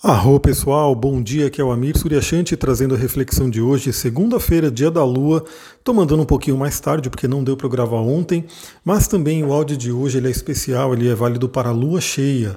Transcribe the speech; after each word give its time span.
Arro 0.00 0.38
pessoal, 0.38 0.94
bom 0.94 1.20
dia, 1.20 1.48
aqui 1.48 1.60
é 1.60 1.64
o 1.64 1.72
Amir 1.72 1.98
Suryashanti 1.98 2.56
trazendo 2.56 2.94
a 2.94 2.96
reflexão 2.96 3.50
de 3.50 3.60
hoje, 3.60 3.92
segunda-feira, 3.92 4.70
dia 4.70 4.92
da 4.92 5.04
lua. 5.04 5.44
Tô 5.82 5.92
mandando 5.92 6.22
um 6.22 6.24
pouquinho 6.24 6.56
mais 6.56 6.78
tarde 6.78 7.10
porque 7.10 7.26
não 7.26 7.42
deu 7.42 7.56
para 7.56 7.68
gravar 7.68 7.96
ontem, 7.96 8.44
mas 8.84 9.08
também 9.08 9.42
o 9.42 9.52
áudio 9.52 9.76
de 9.76 9.90
hoje 9.90 10.18
ele 10.18 10.28
é 10.28 10.30
especial, 10.30 10.94
ele 10.94 11.08
é 11.08 11.16
válido 11.16 11.48
para 11.48 11.70
a 11.70 11.72
lua 11.72 12.00
cheia. 12.00 12.56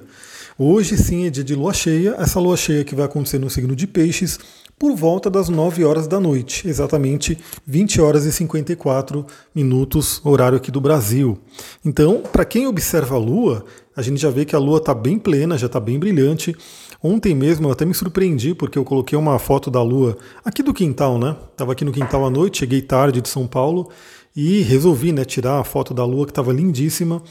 Hoje 0.56 0.96
sim 0.96 1.26
é 1.26 1.30
dia 1.30 1.42
de 1.42 1.56
lua 1.56 1.74
cheia, 1.74 2.14
essa 2.16 2.38
lua 2.38 2.56
cheia 2.56 2.84
que 2.84 2.94
vai 2.94 3.06
acontecer 3.06 3.40
no 3.40 3.50
signo 3.50 3.74
de 3.74 3.88
Peixes 3.88 4.38
por 4.78 4.94
volta 4.94 5.28
das 5.28 5.48
9 5.48 5.84
horas 5.84 6.06
da 6.06 6.20
noite, 6.20 6.68
exatamente 6.68 7.36
20 7.66 8.00
horas 8.00 8.24
e 8.24 8.32
54 8.32 9.26
minutos, 9.52 10.20
horário 10.24 10.58
aqui 10.58 10.70
do 10.70 10.80
Brasil. 10.80 11.38
Então, 11.84 12.22
para 12.32 12.44
quem 12.44 12.68
observa 12.68 13.16
a 13.16 13.18
lua, 13.18 13.64
a 13.96 14.02
gente 14.02 14.20
já 14.20 14.30
vê 14.30 14.44
que 14.44 14.56
a 14.56 14.58
lua 14.58 14.78
está 14.78 14.94
bem 14.94 15.18
plena, 15.18 15.58
já 15.58 15.66
está 15.66 15.78
bem 15.78 15.98
brilhante. 15.98 16.56
Ontem 17.02 17.34
mesmo 17.34 17.66
eu 17.66 17.72
até 17.72 17.84
me 17.84 17.94
surpreendi 17.94 18.54
porque 18.54 18.78
eu 18.78 18.84
coloquei 18.84 19.18
uma 19.18 19.38
foto 19.38 19.70
da 19.70 19.82
lua 19.82 20.16
aqui 20.44 20.62
do 20.62 20.72
quintal, 20.72 21.18
né? 21.18 21.34
Estava 21.50 21.72
aqui 21.72 21.84
no 21.84 21.90
quintal 21.90 22.24
à 22.24 22.30
noite, 22.30 22.58
cheguei 22.58 22.80
tarde 22.80 23.20
de 23.20 23.28
São 23.28 23.46
Paulo 23.46 23.90
e 24.34 24.62
resolvi 24.62 25.12
né, 25.12 25.24
tirar 25.24 25.60
a 25.60 25.64
foto 25.64 25.92
da 25.92 26.04
lua 26.04 26.24
que 26.24 26.32
estava 26.32 26.52
lindíssima. 26.52 27.22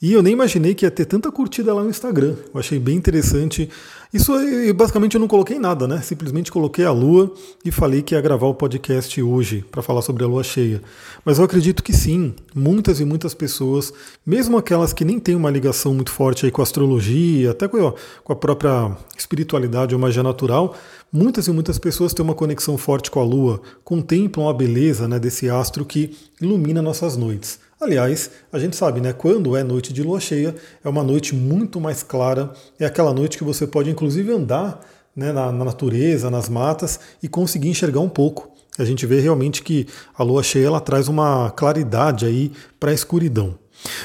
E 0.00 0.12
eu 0.12 0.22
nem 0.22 0.32
imaginei 0.32 0.74
que 0.74 0.84
ia 0.84 0.90
ter 0.90 1.06
tanta 1.06 1.30
curtida 1.32 1.72
lá 1.72 1.82
no 1.82 1.90
Instagram. 1.90 2.34
Eu 2.52 2.60
achei 2.60 2.78
bem 2.78 2.96
interessante. 2.96 3.68
Isso 4.12 4.32
basicamente 4.74 5.14
eu 5.14 5.20
não 5.20 5.28
coloquei 5.28 5.58
nada, 5.58 5.86
né? 5.86 6.00
Simplesmente 6.02 6.50
coloquei 6.50 6.84
a 6.84 6.90
lua 6.90 7.32
e 7.64 7.70
falei 7.70 8.02
que 8.02 8.14
ia 8.14 8.20
gravar 8.20 8.46
o 8.46 8.54
podcast 8.54 9.22
hoje 9.22 9.64
para 9.70 9.82
falar 9.82 10.02
sobre 10.02 10.24
a 10.24 10.26
lua 10.26 10.42
cheia. 10.42 10.82
Mas 11.24 11.38
eu 11.38 11.44
acredito 11.44 11.82
que 11.82 11.92
sim, 11.92 12.34
muitas 12.54 12.98
e 12.98 13.04
muitas 13.04 13.34
pessoas, 13.34 13.92
mesmo 14.26 14.58
aquelas 14.58 14.92
que 14.92 15.04
nem 15.04 15.20
têm 15.20 15.36
uma 15.36 15.50
ligação 15.50 15.94
muito 15.94 16.10
forte 16.10 16.44
aí 16.44 16.50
com 16.50 16.60
a 16.60 16.64
astrologia, 16.64 17.52
até 17.52 17.68
com 17.68 17.80
com 18.24 18.32
a 18.32 18.36
própria 18.36 18.96
espiritualidade 19.16 19.94
ou 19.94 20.00
magia 20.00 20.22
natural, 20.22 20.76
muitas 21.12 21.46
e 21.46 21.52
muitas 21.52 21.78
pessoas 21.78 22.14
têm 22.14 22.24
uma 22.24 22.34
conexão 22.34 22.78
forte 22.78 23.10
com 23.10 23.20
a 23.20 23.24
lua, 23.24 23.60
contemplam 23.84 24.48
a 24.48 24.54
beleza 24.54 25.08
né, 25.08 25.18
desse 25.18 25.48
astro 25.48 25.84
que 25.84 26.16
ilumina 26.40 26.80
nossas 26.80 27.16
noites. 27.16 27.58
Aliás, 27.80 28.30
a 28.52 28.58
gente 28.58 28.76
sabe, 28.76 29.00
né? 29.00 29.12
Quando 29.12 29.56
é 29.56 29.64
noite 29.64 29.92
de 29.92 30.02
lua 30.02 30.20
cheia, 30.20 30.54
é 30.84 30.88
uma 30.88 31.02
noite 31.02 31.34
muito 31.34 31.80
mais 31.80 32.02
clara, 32.02 32.52
é 32.78 32.84
aquela 32.84 33.14
noite 33.14 33.38
que 33.38 33.44
você 33.44 33.66
pode 33.66 33.88
inclusive 33.88 34.30
andar 34.30 34.80
né, 35.16 35.32
na, 35.32 35.50
na 35.50 35.64
natureza, 35.64 36.30
nas 36.30 36.48
matas 36.48 37.00
e 37.22 37.28
conseguir 37.28 37.68
enxergar 37.68 38.00
um 38.00 38.08
pouco. 38.08 38.50
A 38.78 38.84
gente 38.84 39.06
vê 39.06 39.20
realmente 39.20 39.62
que 39.62 39.86
a 40.16 40.22
lua 40.22 40.42
cheia 40.42 40.66
ela 40.66 40.80
traz 40.80 41.08
uma 41.08 41.50
claridade 41.50 42.26
aí 42.26 42.52
para 42.78 42.90
a 42.90 42.94
escuridão. 42.94 43.58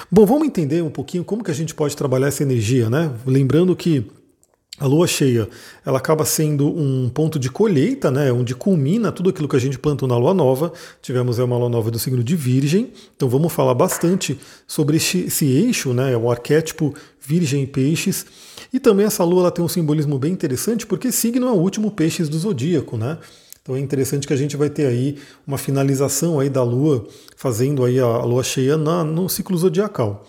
Bom, 0.09 0.25
vamos 0.25 0.47
entender 0.47 0.81
um 0.81 0.89
pouquinho 0.89 1.23
como 1.23 1.43
que 1.43 1.51
a 1.51 1.53
gente 1.53 1.75
pode 1.75 1.95
trabalhar 1.95 2.27
essa 2.27 2.43
energia, 2.43 2.89
né? 2.89 3.11
Lembrando 3.25 3.75
que 3.75 4.09
a 4.77 4.85
lua 4.85 5.07
cheia, 5.07 5.47
ela 5.85 5.99
acaba 5.99 6.25
sendo 6.25 6.67
um 6.67 7.09
ponto 7.09 7.39
de 7.39 7.49
colheita, 7.49 8.11
né, 8.11 8.31
onde 8.31 8.53
culmina 8.53 9.09
tudo 9.09 9.29
aquilo 9.29 9.47
que 9.47 9.55
a 9.55 9.59
gente 9.59 9.79
plantou 9.79 10.07
na 10.07 10.17
lua 10.17 10.33
nova. 10.33 10.73
Tivemos 11.01 11.39
uma 11.39 11.57
lua 11.57 11.69
nova 11.69 11.89
do 11.89 11.97
signo 11.97 12.21
de 12.21 12.35
Virgem, 12.35 12.91
então 13.15 13.29
vamos 13.29 13.53
falar 13.53 13.73
bastante 13.73 14.37
sobre 14.67 14.97
esse, 14.97 15.19
esse 15.19 15.45
eixo, 15.45 15.93
né, 15.93 16.15
o 16.17 16.29
arquétipo 16.29 16.93
Virgem 17.21 17.63
e 17.63 17.67
Peixes. 17.67 18.25
E 18.73 18.79
também 18.79 19.05
essa 19.05 19.23
lua 19.23 19.43
ela 19.43 19.51
tem 19.51 19.63
um 19.63 19.69
simbolismo 19.69 20.19
bem 20.19 20.33
interessante, 20.33 20.85
porque 20.85 21.09
signo 21.09 21.47
é 21.47 21.51
o 21.51 21.55
último 21.55 21.89
peixes 21.91 22.27
do 22.27 22.37
zodíaco, 22.37 22.97
né? 22.97 23.17
Então 23.61 23.75
é 23.75 23.79
interessante 23.79 24.27
que 24.27 24.33
a 24.33 24.37
gente 24.37 24.55
vai 24.55 24.69
ter 24.69 24.85
aí 24.85 25.17
uma 25.47 25.57
finalização 25.57 26.39
aí 26.39 26.49
da 26.49 26.61
lua, 26.61 27.07
fazendo 27.35 27.83
aí 27.83 27.99
a 27.99 28.17
lua 28.17 28.43
cheia 28.43 28.77
na, 28.77 29.03
no 29.03 29.27
ciclo 29.27 29.57
zodiacal. 29.57 30.23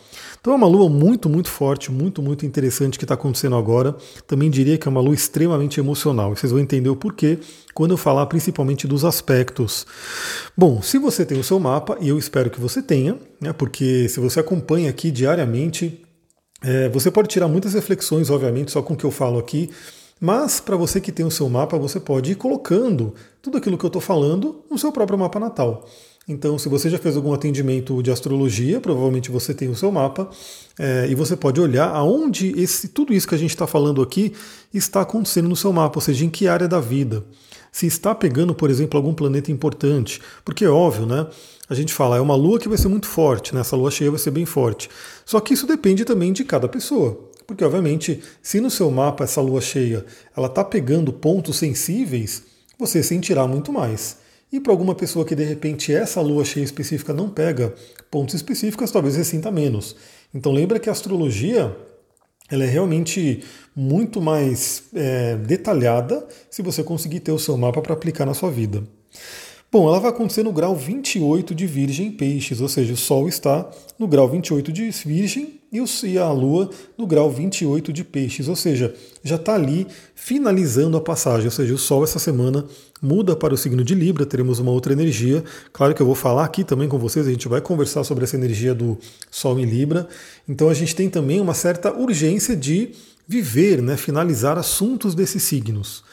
Então 0.46 0.54
é 0.54 0.58
uma 0.58 0.68
lua 0.68 0.88
muito, 0.88 1.28
muito 1.28 1.48
forte, 1.48 1.90
muito, 1.90 2.22
muito 2.22 2.46
interessante 2.46 2.96
que 2.96 3.04
está 3.04 3.14
acontecendo 3.14 3.56
agora. 3.56 3.96
Também 4.28 4.48
diria 4.48 4.78
que 4.78 4.86
é 4.86 4.88
uma 4.88 5.00
lua 5.00 5.12
extremamente 5.12 5.80
emocional. 5.80 6.32
E 6.32 6.36
vocês 6.36 6.52
vão 6.52 6.60
entender 6.60 6.88
o 6.88 6.94
porquê 6.94 7.40
quando 7.74 7.90
eu 7.90 7.96
falar 7.96 8.24
principalmente 8.26 8.86
dos 8.86 9.04
aspectos. 9.04 9.84
Bom, 10.56 10.80
se 10.80 10.98
você 10.98 11.26
tem 11.26 11.36
o 11.36 11.42
seu 11.42 11.58
mapa, 11.58 11.98
e 12.00 12.08
eu 12.08 12.16
espero 12.16 12.48
que 12.48 12.60
você 12.60 12.80
tenha, 12.80 13.18
né, 13.40 13.52
porque 13.52 14.08
se 14.08 14.20
você 14.20 14.38
acompanha 14.38 14.88
aqui 14.88 15.10
diariamente, 15.10 16.00
é, 16.62 16.88
você 16.90 17.10
pode 17.10 17.26
tirar 17.26 17.48
muitas 17.48 17.74
reflexões, 17.74 18.30
obviamente, 18.30 18.70
só 18.70 18.80
com 18.80 18.94
o 18.94 18.96
que 18.96 19.04
eu 19.04 19.10
falo 19.10 19.40
aqui. 19.40 19.68
Mas 20.20 20.60
para 20.60 20.76
você 20.76 21.00
que 21.00 21.10
tem 21.10 21.26
o 21.26 21.30
seu 21.30 21.48
mapa, 21.48 21.76
você 21.76 21.98
pode 21.98 22.30
ir 22.30 22.36
colocando 22.36 23.14
tudo 23.42 23.58
aquilo 23.58 23.76
que 23.76 23.84
eu 23.84 23.88
estou 23.88 24.00
falando 24.00 24.62
no 24.70 24.78
seu 24.78 24.92
próprio 24.92 25.18
mapa 25.18 25.40
natal. 25.40 25.84
Então, 26.28 26.58
se 26.58 26.68
você 26.68 26.90
já 26.90 26.98
fez 26.98 27.14
algum 27.14 27.32
atendimento 27.32 28.02
de 28.02 28.10
astrologia, 28.10 28.80
provavelmente 28.80 29.30
você 29.30 29.54
tem 29.54 29.68
o 29.68 29.76
seu 29.76 29.92
mapa 29.92 30.28
é, 30.76 31.06
e 31.08 31.14
você 31.14 31.36
pode 31.36 31.60
olhar 31.60 31.88
aonde 31.88 32.52
esse, 32.60 32.88
tudo 32.88 33.14
isso 33.14 33.28
que 33.28 33.34
a 33.36 33.38
gente 33.38 33.50
está 33.50 33.64
falando 33.64 34.02
aqui 34.02 34.32
está 34.74 35.02
acontecendo 35.02 35.48
no 35.48 35.54
seu 35.54 35.72
mapa, 35.72 35.98
ou 35.98 36.00
seja, 36.00 36.24
em 36.24 36.28
que 36.28 36.48
área 36.48 36.66
da 36.66 36.80
vida. 36.80 37.24
Se 37.70 37.86
está 37.86 38.12
pegando, 38.12 38.56
por 38.56 38.70
exemplo, 38.70 38.98
algum 38.98 39.14
planeta 39.14 39.52
importante, 39.52 40.20
porque 40.44 40.64
é 40.64 40.68
óbvio, 40.68 41.06
né? 41.06 41.28
A 41.68 41.74
gente 41.74 41.94
fala, 41.94 42.16
é 42.16 42.20
uma 42.20 42.34
lua 42.34 42.58
que 42.58 42.68
vai 42.68 42.78
ser 42.78 42.88
muito 42.88 43.06
forte, 43.06 43.54
né? 43.54 43.60
essa 43.60 43.76
lua 43.76 43.90
cheia 43.90 44.10
vai 44.10 44.18
ser 44.18 44.32
bem 44.32 44.44
forte. 44.44 44.88
Só 45.24 45.38
que 45.38 45.54
isso 45.54 45.66
depende 45.66 46.04
também 46.04 46.32
de 46.32 46.44
cada 46.44 46.68
pessoa. 46.68 47.30
Porque, 47.46 47.64
obviamente, 47.64 48.20
se 48.42 48.60
no 48.60 48.70
seu 48.70 48.90
mapa 48.90 49.22
essa 49.22 49.40
lua 49.40 49.60
cheia 49.60 50.04
ela 50.36 50.48
está 50.48 50.64
pegando 50.64 51.12
pontos 51.12 51.56
sensíveis, 51.56 52.42
você 52.78 53.02
sentirá 53.02 53.46
muito 53.46 53.72
mais. 53.72 54.25
E 54.56 54.60
para 54.60 54.72
alguma 54.72 54.94
pessoa 54.94 55.22
que 55.22 55.34
de 55.34 55.44
repente 55.44 55.92
essa 55.92 56.18
lua 56.22 56.42
cheia 56.42 56.64
específica 56.64 57.12
não 57.12 57.28
pega 57.28 57.74
pontos 58.10 58.34
específicos, 58.34 58.90
talvez 58.90 59.14
ressinta 59.14 59.52
menos. 59.52 59.94
Então 60.32 60.50
lembra 60.50 60.80
que 60.80 60.88
a 60.88 60.92
astrologia 60.92 61.76
ela 62.50 62.64
é 62.64 62.66
realmente 62.66 63.44
muito 63.74 64.18
mais 64.18 64.84
é, 64.94 65.36
detalhada 65.36 66.26
se 66.48 66.62
você 66.62 66.82
conseguir 66.82 67.20
ter 67.20 67.32
o 67.32 67.38
seu 67.38 67.54
mapa 67.58 67.82
para 67.82 67.92
aplicar 67.92 68.24
na 68.24 68.32
sua 68.32 68.50
vida. 68.50 68.82
Bom, 69.70 69.88
ela 69.88 69.98
vai 69.98 70.10
acontecer 70.10 70.44
no 70.44 70.52
grau 70.52 70.76
28 70.76 71.54
de 71.54 71.66
Virgem 71.66 72.12
Peixes, 72.12 72.60
ou 72.60 72.68
seja, 72.68 72.94
o 72.94 72.96
Sol 72.96 73.28
está 73.28 73.68
no 73.98 74.06
grau 74.06 74.28
28 74.28 74.72
de 74.72 74.88
Virgem 75.04 75.60
e 76.04 76.16
a 76.16 76.30
Lua 76.30 76.70
no 76.96 77.06
grau 77.06 77.30
28 77.30 77.92
de 77.92 78.04
Peixes, 78.04 78.48
ou 78.48 78.54
seja, 78.54 78.94
já 79.22 79.34
está 79.34 79.54
ali 79.54 79.86
finalizando 80.14 80.96
a 80.96 81.00
passagem, 81.00 81.46
ou 81.46 81.50
seja, 81.50 81.74
o 81.74 81.78
Sol 81.78 82.04
essa 82.04 82.18
semana 82.20 82.64
muda 83.02 83.34
para 83.34 83.52
o 83.52 83.56
signo 83.56 83.84
de 83.84 83.94
Libra, 83.94 84.24
teremos 84.24 84.60
uma 84.60 84.70
outra 84.70 84.92
energia. 84.92 85.42
Claro 85.72 85.94
que 85.94 86.00
eu 86.00 86.06
vou 86.06 86.14
falar 86.14 86.44
aqui 86.44 86.62
também 86.62 86.88
com 86.88 86.98
vocês, 86.98 87.26
a 87.26 87.30
gente 87.30 87.48
vai 87.48 87.60
conversar 87.60 88.04
sobre 88.04 88.24
essa 88.24 88.36
energia 88.36 88.72
do 88.72 88.96
Sol 89.30 89.58
em 89.58 89.64
Libra. 89.64 90.08
Então 90.48 90.68
a 90.68 90.74
gente 90.74 90.94
tem 90.94 91.10
também 91.10 91.40
uma 91.40 91.54
certa 91.54 91.92
urgência 91.92 92.56
de 92.56 92.92
viver, 93.28 93.82
né, 93.82 93.96
finalizar 93.96 94.56
assuntos 94.56 95.14
desses 95.14 95.42
signos. 95.42 96.04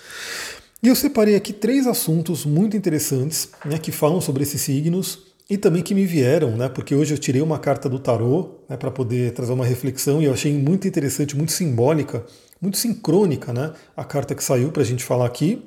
E 0.84 0.90
eu 0.90 0.96
separei 0.98 1.38
aqui 1.38 1.54
três 1.54 1.88
assuntos 1.88 2.46
muito 2.46 2.76
interessantes 2.76 3.48
né, 3.66 3.78
que 3.78 3.90
falam 3.90 4.20
sobre 4.20 4.44
esses 4.44 4.60
signos 4.60 5.20
e 5.50 5.58
também 5.58 5.82
que 5.82 5.96
me 5.96 6.06
vieram, 6.06 6.58
né, 6.58 6.68
porque 6.68 6.94
hoje 6.94 7.14
eu 7.14 7.18
tirei 7.18 7.42
uma 7.42 7.58
carta 7.58 7.88
do 7.88 7.98
tarô 7.98 8.56
né, 8.68 8.76
para 8.76 8.92
poder 8.92 9.32
trazer 9.32 9.54
uma 9.54 9.66
reflexão 9.66 10.22
e 10.22 10.26
eu 10.26 10.34
achei 10.34 10.52
muito 10.52 10.86
interessante, 10.86 11.38
muito 11.38 11.54
simbólica, 11.54 12.26
muito 12.60 12.78
sincrônica 12.78 13.54
né, 13.54 13.72
a 13.96 14.04
carta 14.04 14.36
que 14.36 14.44
saiu 14.44 14.74
para 14.74 14.82
a 14.82 14.86
gente 14.86 15.06
falar 15.06 15.26
aqui. 15.26 15.64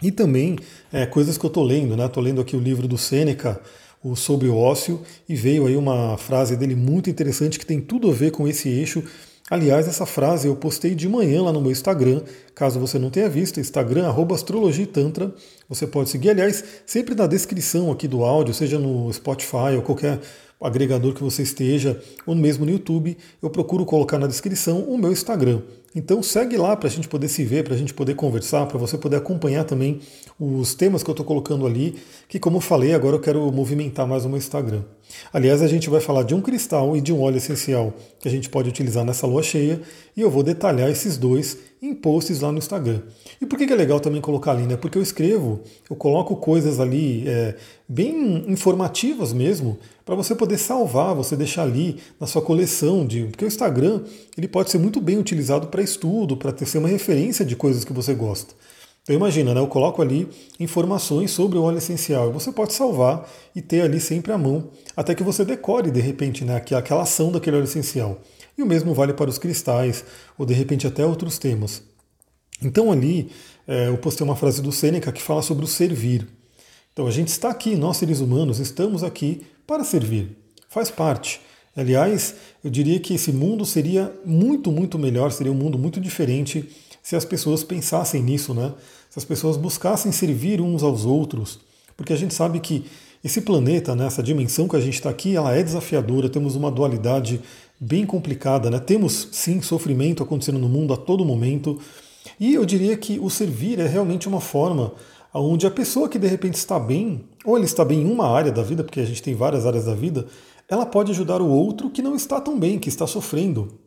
E 0.00 0.12
também 0.12 0.56
é, 0.92 1.06
coisas 1.06 1.36
que 1.36 1.44
eu 1.44 1.48
estou 1.48 1.64
lendo, 1.64 1.96
né? 1.96 2.04
Estou 2.04 2.22
lendo 2.22 2.38
aqui 2.38 2.54
o 2.54 2.60
livro 2.60 2.86
do 2.86 2.98
Sêneca, 2.98 3.58
o 4.04 4.14
Sobre 4.14 4.46
o 4.46 4.54
Ócio, 4.54 5.00
e 5.26 5.34
veio 5.34 5.66
aí 5.66 5.74
uma 5.74 6.18
frase 6.18 6.54
dele 6.54 6.74
muito 6.74 7.08
interessante 7.08 7.58
que 7.58 7.64
tem 7.64 7.80
tudo 7.80 8.10
a 8.10 8.12
ver 8.12 8.30
com 8.30 8.46
esse 8.46 8.68
eixo 8.68 9.02
Aliás, 9.48 9.86
essa 9.86 10.04
frase 10.04 10.48
eu 10.48 10.56
postei 10.56 10.92
de 10.92 11.08
manhã 11.08 11.40
lá 11.40 11.52
no 11.52 11.60
meu 11.60 11.70
Instagram, 11.70 12.20
caso 12.52 12.80
você 12.80 12.98
não 12.98 13.10
tenha 13.10 13.28
visto, 13.28 13.60
Instagram, 13.60 14.12
astrologitantra. 14.34 15.32
Você 15.68 15.86
pode 15.86 16.10
seguir, 16.10 16.30
aliás, 16.30 16.64
sempre 16.84 17.14
na 17.14 17.28
descrição 17.28 17.92
aqui 17.92 18.08
do 18.08 18.24
áudio, 18.24 18.52
seja 18.52 18.76
no 18.76 19.12
Spotify 19.12 19.76
ou 19.76 19.82
qualquer 19.82 20.18
agregador 20.60 21.14
que 21.14 21.22
você 21.22 21.42
esteja, 21.42 22.02
ou 22.26 22.34
mesmo 22.34 22.64
no 22.64 22.72
YouTube, 22.72 23.16
eu 23.40 23.48
procuro 23.48 23.84
colocar 23.84 24.18
na 24.18 24.26
descrição 24.26 24.80
o 24.80 24.98
meu 24.98 25.12
Instagram. 25.12 25.62
Então 25.94 26.22
segue 26.24 26.56
lá 26.56 26.76
para 26.76 26.88
a 26.88 26.90
gente 26.90 27.06
poder 27.06 27.28
se 27.28 27.44
ver, 27.44 27.62
para 27.62 27.74
a 27.74 27.78
gente 27.78 27.94
poder 27.94 28.14
conversar, 28.16 28.66
para 28.66 28.78
você 28.78 28.98
poder 28.98 29.16
acompanhar 29.16 29.64
também 29.64 30.00
os 30.40 30.74
temas 30.74 31.04
que 31.04 31.10
eu 31.10 31.12
estou 31.12 31.24
colocando 31.24 31.66
ali, 31.66 31.96
que 32.28 32.40
como 32.40 32.56
eu 32.56 32.60
falei, 32.60 32.94
agora 32.94 33.14
eu 33.14 33.20
quero 33.20 33.52
movimentar 33.52 34.08
mais 34.08 34.24
o 34.24 34.28
meu 34.28 34.38
Instagram. 34.38 34.82
Aliás, 35.32 35.62
a 35.62 35.66
gente 35.66 35.90
vai 35.90 36.00
falar 36.00 36.22
de 36.22 36.34
um 36.34 36.40
cristal 36.40 36.96
e 36.96 37.00
de 37.00 37.12
um 37.12 37.20
óleo 37.20 37.36
essencial 37.36 37.94
que 38.18 38.28
a 38.28 38.30
gente 38.30 38.48
pode 38.48 38.68
utilizar 38.68 39.04
nessa 39.04 39.26
lua 39.26 39.42
cheia, 39.42 39.80
e 40.16 40.20
eu 40.20 40.30
vou 40.30 40.42
detalhar 40.42 40.90
esses 40.90 41.16
dois 41.16 41.58
em 41.80 41.94
posts 41.94 42.40
lá 42.40 42.50
no 42.50 42.58
Instagram. 42.58 43.02
E 43.40 43.46
por 43.46 43.58
que 43.58 43.70
é 43.70 43.76
legal 43.76 44.00
também 44.00 44.20
colocar 44.20 44.52
ali? 44.52 44.66
Né? 44.66 44.76
Porque 44.76 44.96
eu 44.96 45.02
escrevo, 45.02 45.60
eu 45.88 45.96
coloco 45.96 46.36
coisas 46.36 46.80
ali 46.80 47.24
é, 47.26 47.54
bem 47.88 48.44
informativas 48.48 49.32
mesmo, 49.32 49.78
para 50.04 50.14
você 50.14 50.34
poder 50.34 50.56
salvar, 50.56 51.14
você 51.14 51.36
deixar 51.36 51.62
ali 51.62 51.98
na 52.18 52.26
sua 52.26 52.40
coleção 52.40 53.04
de. 53.04 53.24
Porque 53.24 53.44
o 53.44 53.48
Instagram 53.48 54.02
ele 54.38 54.48
pode 54.48 54.70
ser 54.70 54.78
muito 54.78 55.00
bem 55.00 55.18
utilizado 55.18 55.66
para 55.66 55.82
estudo, 55.82 56.36
para 56.36 56.56
ser 56.64 56.78
uma 56.78 56.88
referência 56.88 57.44
de 57.44 57.56
coisas 57.56 57.84
que 57.84 57.92
você 57.92 58.14
gosta. 58.14 58.54
Então 59.06 59.14
imagina, 59.14 59.54
né? 59.54 59.60
Eu 59.60 59.68
coloco 59.68 60.02
ali 60.02 60.28
informações 60.58 61.30
sobre 61.30 61.56
o 61.56 61.62
óleo 61.62 61.78
essencial. 61.78 62.32
Você 62.32 62.50
pode 62.50 62.72
salvar 62.72 63.30
e 63.54 63.62
ter 63.62 63.82
ali 63.82 64.00
sempre 64.00 64.32
à 64.32 64.38
mão, 64.38 64.68
até 64.96 65.14
que 65.14 65.22
você 65.22 65.44
decore 65.44 65.92
de 65.92 66.00
repente 66.00 66.44
né, 66.44 66.56
aquela 66.56 67.02
ação 67.02 67.30
daquele 67.30 67.54
óleo 67.54 67.66
essencial. 67.66 68.20
E 68.58 68.62
o 68.64 68.66
mesmo 68.66 68.92
vale 68.92 69.12
para 69.12 69.30
os 69.30 69.38
cristais, 69.38 70.04
ou 70.36 70.44
de 70.44 70.54
repente 70.54 70.88
até 70.88 71.06
outros 71.06 71.38
temas. 71.38 71.84
Então 72.60 72.90
ali 72.90 73.30
é, 73.68 73.86
eu 73.86 73.96
postei 73.96 74.24
uma 74.24 74.34
frase 74.34 74.60
do 74.60 74.72
Sêneca 74.72 75.12
que 75.12 75.22
fala 75.22 75.40
sobre 75.40 75.64
o 75.64 75.68
servir. 75.68 76.26
Então 76.92 77.06
a 77.06 77.10
gente 77.12 77.28
está 77.28 77.48
aqui, 77.48 77.76
nós 77.76 77.98
seres 77.98 78.18
humanos, 78.18 78.58
estamos 78.58 79.04
aqui 79.04 79.46
para 79.68 79.84
servir. 79.84 80.36
Faz 80.68 80.90
parte. 80.90 81.40
Aliás, 81.76 82.34
eu 82.64 82.70
diria 82.70 82.98
que 82.98 83.14
esse 83.14 83.30
mundo 83.30 83.64
seria 83.64 84.12
muito, 84.24 84.72
muito 84.72 84.98
melhor, 84.98 85.30
seria 85.30 85.52
um 85.52 85.56
mundo 85.56 85.78
muito 85.78 86.00
diferente 86.00 86.68
se 87.06 87.14
as 87.14 87.24
pessoas 87.24 87.62
pensassem 87.62 88.20
nisso, 88.20 88.52
né? 88.52 88.74
Se 89.08 89.16
as 89.16 89.24
pessoas 89.24 89.56
buscassem 89.56 90.10
servir 90.10 90.60
uns 90.60 90.82
aos 90.82 91.04
outros, 91.04 91.60
porque 91.96 92.12
a 92.12 92.16
gente 92.16 92.34
sabe 92.34 92.58
que 92.58 92.84
esse 93.22 93.42
planeta, 93.42 93.94
né, 93.94 94.06
essa 94.06 94.20
dimensão 94.20 94.66
que 94.66 94.74
a 94.74 94.80
gente 94.80 94.94
está 94.94 95.08
aqui, 95.08 95.36
ela 95.36 95.54
é 95.54 95.62
desafiadora, 95.62 96.28
temos 96.28 96.56
uma 96.56 96.68
dualidade 96.68 97.40
bem 97.78 98.04
complicada, 98.04 98.70
né? 98.70 98.80
Temos 98.80 99.28
sim 99.30 99.62
sofrimento 99.62 100.20
acontecendo 100.20 100.58
no 100.58 100.68
mundo 100.68 100.92
a 100.92 100.96
todo 100.96 101.24
momento, 101.24 101.78
e 102.40 102.54
eu 102.54 102.64
diria 102.64 102.96
que 102.96 103.20
o 103.20 103.30
servir 103.30 103.78
é 103.78 103.86
realmente 103.86 104.26
uma 104.26 104.40
forma 104.40 104.92
onde 105.32 105.64
a 105.64 105.70
pessoa 105.70 106.08
que 106.08 106.18
de 106.18 106.26
repente 106.26 106.54
está 106.54 106.76
bem, 106.76 107.24
ou 107.44 107.56
ele 107.56 107.66
está 107.66 107.84
bem 107.84 108.00
em 108.00 108.10
uma 108.10 108.28
área 108.28 108.50
da 108.50 108.64
vida, 108.64 108.82
porque 108.82 108.98
a 108.98 109.06
gente 109.06 109.22
tem 109.22 109.32
várias 109.32 109.64
áreas 109.64 109.84
da 109.84 109.94
vida, 109.94 110.26
ela 110.68 110.84
pode 110.84 111.12
ajudar 111.12 111.40
o 111.40 111.48
outro 111.48 111.88
que 111.88 112.02
não 112.02 112.16
está 112.16 112.40
tão 112.40 112.58
bem, 112.58 112.80
que 112.80 112.88
está 112.88 113.06
sofrendo. 113.06 113.85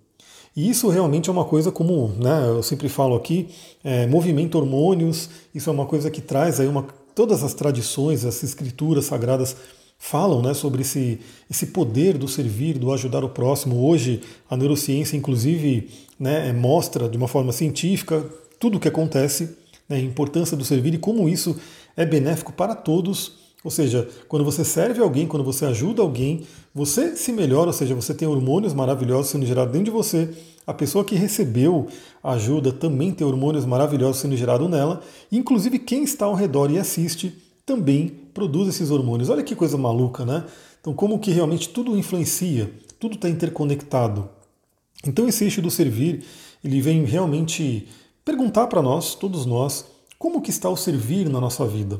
E 0.56 0.70
isso 0.70 0.90
realmente 0.90 1.30
é 1.30 1.34
uma 1.34 1.46
coisa 1.46 1.72
como, 1.72 2.10
né, 2.18 2.48
eu 2.48 2.64
sempre 2.64 2.90
falo 2.90 3.16
aqui, 3.16 3.48
é, 3.84 4.08
movimento 4.08 4.58
hormônios, 4.58 5.30
isso 5.54 5.70
é 5.70 5.74
uma 5.74 5.86
coisa 5.86 6.10
que 6.10 6.22
traz 6.22 6.60
aí 6.60 6.68
uma, 6.68 6.86
todas 7.16 7.44
as 7.44 7.54
tradições, 7.54 8.26
as 8.26 8.44
escrituras 8.44 9.06
sagradas 9.06 9.56
falam 10.00 10.42
né, 10.42 10.54
sobre 10.54 10.82
esse, 10.82 11.20
esse 11.50 11.68
poder 11.68 12.18
do 12.18 12.28
servir, 12.28 12.80
do 12.80 12.92
ajudar 12.94 13.24
o 13.24 13.30
próximo. 13.30 13.86
Hoje 13.86 14.22
a 14.50 14.56
neurociência, 14.56 15.18
inclusive, 15.18 15.90
né, 16.18 16.52
mostra 16.54 17.10
de 17.10 17.18
uma 17.18 17.28
forma 17.28 17.52
científica 17.52 18.26
tudo 18.60 18.78
o 18.78 18.80
que 18.80 18.88
acontece, 18.88 19.58
né, 19.88 19.98
a 19.98 20.00
importância 20.00 20.56
do 20.56 20.64
servir 20.64 20.94
e 20.94 20.98
como 20.98 21.28
isso 21.28 21.56
é 21.96 22.06
benéfico 22.06 22.54
para 22.54 22.76
todos. 22.76 23.39
Ou 23.64 23.70
seja, 23.70 24.08
quando 24.28 24.46
você 24.46 24.64
serve 24.64 25.02
alguém, 25.02 25.28
quando 25.28 25.44
você 25.44 25.66
ajuda 25.66 26.02
alguém, 26.02 26.44
você 26.74 27.16
se 27.16 27.32
melhora, 27.34 27.68
ou 27.68 27.74
seja, 27.74 27.94
você 27.94 28.14
tem 28.14 28.28
hormônios 28.28 28.74
maravilhosos 28.74 29.32
sendo 29.32 29.46
gerados 29.46 29.74
dentro 29.74 29.86
de 29.86 29.92
você. 29.92 30.30
A 30.66 30.74
pessoa 30.74 31.04
que 31.04 31.16
recebeu 31.16 31.88
a 32.24 32.34
ajuda 32.34 32.72
também 32.72 33.12
tem 33.12 33.28
hormônios 33.28 33.66
maravilhosos 33.66 34.22
sendo 34.22 34.38
gerados 34.38 34.70
nela. 34.70 35.02
Inclusive, 35.32 35.80
quem 35.80 36.04
está 36.04 36.26
ao 36.26 36.36
redor 36.36 36.72
e 36.72 36.80
assiste 36.80 37.36
também 37.66 38.08
produz 38.34 38.70
esses 38.70 38.92
hormônios. 38.92 39.30
Olha 39.30 39.44
que 39.44 39.56
coisa 39.56 39.78
maluca, 39.78 40.26
né? 40.26 40.46
Então, 40.80 40.94
como 40.94 41.20
que 41.20 41.32
realmente 41.32 41.70
tudo 41.70 41.98
influencia, 41.98 42.72
tudo 42.98 43.16
está 43.16 43.28
interconectado. 43.28 44.30
Então, 45.06 45.28
esse 45.28 45.44
eixo 45.44 45.62
do 45.62 45.70
servir, 45.70 46.24
ele 46.64 46.80
vem 46.80 47.04
realmente 47.04 47.88
perguntar 48.24 48.68
para 48.68 48.82
nós, 48.82 49.16
todos 49.16 49.46
nós, 49.46 49.86
como 50.18 50.42
que 50.42 50.50
está 50.50 50.70
o 50.70 50.78
servir 50.78 51.30
na 51.30 51.42
nossa 51.42 51.66
vida. 51.66 52.00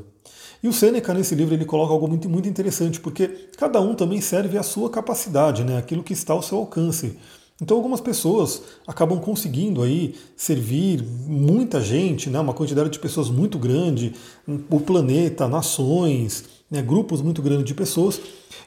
E 0.62 0.68
o 0.68 0.72
Sêneca, 0.72 1.14
nesse 1.14 1.34
livro, 1.34 1.54
ele 1.54 1.64
coloca 1.64 1.92
algo 1.92 2.06
muito, 2.06 2.28
muito 2.28 2.48
interessante, 2.48 3.00
porque 3.00 3.28
cada 3.56 3.80
um 3.80 3.94
também 3.94 4.20
serve 4.20 4.58
à 4.58 4.62
sua 4.62 4.90
capacidade, 4.90 5.64
né? 5.64 5.78
aquilo 5.78 6.02
que 6.02 6.12
está 6.12 6.34
ao 6.34 6.42
seu 6.42 6.58
alcance. 6.58 7.16
Então 7.62 7.76
algumas 7.76 8.00
pessoas 8.00 8.62
acabam 8.86 9.20
conseguindo 9.20 9.82
aí 9.82 10.14
servir 10.34 11.02
muita 11.02 11.80
gente, 11.80 12.30
né, 12.30 12.40
uma 12.40 12.54
quantidade 12.54 12.88
de 12.88 12.98
pessoas 12.98 13.28
muito 13.28 13.58
grande, 13.58 14.14
o 14.70 14.80
planeta, 14.80 15.46
nações, 15.46 16.44
né, 16.70 16.80
grupos 16.80 17.20
muito 17.20 17.42
grandes 17.42 17.66
de 17.66 17.74
pessoas. 17.74 18.18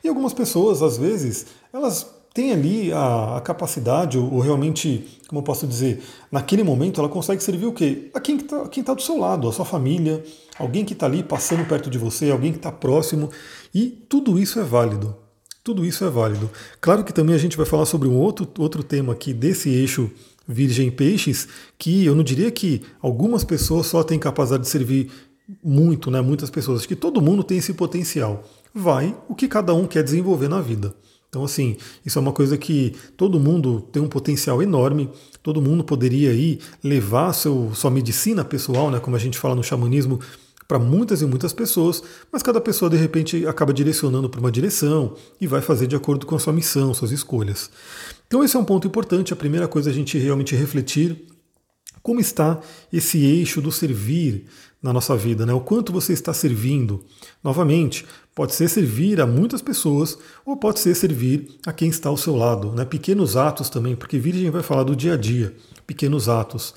E 0.04 0.08
algumas 0.08 0.32
pessoas, 0.32 0.84
às 0.84 0.96
vezes, 0.96 1.48
elas 1.74 2.06
têm 2.34 2.52
ali 2.52 2.92
a, 2.92 3.38
a 3.38 3.42
capacidade, 3.42 4.18
ou, 4.18 4.34
ou, 4.34 4.40
realmente, 4.40 5.20
como 5.28 5.40
eu 5.40 5.44
posso 5.44 5.68
dizer, 5.68 6.02
naquele 6.32 6.64
momento 6.64 7.00
ela 7.00 7.10
consegue 7.10 7.44
servir 7.44 7.68
o 7.68 7.74
quê? 7.74 8.10
A 8.14 8.20
quem 8.20 8.38
está 8.38 8.66
tá 8.68 8.94
do 8.94 9.02
seu 9.02 9.18
lado, 9.20 9.48
a 9.48 9.52
sua 9.52 9.66
família, 9.66 10.24
alguém 10.58 10.84
que 10.84 10.94
está 10.94 11.06
ali 11.06 11.22
passando 11.22 11.66
perto 11.68 11.90
de 11.90 11.98
você, 11.98 12.32
alguém 12.32 12.52
que 12.52 12.58
está 12.58 12.72
próximo. 12.72 13.30
E 13.74 13.88
tudo 14.10 14.40
isso 14.40 14.60
é 14.60 14.64
válido. 14.64 15.16
Tudo 15.64 15.86
isso 15.86 16.04
é 16.04 16.10
válido. 16.10 16.50
Claro 16.82 17.04
que 17.04 17.14
também 17.14 17.36
a 17.36 17.38
gente 17.38 17.56
vai 17.56 17.66
falar 17.66 17.86
sobre 17.86 18.08
um 18.08 18.18
outro, 18.18 18.48
outro 18.58 18.84
tema 18.84 19.14
aqui 19.14 19.34
desse 19.34 19.70
eixo 19.70 20.12
Virgem 20.46 20.92
Peixes, 20.92 21.48
que 21.78 22.04
eu 22.06 22.16
não 22.16 22.24
diria 22.24 22.52
que 22.52 22.82
algumas 23.02 23.46
pessoas 23.46 23.88
só 23.88 24.04
têm 24.04 24.20
capacidade 24.20 24.64
de 24.64 24.70
servir 24.70 25.10
muito, 25.64 26.12
né? 26.12 26.20
Muitas 26.20 26.50
pessoas. 26.50 26.80
Acho 26.80 26.88
que 26.88 26.96
todo 26.96 27.22
mundo 27.22 27.44
tem 27.44 27.60
esse 27.60 27.74
potencial. 27.74 28.44
Vai 28.74 29.16
o 29.30 29.36
que 29.36 29.48
cada 29.48 29.74
um 29.74 29.88
quer 29.88 30.04
desenvolver 30.04 30.50
na 30.50 30.60
vida. 30.60 30.94
Então, 31.34 31.44
assim, 31.44 31.78
isso 32.06 32.20
é 32.20 32.22
uma 32.22 32.32
coisa 32.32 32.56
que 32.60 32.94
todo 33.18 33.40
mundo 33.40 33.82
tem 33.92 34.00
um 34.00 34.08
potencial 34.08 34.62
enorme, 34.62 35.10
todo 35.42 35.60
mundo 35.60 35.84
poderia 35.84 36.30
aí 36.30 36.60
levar 36.84 37.34
seu, 37.34 37.72
sua 37.74 37.90
medicina 37.90 38.46
pessoal, 38.46 38.92
né, 38.92 39.00
como 39.00 39.16
a 39.16 39.20
gente 39.20 39.40
fala 39.40 39.56
no 39.56 39.64
xamanismo, 39.64 40.20
para 40.68 40.78
muitas 40.78 41.24
e 41.24 41.26
muitas 41.26 41.52
pessoas, 41.52 42.04
mas 42.32 42.44
cada 42.44 42.62
pessoa 42.62 42.88
de 42.88 42.98
repente 42.98 43.48
acaba 43.48 43.74
direcionando 43.74 44.30
para 44.30 44.40
uma 44.40 44.52
direção 44.52 45.16
e 45.42 45.48
vai 45.48 45.60
fazer 45.60 45.88
de 45.88 45.96
acordo 45.96 46.28
com 46.28 46.36
a 46.36 46.40
sua 46.40 46.54
missão, 46.54 46.94
suas 46.94 47.12
escolhas. 47.12 47.68
Então 48.28 48.44
esse 48.44 48.56
é 48.56 48.60
um 48.60 48.64
ponto 48.64 48.86
importante, 48.86 49.34
a 49.34 49.36
primeira 49.36 49.68
coisa 49.68 49.90
é 49.90 49.92
a 49.92 49.96
gente 49.96 50.20
realmente 50.20 50.56
refletir 50.56 51.33
como 52.04 52.20
está 52.20 52.60
esse 52.92 53.24
eixo 53.24 53.62
do 53.62 53.72
servir 53.72 54.46
na 54.82 54.92
nossa 54.92 55.16
vida, 55.16 55.46
né? 55.46 55.54
O 55.54 55.62
quanto 55.62 55.94
você 55.94 56.12
está 56.12 56.34
servindo. 56.34 57.02
Novamente, 57.42 58.06
pode 58.36 58.54
ser 58.54 58.68
servir 58.68 59.22
a 59.22 59.26
muitas 59.26 59.62
pessoas 59.62 60.18
ou 60.46 60.58
pode 60.58 60.82
ser 60.82 60.94
servir 60.94 61.48
a 61.66 61.72
quem 61.72 61.88
está 61.88 62.10
ao 62.10 62.18
seu 62.18 62.36
lado, 62.36 62.74
né? 62.74 62.84
Pequenos 62.84 63.38
atos 63.38 63.70
também, 63.70 63.96
porque 63.96 64.20
Virgem 64.20 64.52
vai 64.52 64.62
falar 64.62 64.84
do 64.84 64.96
dia 64.96 65.14
a 65.14 65.18
dia, 65.18 65.56
pequenos 65.88 66.28
atos. 66.28 66.76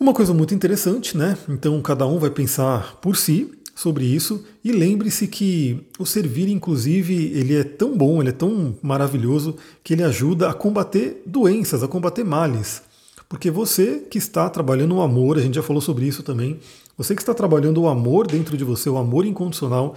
Uma 0.00 0.12
coisa 0.12 0.34
muito 0.34 0.52
interessante, 0.52 1.16
né? 1.16 1.38
Então 1.48 1.80
cada 1.80 2.04
um 2.04 2.18
vai 2.18 2.30
pensar 2.30 2.96
por 2.96 3.16
si 3.16 3.52
sobre 3.74 4.04
isso 4.04 4.44
e 4.64 4.72
lembre-se 4.72 5.28
que 5.28 5.86
o 6.00 6.04
servir, 6.04 6.48
inclusive, 6.48 7.14
ele 7.34 7.54
é 7.54 7.62
tão 7.62 7.96
bom, 7.96 8.20
ele 8.20 8.30
é 8.30 8.32
tão 8.32 8.76
maravilhoso 8.82 9.56
que 9.84 9.92
ele 9.92 10.02
ajuda 10.02 10.50
a 10.50 10.54
combater 10.54 11.22
doenças, 11.24 11.84
a 11.84 11.88
combater 11.88 12.24
males. 12.24 12.82
Porque 13.32 13.50
você 13.50 14.00
que 14.10 14.18
está 14.18 14.46
trabalhando 14.50 14.94
o 14.94 15.00
amor, 15.00 15.38
a 15.38 15.40
gente 15.40 15.54
já 15.54 15.62
falou 15.62 15.80
sobre 15.80 16.04
isso 16.04 16.22
também, 16.22 16.60
você 16.98 17.14
que 17.14 17.22
está 17.22 17.32
trabalhando 17.32 17.80
o 17.80 17.88
amor 17.88 18.26
dentro 18.26 18.58
de 18.58 18.62
você, 18.62 18.90
o 18.90 18.98
amor 18.98 19.24
incondicional, 19.24 19.94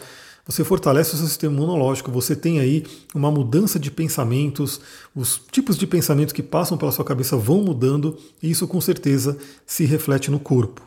você 0.48 0.64
fortalece 0.64 1.16
o 1.16 1.18
seu 1.18 1.28
sistema 1.28 1.54
imunológico, 1.54 2.10
você 2.10 2.34
tem 2.34 2.62
aí 2.62 2.86
uma 3.14 3.30
mudança 3.30 3.78
de 3.78 3.92
pensamentos, 3.92 4.80
os 5.14 5.42
tipos 5.52 5.78
de 5.78 5.86
pensamentos 5.86 6.32
que 6.32 6.42
passam 6.42 6.78
pela 6.78 6.94
sua 6.94 7.04
cabeça 7.04 7.36
vão 7.36 7.62
mudando 7.62 8.18
e 8.42 8.50
isso 8.50 8.66
com 8.70 8.80
certeza 8.80 9.38
se 9.66 9.84
reflete 9.84 10.32
no 10.32 10.40
corpo. 10.40 10.82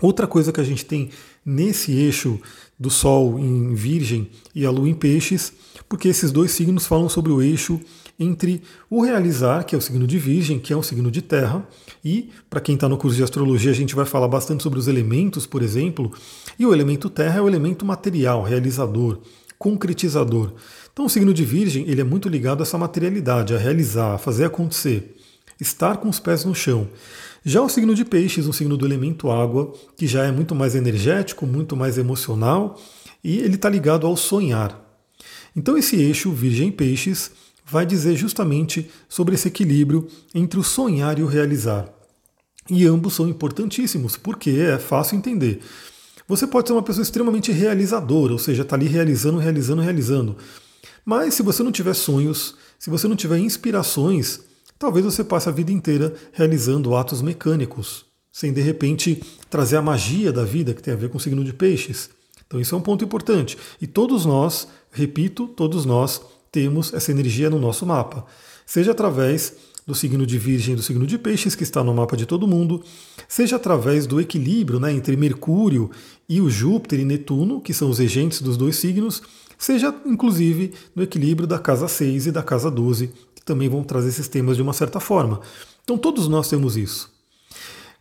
Outra 0.00 0.26
coisa 0.26 0.50
que 0.52 0.60
a 0.60 0.64
gente 0.64 0.84
tem 0.84 1.10
nesse 1.46 1.92
eixo 1.92 2.40
do 2.76 2.90
Sol 2.90 3.38
em 3.38 3.72
Virgem 3.72 4.28
e 4.52 4.66
a 4.66 4.70
Lua 4.72 4.88
em 4.88 4.94
Peixes, 4.94 5.52
porque 5.92 6.08
esses 6.08 6.32
dois 6.32 6.52
signos 6.52 6.86
falam 6.86 7.06
sobre 7.06 7.30
o 7.30 7.42
eixo 7.42 7.78
entre 8.18 8.62
o 8.88 9.02
realizar, 9.02 9.62
que 9.62 9.74
é 9.74 9.78
o 9.78 9.80
signo 9.82 10.06
de 10.06 10.18
Virgem, 10.18 10.58
que 10.58 10.72
é 10.72 10.76
um 10.76 10.82
signo 10.82 11.10
de 11.10 11.20
Terra, 11.20 11.68
e 12.02 12.30
para 12.48 12.62
quem 12.62 12.76
está 12.76 12.88
no 12.88 12.96
curso 12.96 13.14
de 13.14 13.22
astrologia, 13.22 13.70
a 13.70 13.74
gente 13.74 13.94
vai 13.94 14.06
falar 14.06 14.26
bastante 14.26 14.62
sobre 14.62 14.78
os 14.78 14.88
elementos, 14.88 15.44
por 15.44 15.60
exemplo, 15.60 16.10
e 16.58 16.64
o 16.64 16.72
elemento 16.72 17.10
Terra 17.10 17.40
é 17.40 17.42
o 17.42 17.46
elemento 17.46 17.84
material, 17.84 18.42
realizador, 18.42 19.20
concretizador. 19.58 20.54
Então 20.94 21.04
o 21.04 21.10
signo 21.10 21.34
de 21.34 21.44
Virgem 21.44 21.86
ele 21.86 22.00
é 22.00 22.04
muito 22.04 22.26
ligado 22.26 22.60
a 22.60 22.62
essa 22.62 22.78
materialidade, 22.78 23.54
a 23.54 23.58
realizar, 23.58 24.14
a 24.14 24.18
fazer 24.18 24.46
acontecer, 24.46 25.14
estar 25.60 25.98
com 25.98 26.08
os 26.08 26.18
pés 26.18 26.42
no 26.42 26.54
chão. 26.54 26.88
Já 27.44 27.60
o 27.60 27.68
signo 27.68 27.94
de 27.94 28.06
Peixes, 28.06 28.46
um 28.46 28.52
signo 28.52 28.78
do 28.78 28.86
elemento 28.86 29.30
água, 29.30 29.70
que 29.94 30.06
já 30.06 30.24
é 30.24 30.32
muito 30.32 30.54
mais 30.54 30.74
energético, 30.74 31.46
muito 31.46 31.76
mais 31.76 31.98
emocional, 31.98 32.80
e 33.22 33.40
ele 33.40 33.56
está 33.56 33.68
ligado 33.68 34.06
ao 34.06 34.16
sonhar. 34.16 34.91
Então 35.54 35.76
esse 35.76 35.96
eixo 35.96 36.32
Virgem 36.32 36.70
Peixes 36.70 37.30
vai 37.64 37.86
dizer 37.86 38.16
justamente 38.16 38.90
sobre 39.08 39.34
esse 39.34 39.48
equilíbrio 39.48 40.08
entre 40.34 40.58
o 40.58 40.64
sonhar 40.64 41.18
e 41.18 41.22
o 41.22 41.26
realizar. 41.26 41.92
E 42.70 42.86
ambos 42.86 43.14
são 43.14 43.28
importantíssimos, 43.28 44.16
porque 44.16 44.50
é 44.50 44.78
fácil 44.78 45.16
entender. 45.16 45.60
Você 46.28 46.46
pode 46.46 46.68
ser 46.68 46.72
uma 46.72 46.82
pessoa 46.82 47.02
extremamente 47.02 47.50
realizadora, 47.50 48.32
ou 48.32 48.38
seja, 48.38 48.62
está 48.62 48.76
ali 48.76 48.86
realizando, 48.86 49.38
realizando, 49.38 49.82
realizando. 49.82 50.36
Mas 51.04 51.34
se 51.34 51.42
você 51.42 51.62
não 51.62 51.72
tiver 51.72 51.94
sonhos, 51.94 52.54
se 52.78 52.88
você 52.88 53.08
não 53.08 53.16
tiver 53.16 53.38
inspirações, 53.38 54.40
talvez 54.78 55.04
você 55.04 55.24
passe 55.24 55.48
a 55.48 55.52
vida 55.52 55.72
inteira 55.72 56.14
realizando 56.32 56.94
atos 56.94 57.20
mecânicos, 57.20 58.06
sem 58.30 58.52
de 58.52 58.60
repente 58.60 59.22
trazer 59.50 59.76
a 59.76 59.82
magia 59.82 60.32
da 60.32 60.44
vida 60.44 60.72
que 60.72 60.82
tem 60.82 60.94
a 60.94 60.96
ver 60.96 61.10
com 61.10 61.18
o 61.18 61.20
signo 61.20 61.44
de 61.44 61.52
peixes. 61.52 62.10
Então 62.46 62.60
isso 62.60 62.74
é 62.74 62.78
um 62.78 62.82
ponto 62.82 63.04
importante. 63.04 63.58
E 63.80 63.86
todos 63.86 64.24
nós, 64.24 64.68
repito, 64.92 65.48
todos 65.48 65.84
nós 65.84 66.20
temos 66.52 66.92
essa 66.94 67.10
energia 67.10 67.50
no 67.50 67.58
nosso 67.58 67.84
mapa. 67.84 68.24
Seja 68.64 68.92
através 68.92 69.56
do 69.86 69.94
signo 69.94 70.24
de 70.24 70.38
Virgem 70.38 70.76
do 70.76 70.82
signo 70.82 71.06
de 71.06 71.18
Peixes, 71.18 71.54
que 71.54 71.64
está 71.64 71.82
no 71.82 71.92
mapa 71.92 72.16
de 72.16 72.26
todo 72.26 72.46
mundo, 72.46 72.84
seja 73.26 73.56
através 73.56 74.06
do 74.06 74.20
equilíbrio 74.20 74.78
né, 74.78 74.92
entre 74.92 75.16
Mercúrio 75.16 75.90
e 76.28 76.40
o 76.40 76.48
Júpiter 76.48 77.00
e 77.00 77.04
Netuno, 77.04 77.60
que 77.60 77.74
são 77.74 77.90
os 77.90 77.98
regentes 77.98 78.40
dos 78.40 78.56
dois 78.56 78.76
signos, 78.76 79.22
seja 79.58 79.94
inclusive 80.06 80.72
no 80.94 81.02
equilíbrio 81.02 81.48
da 81.48 81.58
casa 81.58 81.88
6 81.88 82.28
e 82.28 82.32
da 82.32 82.42
casa 82.42 82.70
12, 82.70 83.10
que 83.34 83.44
também 83.44 83.68
vão 83.68 83.82
trazer 83.82 84.08
esses 84.10 84.28
temas 84.28 84.56
de 84.56 84.62
uma 84.62 84.72
certa 84.72 85.00
forma. 85.00 85.40
Então 85.82 85.98
todos 85.98 86.28
nós 86.28 86.48
temos 86.48 86.76
isso. 86.76 87.10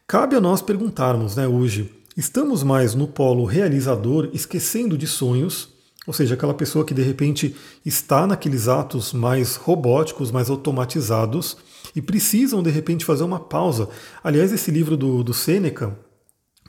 cabe 0.05 0.35
a 0.35 0.41
nós 0.41 0.61
perguntarmos, 0.61 1.35
né, 1.35 1.47
hoje, 1.47 1.91
estamos 2.15 2.61
mais 2.61 2.93
no 2.93 3.07
polo 3.07 3.45
realizador, 3.45 4.29
esquecendo 4.33 4.97
de 4.97 5.07
sonhos, 5.07 5.69
ou 6.11 6.13
seja, 6.13 6.33
aquela 6.33 6.53
pessoa 6.53 6.83
que 6.83 6.93
de 6.93 7.01
repente 7.01 7.55
está 7.85 8.27
naqueles 8.27 8.67
atos 8.67 9.13
mais 9.13 9.55
robóticos, 9.55 10.29
mais 10.29 10.49
automatizados 10.49 11.55
e 11.95 12.01
precisam 12.01 12.61
de 12.61 12.69
repente 12.69 13.05
fazer 13.05 13.23
uma 13.23 13.39
pausa. 13.39 13.87
Aliás, 14.21 14.51
esse 14.51 14.69
livro 14.69 14.97
do, 14.97 15.23
do 15.23 15.33
Sêneca, 15.33 15.97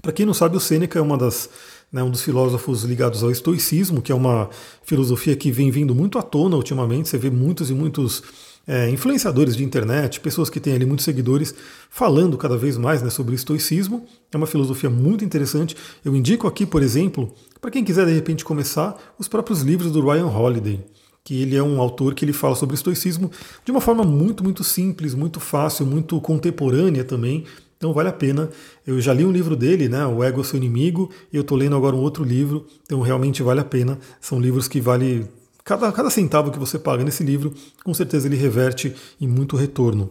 para 0.01 0.13
quem 0.13 0.25
não 0.25 0.33
sabe, 0.33 0.57
o 0.57 0.61
Sêneca 0.61 0.97
é 0.97 1.03
uma 1.03 1.19
das, 1.19 1.51
né, 1.91 2.05
um 2.05 2.11
dos 2.11 2.23
filósofos 2.23 2.85
ligados 2.85 3.25
ao 3.25 3.33
estoicismo, 3.33 4.01
que 4.01 4.13
é 4.13 4.15
uma 4.15 4.49
filosofia 4.85 5.35
que 5.35 5.51
vem 5.51 5.73
vindo 5.73 5.93
muito 5.93 6.21
à 6.21 6.23
tona 6.23 6.55
ultimamente. 6.55 7.09
Você 7.09 7.19
vê 7.19 7.29
muitos 7.29 7.69
e 7.69 7.75
muitos 7.75 8.23
é, 8.65 8.89
influenciadores 8.91 9.57
de 9.57 9.65
internet, 9.65 10.21
pessoas 10.21 10.49
que 10.49 10.61
têm 10.61 10.75
ali 10.75 10.87
muitos 10.87 11.05
seguidores, 11.05 11.53
falando 11.91 12.39
cada 12.39 12.57
vez 12.57 12.79
mais 12.79 13.03
né, 13.03 13.11
sobre 13.11 13.35
estoicismo. 13.35 14.07
É 14.31 14.37
uma 14.37 14.47
filosofia 14.47 14.89
muito 14.89 15.25
interessante. 15.25 15.77
Eu 16.05 16.15
indico 16.15 16.47
aqui, 16.47 16.65
por 16.65 16.81
exemplo, 16.81 17.35
para 17.63 17.71
quem 17.71 17.85
quiser 17.85 18.05
de 18.05 18.13
repente 18.13 18.45
começar, 18.45 18.99
os 19.17 19.29
próprios 19.29 19.63
livros 19.63 19.93
do 19.93 20.05
Ryan 20.05 20.27
Holiday, 20.27 20.85
que 21.23 21.41
ele 21.41 21.55
é 21.55 21.63
um 21.63 21.81
autor 21.81 22.13
que 22.13 22.25
ele 22.25 22.33
fala 22.33 22.57
sobre 22.57 22.75
estoicismo 22.75 23.31
de 23.65 23.71
uma 23.71 23.81
forma 23.81 24.03
muito, 24.03 24.43
muito 24.43 24.65
simples, 24.65 25.15
muito 25.15 25.39
fácil, 25.39 25.87
muito 25.87 26.21
contemporânea 26.21 27.05
também. 27.05 27.45
Então 27.79 27.93
vale 27.93 28.09
a 28.09 28.13
pena. 28.13 28.51
Eu 28.85 29.01
já 29.01 29.15
li 29.15 29.25
um 29.25 29.31
livro 29.31 29.55
dele, 29.55 29.89
né, 29.89 30.05
O 30.05 30.25
Ego 30.25 30.43
Seu 30.43 30.57
Inimigo, 30.57 31.09
e 31.33 31.37
eu 31.37 31.43
estou 31.43 31.57
lendo 31.57 31.77
agora 31.77 31.95
um 31.95 32.01
outro 32.01 32.25
livro, 32.25 32.67
então 32.83 33.01
realmente 33.01 33.45
vale 33.45 33.61
a 33.61 33.65
pena. 33.65 33.97
São 34.21 34.41
livros 34.41 34.67
que 34.67 34.81
vale 34.81 35.29
Cada, 35.65 35.93
cada 35.93 36.11
centavo 36.11 36.51
que 36.51 36.59
você 36.59 36.77
paga 36.77 37.05
nesse 37.05 37.23
livro, 37.23 37.55
com 37.85 37.95
certeza 37.95 38.27
ele 38.27 38.35
reverte 38.35 38.93
em 39.21 39.29
muito 39.29 39.57
retorno. 39.57 40.11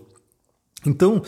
Então, 0.85 1.21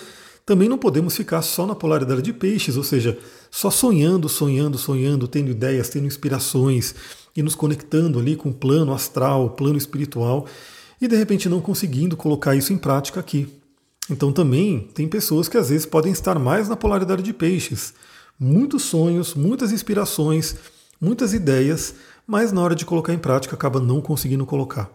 também 0.45 0.67
não 0.67 0.77
podemos 0.77 1.15
ficar 1.15 1.41
só 1.41 1.65
na 1.65 1.75
polaridade 1.75 2.21
de 2.21 2.33
peixes, 2.33 2.77
ou 2.77 2.83
seja, 2.83 3.17
só 3.55 3.69
sonhando, 3.69 4.27
sonhando, 4.27 4.79
sonhando, 4.79 5.27
tendo 5.27 5.51
ideias, 5.51 5.87
tendo 5.87 6.07
inspirações 6.07 6.95
e 7.35 7.43
nos 7.43 7.53
conectando 7.53 8.17
ali 8.17 8.35
com 8.35 8.49
o 8.49 8.53
plano 8.53 8.91
astral, 8.91 9.51
plano 9.51 9.77
espiritual, 9.77 10.47
e 10.99 11.07
de 11.07 11.15
repente 11.15 11.47
não 11.47 11.61
conseguindo 11.61 12.17
colocar 12.17 12.55
isso 12.55 12.73
em 12.73 12.77
prática 12.79 13.19
aqui. 13.19 13.47
Então 14.09 14.33
também 14.33 14.89
tem 14.95 15.07
pessoas 15.07 15.47
que 15.47 15.55
às 15.55 15.69
vezes 15.69 15.85
podem 15.85 16.11
estar 16.11 16.39
mais 16.39 16.67
na 16.67 16.75
polaridade 16.75 17.21
de 17.21 17.31
peixes. 17.31 17.93
Muitos 18.39 18.81
sonhos, 18.85 19.35
muitas 19.35 19.71
inspirações, 19.71 20.55
muitas 20.99 21.31
ideias, 21.31 21.93
mas 22.25 22.51
na 22.51 22.59
hora 22.59 22.73
de 22.73 22.85
colocar 22.85 23.13
em 23.13 23.19
prática 23.19 23.53
acaba 23.53 23.79
não 23.79 24.01
conseguindo 24.01 24.47
colocar. 24.47 24.89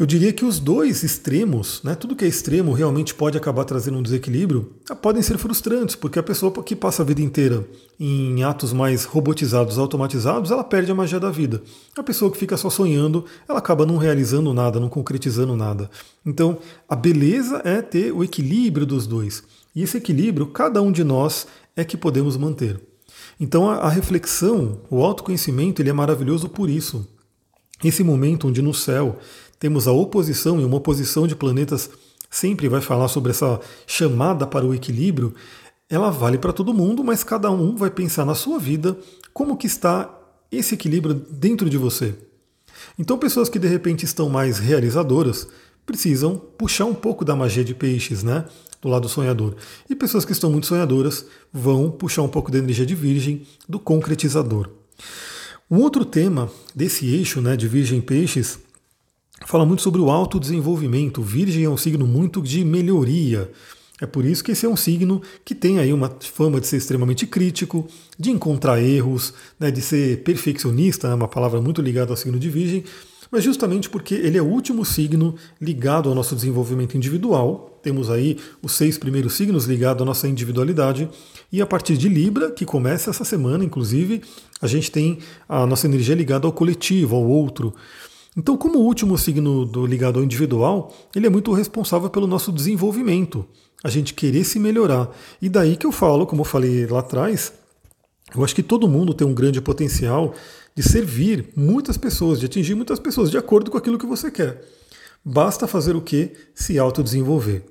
Eu 0.00 0.06
diria 0.06 0.32
que 0.32 0.46
os 0.46 0.58
dois 0.58 1.02
extremos, 1.02 1.82
né, 1.84 1.94
tudo 1.94 2.16
que 2.16 2.24
é 2.24 2.28
extremo 2.28 2.72
realmente 2.72 3.14
pode 3.14 3.36
acabar 3.36 3.66
trazendo 3.66 3.98
um 3.98 4.02
desequilíbrio, 4.02 4.72
ah, 4.88 4.96
podem 4.96 5.20
ser 5.20 5.36
frustrantes, 5.36 5.94
porque 5.94 6.18
a 6.18 6.22
pessoa 6.22 6.50
que 6.62 6.74
passa 6.74 7.02
a 7.02 7.04
vida 7.04 7.20
inteira 7.20 7.68
em 7.98 8.42
atos 8.42 8.72
mais 8.72 9.04
robotizados, 9.04 9.76
automatizados, 9.76 10.50
ela 10.50 10.64
perde 10.64 10.90
a 10.90 10.94
magia 10.94 11.20
da 11.20 11.30
vida. 11.30 11.62
A 11.98 12.02
pessoa 12.02 12.32
que 12.32 12.38
fica 12.38 12.56
só 12.56 12.70
sonhando, 12.70 13.26
ela 13.46 13.58
acaba 13.58 13.84
não 13.84 13.98
realizando 13.98 14.54
nada, 14.54 14.80
não 14.80 14.88
concretizando 14.88 15.54
nada. 15.54 15.90
Então, 16.24 16.60
a 16.88 16.96
beleza 16.96 17.60
é 17.62 17.82
ter 17.82 18.10
o 18.10 18.24
equilíbrio 18.24 18.86
dos 18.86 19.06
dois. 19.06 19.42
E 19.76 19.82
esse 19.82 19.98
equilíbrio, 19.98 20.46
cada 20.46 20.80
um 20.80 20.90
de 20.90 21.04
nós 21.04 21.46
é 21.76 21.84
que 21.84 21.98
podemos 21.98 22.38
manter. 22.38 22.80
Então 23.38 23.68
a, 23.68 23.74
a 23.74 23.90
reflexão, 23.90 24.80
o 24.88 25.04
autoconhecimento, 25.04 25.82
ele 25.82 25.90
é 25.90 25.92
maravilhoso 25.92 26.48
por 26.48 26.70
isso. 26.70 27.06
Esse 27.84 28.02
momento 28.02 28.48
onde 28.48 28.60
no 28.60 28.74
céu 28.74 29.18
temos 29.60 29.86
a 29.86 29.92
oposição, 29.92 30.60
e 30.60 30.64
uma 30.64 30.78
oposição 30.78 31.26
de 31.28 31.36
planetas 31.36 31.90
sempre 32.28 32.68
vai 32.68 32.80
falar 32.80 33.06
sobre 33.08 33.30
essa 33.30 33.60
chamada 33.86 34.46
para 34.46 34.64
o 34.64 34.74
equilíbrio, 34.74 35.34
ela 35.88 36.10
vale 36.10 36.38
para 36.38 36.52
todo 36.52 36.74
mundo, 36.74 37.04
mas 37.04 37.22
cada 37.22 37.50
um 37.50 37.76
vai 37.76 37.90
pensar 37.90 38.24
na 38.24 38.34
sua 38.34 38.58
vida 38.58 38.96
como 39.32 39.56
que 39.56 39.66
está 39.66 40.18
esse 40.50 40.74
equilíbrio 40.74 41.14
dentro 41.14 41.68
de 41.68 41.76
você. 41.76 42.14
Então 42.98 43.18
pessoas 43.18 43.48
que 43.48 43.58
de 43.58 43.68
repente 43.68 44.04
estão 44.04 44.28
mais 44.28 44.58
realizadoras 44.58 45.46
precisam 45.84 46.36
puxar 46.36 46.86
um 46.86 46.94
pouco 46.94 47.24
da 47.24 47.36
magia 47.36 47.64
de 47.64 47.74
peixes, 47.74 48.22
né? 48.22 48.44
do 48.80 48.88
lado 48.88 49.08
sonhador. 49.08 49.56
E 49.88 49.94
pessoas 49.94 50.24
que 50.24 50.32
estão 50.32 50.50
muito 50.50 50.66
sonhadoras 50.66 51.26
vão 51.52 51.90
puxar 51.90 52.22
um 52.22 52.28
pouco 52.28 52.50
da 52.50 52.58
energia 52.58 52.86
de 52.86 52.94
Virgem, 52.94 53.46
do 53.68 53.78
concretizador. 53.78 54.70
Um 55.70 55.78
outro 55.80 56.04
tema 56.04 56.50
desse 56.74 57.06
eixo 57.06 57.40
né, 57.40 57.56
de 57.56 57.68
Virgem 57.68 58.00
Peixes 58.00 58.58
fala 59.46 59.66
muito 59.66 59.82
sobre 59.82 60.00
o 60.00 60.10
autodesenvolvimento. 60.10 61.22
Virgem 61.22 61.64
é 61.64 61.70
um 61.70 61.76
signo 61.76 62.06
muito 62.06 62.42
de 62.42 62.64
melhoria. 62.64 63.50
É 64.00 64.06
por 64.06 64.24
isso 64.24 64.42
que 64.42 64.52
esse 64.52 64.64
é 64.64 64.68
um 64.68 64.76
signo 64.76 65.20
que 65.44 65.54
tem 65.54 65.78
aí 65.78 65.92
uma 65.92 66.10
fama 66.20 66.60
de 66.60 66.66
ser 66.66 66.78
extremamente 66.78 67.26
crítico, 67.26 67.86
de 68.18 68.30
encontrar 68.30 68.82
erros, 68.82 69.34
né, 69.58 69.70
de 69.70 69.82
ser 69.82 70.22
perfeccionista, 70.22 71.08
é 71.08 71.14
uma 71.14 71.28
palavra 71.28 71.60
muito 71.60 71.82
ligada 71.82 72.10
ao 72.10 72.16
signo 72.16 72.38
de 72.38 72.48
Virgem, 72.48 72.82
mas 73.30 73.44
justamente 73.44 73.88
porque 73.90 74.14
ele 74.14 74.38
é 74.38 74.42
o 74.42 74.46
último 74.46 74.84
signo 74.84 75.34
ligado 75.60 76.08
ao 76.08 76.14
nosso 76.14 76.34
desenvolvimento 76.34 76.96
individual. 76.96 77.78
Temos 77.82 78.10
aí 78.10 78.38
os 78.62 78.72
seis 78.72 78.98
primeiros 78.98 79.34
signos 79.34 79.66
ligados 79.66 80.02
à 80.02 80.04
nossa 80.04 80.26
individualidade. 80.26 81.08
E 81.52 81.62
a 81.62 81.66
partir 81.66 81.96
de 81.96 82.08
Libra, 82.08 82.50
que 82.50 82.64
começa 82.64 83.10
essa 83.10 83.24
semana, 83.24 83.64
inclusive, 83.64 84.22
a 84.60 84.66
gente 84.66 84.90
tem 84.90 85.18
a 85.48 85.64
nossa 85.64 85.86
energia 85.86 86.14
ligada 86.14 86.46
ao 86.46 86.52
coletivo, 86.52 87.14
ao 87.14 87.22
outro. 87.22 87.72
Então, 88.36 88.56
como 88.56 88.78
o 88.78 88.82
último 88.82 89.18
signo 89.18 89.64
do, 89.64 89.84
ligado 89.84 90.18
ao 90.18 90.24
individual, 90.24 90.94
ele 91.14 91.26
é 91.26 91.30
muito 91.30 91.52
responsável 91.52 92.08
pelo 92.08 92.26
nosso 92.26 92.52
desenvolvimento, 92.52 93.44
a 93.82 93.88
gente 93.88 94.14
querer 94.14 94.44
se 94.44 94.58
melhorar. 94.58 95.10
E 95.42 95.48
daí 95.48 95.76
que 95.76 95.86
eu 95.86 95.92
falo, 95.92 96.26
como 96.26 96.42
eu 96.42 96.44
falei 96.44 96.86
lá 96.86 97.00
atrás, 97.00 97.52
eu 98.34 98.44
acho 98.44 98.54
que 98.54 98.62
todo 98.62 98.88
mundo 98.88 99.14
tem 99.14 99.26
um 99.26 99.34
grande 99.34 99.60
potencial 99.60 100.34
de 100.76 100.82
servir 100.82 101.48
muitas 101.56 101.96
pessoas, 101.96 102.38
de 102.38 102.46
atingir 102.46 102.74
muitas 102.74 103.00
pessoas, 103.00 103.30
de 103.30 103.36
acordo 103.36 103.70
com 103.70 103.78
aquilo 103.78 103.98
que 103.98 104.06
você 104.06 104.30
quer. 104.30 104.64
Basta 105.24 105.66
fazer 105.66 105.96
o 105.96 106.00
que? 106.00 106.32
Se 106.54 106.78
autodesenvolver, 106.78 107.64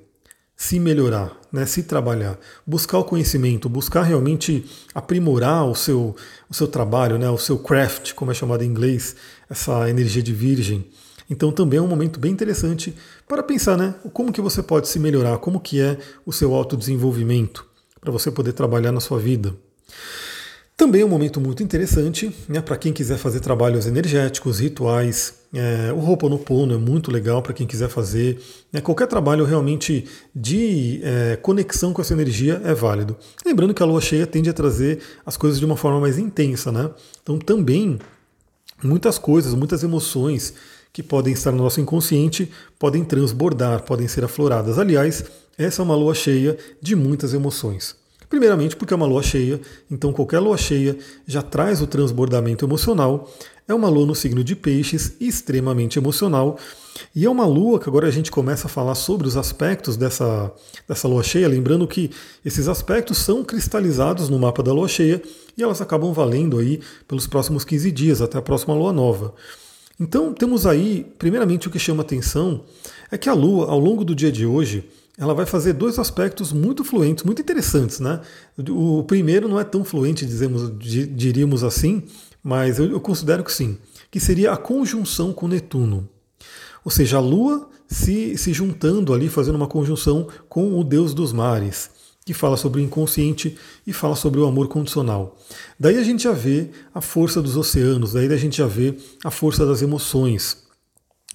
se 0.56 0.80
melhorar, 0.80 1.36
né? 1.52 1.66
se 1.66 1.84
trabalhar, 1.84 2.38
buscar 2.68 3.00
o 3.00 3.04
conhecimento, 3.04 3.70
buscar 3.70 4.04
realmente 4.04 4.66
aprimorar 4.94 5.66
o 5.66 5.74
seu, 5.74 6.16
o 6.50 6.54
seu 6.54 6.68
trabalho, 6.68 7.18
né? 7.18 7.30
o 7.30 7.38
seu 7.38 7.58
craft, 7.58 8.14
como 8.14 8.30
é 8.30 8.34
chamado 8.34 8.64
em 8.64 8.68
inglês, 8.68 9.16
essa 9.50 9.90
energia 9.90 10.22
de 10.22 10.34
virgem. 10.34 10.86
Então 11.30 11.52
também 11.52 11.80
é 11.80 11.82
um 11.82 11.88
momento 11.88 12.20
bem 12.20 12.32
interessante 12.32 12.94
para 13.28 13.44
pensar, 13.44 13.78
né? 13.78 13.96
Como 14.14 14.32
que 14.32 14.42
você 14.42 14.64
pode 14.64 14.88
se 14.88 15.00
melhorar, 15.00 15.38
como 15.38 15.60
que 15.60 15.80
é 15.80 15.98
o 16.26 16.34
seu 16.34 16.54
autodesenvolvimento, 16.56 17.66
para 18.02 18.12
você 18.12 18.32
poder 18.32 18.54
trabalhar 18.54 18.92
na 18.92 19.00
sua 19.00 19.20
vida. 19.20 19.56
Também 20.80 21.02
é 21.02 21.06
um 21.06 21.10
momento 21.10 21.42
muito 21.42 21.62
interessante 21.62 22.34
né, 22.48 22.62
para 22.62 22.78
quem 22.78 22.94
quiser 22.94 23.18
fazer 23.18 23.42
trabalhos 23.42 23.86
energéticos, 23.86 24.62
rituais. 24.62 25.34
É, 25.54 25.92
o 25.92 26.00
Ho'oponopono 26.00 26.74
é 26.74 26.78
muito 26.78 27.12
legal 27.12 27.42
para 27.42 27.52
quem 27.52 27.68
quiser 27.68 27.90
fazer. 27.90 28.40
Né, 28.72 28.80
qualquer 28.80 29.06
trabalho 29.06 29.44
realmente 29.44 30.06
de 30.34 31.02
é, 31.04 31.36
conexão 31.36 31.92
com 31.92 32.02
essa 32.02 32.14
energia 32.14 32.62
é 32.64 32.74
válido. 32.74 33.18
Lembrando 33.46 33.74
que 33.74 33.84
a 33.84 33.86
lua 33.86 34.00
cheia 34.00 34.26
tende 34.26 34.50
a 34.50 34.54
trazer 34.54 35.00
as 35.26 35.36
coisas 35.36 35.60
de 35.60 35.66
uma 35.66 35.76
forma 35.76 36.00
mais 36.00 36.18
intensa. 36.18 36.72
Né? 36.72 36.90
Então 37.22 37.38
também 37.38 38.00
muitas 38.84 39.18
coisas, 39.18 39.54
muitas 39.54 39.84
emoções 39.84 40.54
que 40.92 41.04
podem 41.04 41.34
estar 41.34 41.52
no 41.52 41.64
nosso 41.64 41.80
inconsciente 41.80 42.52
podem 42.78 43.04
transbordar, 43.04 43.84
podem 43.84 44.08
ser 44.08 44.24
afloradas. 44.24 44.80
Aliás, 44.80 45.24
essa 45.58 45.82
é 45.82 45.86
uma 45.86 45.96
lua 45.96 46.16
cheia 46.16 46.58
de 46.82 46.96
muitas 46.96 47.34
emoções. 47.34 47.99
Primeiramente, 48.30 48.76
porque 48.76 48.94
é 48.94 48.96
uma 48.98 49.08
lua 49.08 49.24
cheia, 49.24 49.60
então 49.90 50.14
qualquer 50.14 50.40
lua 50.40 50.56
cheia 50.56 50.96
já 51.26 51.42
traz 51.42 51.82
o 51.82 51.88
transbordamento 51.88 52.64
emocional. 52.64 53.28
É 53.68 53.74
uma 53.74 53.90
lua 53.90 54.06
no 54.06 54.14
signo 54.14 54.44
de 54.44 54.56
Peixes, 54.56 55.16
extremamente 55.20 55.98
emocional. 55.98 56.58
E 57.16 57.26
é 57.26 57.30
uma 57.30 57.46
lua 57.46 57.80
que 57.80 57.90
agora 57.90 58.08
a 58.08 58.12
gente 58.12 58.30
começa 58.30 58.68
a 58.68 58.70
falar 58.70 58.94
sobre 58.94 59.28
os 59.28 59.36
aspectos 59.36 59.98
dessa, 59.98 60.52
dessa 60.88 61.08
lua 61.08 61.24
cheia, 61.24 61.48
lembrando 61.48 61.88
que 61.88 62.12
esses 62.46 62.68
aspectos 62.68 63.18
são 63.18 63.44
cristalizados 63.44 64.30
no 64.30 64.38
mapa 64.38 64.62
da 64.62 64.74
lua 64.74 64.88
cheia 64.88 65.22
e 65.58 65.64
elas 65.64 65.82
acabam 65.82 66.14
valendo 66.14 66.60
aí 66.60 66.80
pelos 67.08 67.26
próximos 67.26 67.66
15 67.66 67.92
dias, 67.92 68.22
até 68.22 68.38
a 68.38 68.42
próxima 68.44 68.76
lua 68.76 68.94
nova. 68.94 69.34
Então 70.00 70.34
temos 70.34 70.66
aí, 70.68 71.06
primeiramente, 71.18 71.68
o 71.68 71.72
que 71.72 71.80
chama 71.80 72.04
atenção 72.04 72.64
é 73.12 73.18
que 73.18 73.28
a 73.28 73.34
lua, 73.34 73.70
ao 73.70 73.80
longo 73.80 74.06
do 74.06 74.14
dia 74.14 74.32
de 74.32 74.46
hoje, 74.46 74.88
ela 75.20 75.34
vai 75.34 75.46
fazer 75.46 75.74
dois 75.74 76.00
aspectos 76.00 76.54
muito 76.54 76.84
fluentes, 76.84 77.26
muito 77.26 77.42
interessantes. 77.42 78.00
Né? 78.00 78.22
O 78.70 79.04
primeiro 79.04 79.50
não 79.50 79.60
é 79.60 79.66
tão 79.66 79.84
fluente, 79.84 80.26
dizemos, 80.26 80.72
diríamos 80.80 81.62
assim, 81.62 82.04
mas 82.42 82.80
eu, 82.80 83.00
considero 83.02 83.44
que 83.44 83.52
sim, 83.52 83.78
que 84.10 84.20
seria 84.20 84.54
a 84.54 84.58
conjunção 84.58 85.34
com 85.34 85.48
Netuno. 85.48 86.08
Ou 86.86 86.90
seja, 86.90 87.18
a 87.18 87.20
Lua 87.20 87.70
se, 87.86 88.38
se 88.38 88.54
juntando 88.54 89.14
ali, 89.14 89.28
fazendo 89.28 89.56
uma 89.56 89.68
conjunção 89.68 90.28
com 90.48 90.80
o 90.80 90.84
Deus 90.86 91.14
dos 91.14 91.34
mares, 91.34 91.90
que 92.26 92.34
fala 92.34 92.56
sobre 92.56 92.80
o 92.80 92.84
inconsciente 92.84 93.58
e 93.86 93.92
fala 93.92 94.16
sobre 94.16 94.40
o 94.40 94.46
amor 94.46 94.70
condicional. 94.70 95.38
Daí 95.78 95.98
a 95.98 96.04
gente 96.04 96.24
já 96.24 96.32
vê 96.32 96.70
a 96.94 97.02
força 97.02 97.42
dos 97.42 97.58
oceanos, 97.58 98.14
daí 98.14 98.32
a 98.32 98.38
gente 98.38 98.58
já 98.58 98.68
vê 98.68 98.96
a 99.22 99.30
força 99.30 99.66
das 99.66 99.82
emoções. 99.82 100.69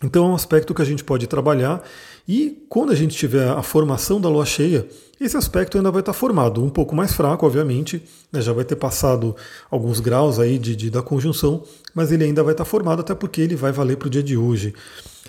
Então 0.04 0.26
é 0.26 0.28
um 0.28 0.34
aspecto 0.34 0.74
que 0.74 0.82
a 0.82 0.84
gente 0.84 1.02
pode 1.02 1.26
trabalhar 1.26 1.82
e 2.28 2.62
quando 2.68 2.92
a 2.92 2.94
gente 2.94 3.16
tiver 3.16 3.48
a 3.48 3.62
formação 3.62 4.20
da 4.20 4.28
lua 4.28 4.44
cheia, 4.44 4.86
esse 5.18 5.34
aspecto 5.34 5.78
ainda 5.78 5.90
vai 5.90 6.00
estar 6.00 6.12
formado, 6.12 6.62
um 6.62 6.68
pouco 6.68 6.94
mais 6.94 7.14
fraco, 7.14 7.46
obviamente, 7.46 8.02
né, 8.30 8.42
já 8.42 8.52
vai 8.52 8.64
ter 8.64 8.76
passado 8.76 9.34
alguns 9.70 10.00
graus 10.00 10.38
aí 10.38 10.58
de, 10.58 10.76
de, 10.76 10.90
da 10.90 11.00
conjunção, 11.00 11.62
mas 11.94 12.12
ele 12.12 12.22
ainda 12.22 12.42
vai 12.42 12.52
estar 12.52 12.66
formado, 12.66 13.00
até 13.00 13.14
porque 13.14 13.40
ele 13.40 13.56
vai 13.56 13.72
valer 13.72 13.96
para 13.96 14.08
o 14.08 14.10
dia 14.10 14.22
de 14.22 14.36
hoje. 14.36 14.74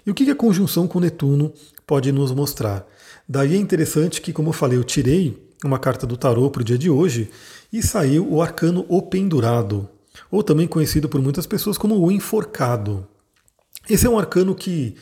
E 0.06 0.12
o 0.12 0.14
que 0.14 0.30
a 0.30 0.36
conjunção 0.36 0.88
com 0.88 1.00
Netuno 1.00 1.54
pode 1.88 2.12
nos 2.12 2.32
mostrar? 2.32 2.86
Daí 3.30 3.56
é 3.56 3.58
interessante 3.58 4.20
que, 4.20 4.34
como 4.34 4.50
eu 4.50 4.54
falei, 4.54 4.78
eu 4.78 4.84
tirei 4.84 5.42
uma 5.64 5.80
carta 5.80 6.06
do 6.06 6.18
tarô 6.18 6.50
para 6.50 6.62
o 6.62 6.66
dia 6.66 6.78
de 6.78 6.90
hoje 6.90 7.30
e 7.72 7.82
saiu 7.82 8.30
o 8.30 8.42
arcano 8.42 8.86
O 8.90 9.02
Pendurado, 9.02 9.88
ou 10.30 10.44
também 10.44 10.68
conhecido 10.68 11.08
por 11.08 11.22
muitas 11.22 11.48
pessoas 11.48 11.78
como 11.78 11.98
o 11.98 12.12
Enforcado. 12.12 13.08
Esse 13.90 14.08
é 14.08 14.10
um 14.10 14.18
arcano 14.18 14.56
que 14.56 14.96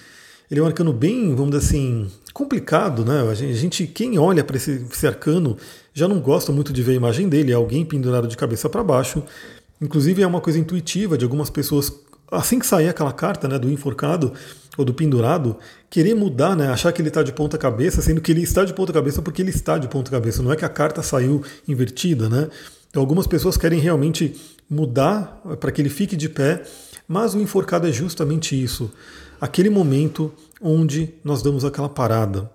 ele 0.52 0.60
é 0.60 0.64
um 0.64 0.68
arcano 0.68 0.94
bem, 0.94 1.34
vamos 1.34 1.52
dizer 1.52 1.66
assim, 1.66 2.12
complicado, 2.34 3.06
né? 3.06 3.22
A 3.30 3.34
gente, 3.34 3.88
quem 3.88 4.20
olha 4.20 4.44
para 4.44 4.58
esse, 4.58 4.86
esse, 4.92 5.08
arcano 5.08 5.58
já 5.94 6.08
não 6.08 6.20
gosta 6.20 6.52
muito 6.52 6.74
de 6.74 6.84
ver 6.84 6.92
a 6.92 6.96
imagem 6.96 7.30
dele, 7.30 7.52
é 7.52 7.56
alguém 7.56 7.86
pendurado 7.86 8.28
de 8.28 8.36
cabeça 8.36 8.70
para 8.70 8.84
baixo. 8.84 9.24
Inclusive 9.82 10.22
é 10.22 10.28
uma 10.28 10.42
coisa 10.42 10.60
intuitiva 10.60 11.18
de 11.18 11.24
algumas 11.24 11.50
pessoas, 11.50 11.92
assim 12.32 12.60
que 12.60 12.66
sair 12.66 12.90
aquela 12.90 13.14
carta, 13.14 13.48
né, 13.48 13.58
do 13.58 13.70
enforcado 13.70 14.34
ou 14.78 14.84
do 14.84 14.94
pendurado, 14.94 15.58
querer 15.90 16.14
mudar, 16.14 16.56
né, 16.56 16.68
achar 16.68 16.92
que 16.92 17.02
ele 17.02 17.10
está 17.10 17.24
de 17.24 17.32
ponta 17.32 17.58
cabeça, 17.58 18.02
sendo 18.02 18.22
que 18.22 18.32
ele 18.32 18.42
está 18.42 18.66
de 18.66 18.74
ponta 18.74 18.92
cabeça 18.92 19.22
porque 19.22 19.42
ele 19.42 19.52
está 19.52 19.78
de 19.78 19.88
ponta 19.88 20.12
cabeça, 20.12 20.44
não 20.44 20.52
é 20.52 20.56
que 20.56 20.66
a 20.66 20.70
carta 20.70 21.02
saiu 21.02 21.44
invertida, 21.68 22.28
né? 22.28 22.48
Então 22.90 23.02
algumas 23.02 23.26
pessoas 23.26 23.58
querem 23.58 23.80
realmente 23.80 24.36
mudar 24.70 25.42
para 25.60 25.72
que 25.72 25.82
ele 25.82 25.90
fique 25.90 26.16
de 26.16 26.30
pé 26.30 26.64
mas 27.08 27.34
o 27.34 27.40
enforcado 27.40 27.88
é 27.88 27.92
justamente 27.92 28.62
isso, 28.62 28.92
aquele 29.40 29.70
momento 29.70 30.32
onde 30.62 31.14
nós 31.24 31.42
damos 31.42 31.66
aquela 31.66 31.90
parada. 31.90 32.50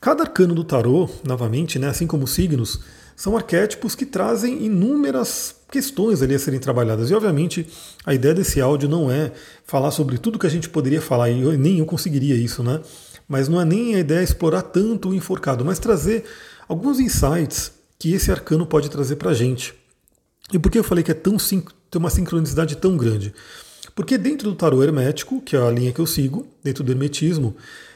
Cada 0.00 0.22
arcano 0.22 0.54
do 0.54 0.64
tarô, 0.64 1.08
novamente, 1.26 1.78
né, 1.78 1.88
assim 1.88 2.06
como 2.06 2.24
os 2.24 2.32
signos, 2.32 2.80
são 3.16 3.36
arquétipos 3.36 3.94
que 3.94 4.04
trazem 4.04 4.64
inúmeras 4.64 5.56
questões 5.70 6.20
ali 6.22 6.34
a 6.34 6.38
serem 6.38 6.60
trabalhadas. 6.60 7.10
E 7.10 7.14
obviamente 7.14 7.66
a 8.04 8.14
ideia 8.14 8.34
desse 8.34 8.60
áudio 8.60 8.88
não 8.88 9.10
é 9.10 9.32
falar 9.64 9.90
sobre 9.90 10.18
tudo 10.18 10.38
que 10.38 10.46
a 10.46 10.50
gente 10.50 10.68
poderia 10.68 11.00
falar, 11.00 11.30
e 11.30 11.40
eu, 11.40 11.56
nem 11.58 11.78
eu 11.78 11.86
conseguiria 11.86 12.34
isso, 12.34 12.62
né? 12.62 12.80
Mas 13.26 13.48
não 13.48 13.60
é 13.60 13.64
nem 13.64 13.94
a 13.94 14.00
ideia 14.00 14.22
explorar 14.22 14.62
tanto 14.62 15.08
o 15.08 15.14
enforcado, 15.14 15.64
mas 15.64 15.78
trazer 15.78 16.24
alguns 16.68 17.00
insights 17.00 17.72
que 17.98 18.12
esse 18.12 18.30
arcano 18.30 18.66
pode 18.66 18.90
trazer 18.90 19.16
para 19.16 19.30
a 19.30 19.34
gente. 19.34 19.74
E 20.52 20.58
por 20.58 20.70
que 20.70 20.78
eu 20.78 20.84
falei 20.84 21.02
que 21.02 21.10
é 21.10 21.14
tão 21.14 21.38
tem 21.94 21.98
uma 22.00 22.10
sincronicidade 22.10 22.76
tão 22.76 22.96
grande? 22.96 23.32
Porque 23.94 24.18
dentro 24.18 24.50
do 24.50 24.56
tarô 24.56 24.82
hermético, 24.82 25.40
que 25.40 25.56
é 25.56 25.60
a 25.60 25.70
linha 25.70 25.92
que 25.92 26.00
eu 26.00 26.06
sigo, 26.06 26.46
dentro 26.62 26.82
do 26.82 26.90
hermetismo, 26.90 27.54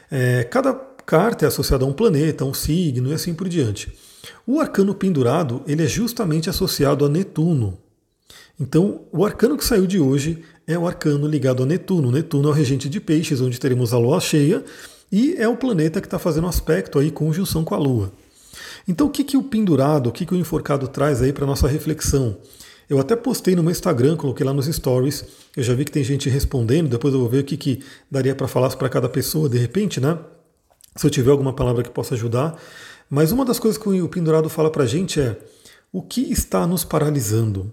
é, 0.09 0.43
cada 0.43 0.73
carta 0.73 1.45
é 1.45 1.47
associada 1.47 1.83
a 1.83 1.87
um 1.87 1.93
planeta, 1.93 2.43
a 2.43 2.47
um 2.47 2.53
signo 2.53 3.09
e 3.09 3.13
assim 3.13 3.33
por 3.33 3.49
diante. 3.49 3.91
O 4.47 4.59
arcano 4.59 4.93
pendurado 4.93 5.61
ele 5.67 5.83
é 5.83 5.87
justamente 5.87 6.49
associado 6.49 7.05
a 7.05 7.09
Netuno. 7.09 7.77
Então, 8.59 9.01
o 9.11 9.25
arcano 9.25 9.57
que 9.57 9.65
saiu 9.65 9.87
de 9.87 9.99
hoje 9.99 10.43
é 10.67 10.77
o 10.77 10.87
arcano 10.87 11.27
ligado 11.27 11.63
a 11.63 11.65
Netuno. 11.65 12.11
Netuno 12.11 12.49
é 12.49 12.51
o 12.51 12.55
regente 12.55 12.87
de 12.87 12.99
peixes, 12.99 13.41
onde 13.41 13.59
teremos 13.59 13.93
a 13.93 13.97
lua 13.97 14.19
cheia, 14.19 14.63
e 15.11 15.35
é 15.37 15.47
o 15.47 15.57
planeta 15.57 15.99
que 15.99 16.07
está 16.07 16.19
fazendo 16.19 16.47
aspecto 16.47 16.99
aí, 16.99 17.09
conjunção 17.09 17.63
com 17.63 17.73
a 17.73 17.77
lua. 17.77 18.11
Então, 18.87 19.07
o 19.07 19.09
que, 19.09 19.23
que 19.23 19.37
o 19.37 19.43
pendurado, 19.43 20.07
o 20.07 20.11
que, 20.11 20.25
que 20.25 20.33
o 20.33 20.37
enforcado 20.37 20.87
traz 20.87 21.21
aí 21.21 21.33
para 21.33 21.45
nossa 21.45 21.67
reflexão? 21.67 22.37
Eu 22.89 22.99
até 22.99 23.15
postei 23.15 23.55
no 23.55 23.61
meu 23.61 23.71
Instagram, 23.71 24.17
coloquei 24.17 24.43
lá 24.43 24.51
nos 24.51 24.65
stories. 24.65 25.23
Eu 25.55 25.61
já 25.61 25.75
vi 25.75 25.85
que 25.85 25.91
tem 25.91 26.03
gente 26.03 26.27
respondendo. 26.27 26.89
Depois 26.89 27.13
eu 27.13 27.19
vou 27.19 27.29
ver 27.29 27.41
o 27.41 27.43
que, 27.43 27.55
que 27.55 27.83
daria 28.09 28.33
para 28.33 28.47
falar 28.47 28.75
para 28.75 28.89
cada 28.89 29.07
pessoa, 29.07 29.47
de 29.47 29.59
repente, 29.59 30.01
né? 30.01 30.17
Se 30.95 31.05
eu 31.05 31.11
tiver 31.11 31.29
alguma 31.29 31.53
palavra 31.53 31.83
que 31.83 31.89
possa 31.91 32.15
ajudar. 32.15 32.59
Mas 33.07 33.31
uma 33.31 33.45
das 33.45 33.59
coisas 33.59 33.81
que 33.81 33.87
o 33.87 34.09
pendurado 34.09 34.49
fala 34.49 34.71
para 34.71 34.83
a 34.83 34.87
gente 34.87 35.19
é 35.19 35.37
o 35.91 36.01
que 36.01 36.21
está 36.31 36.65
nos 36.65 36.83
paralisando. 36.83 37.71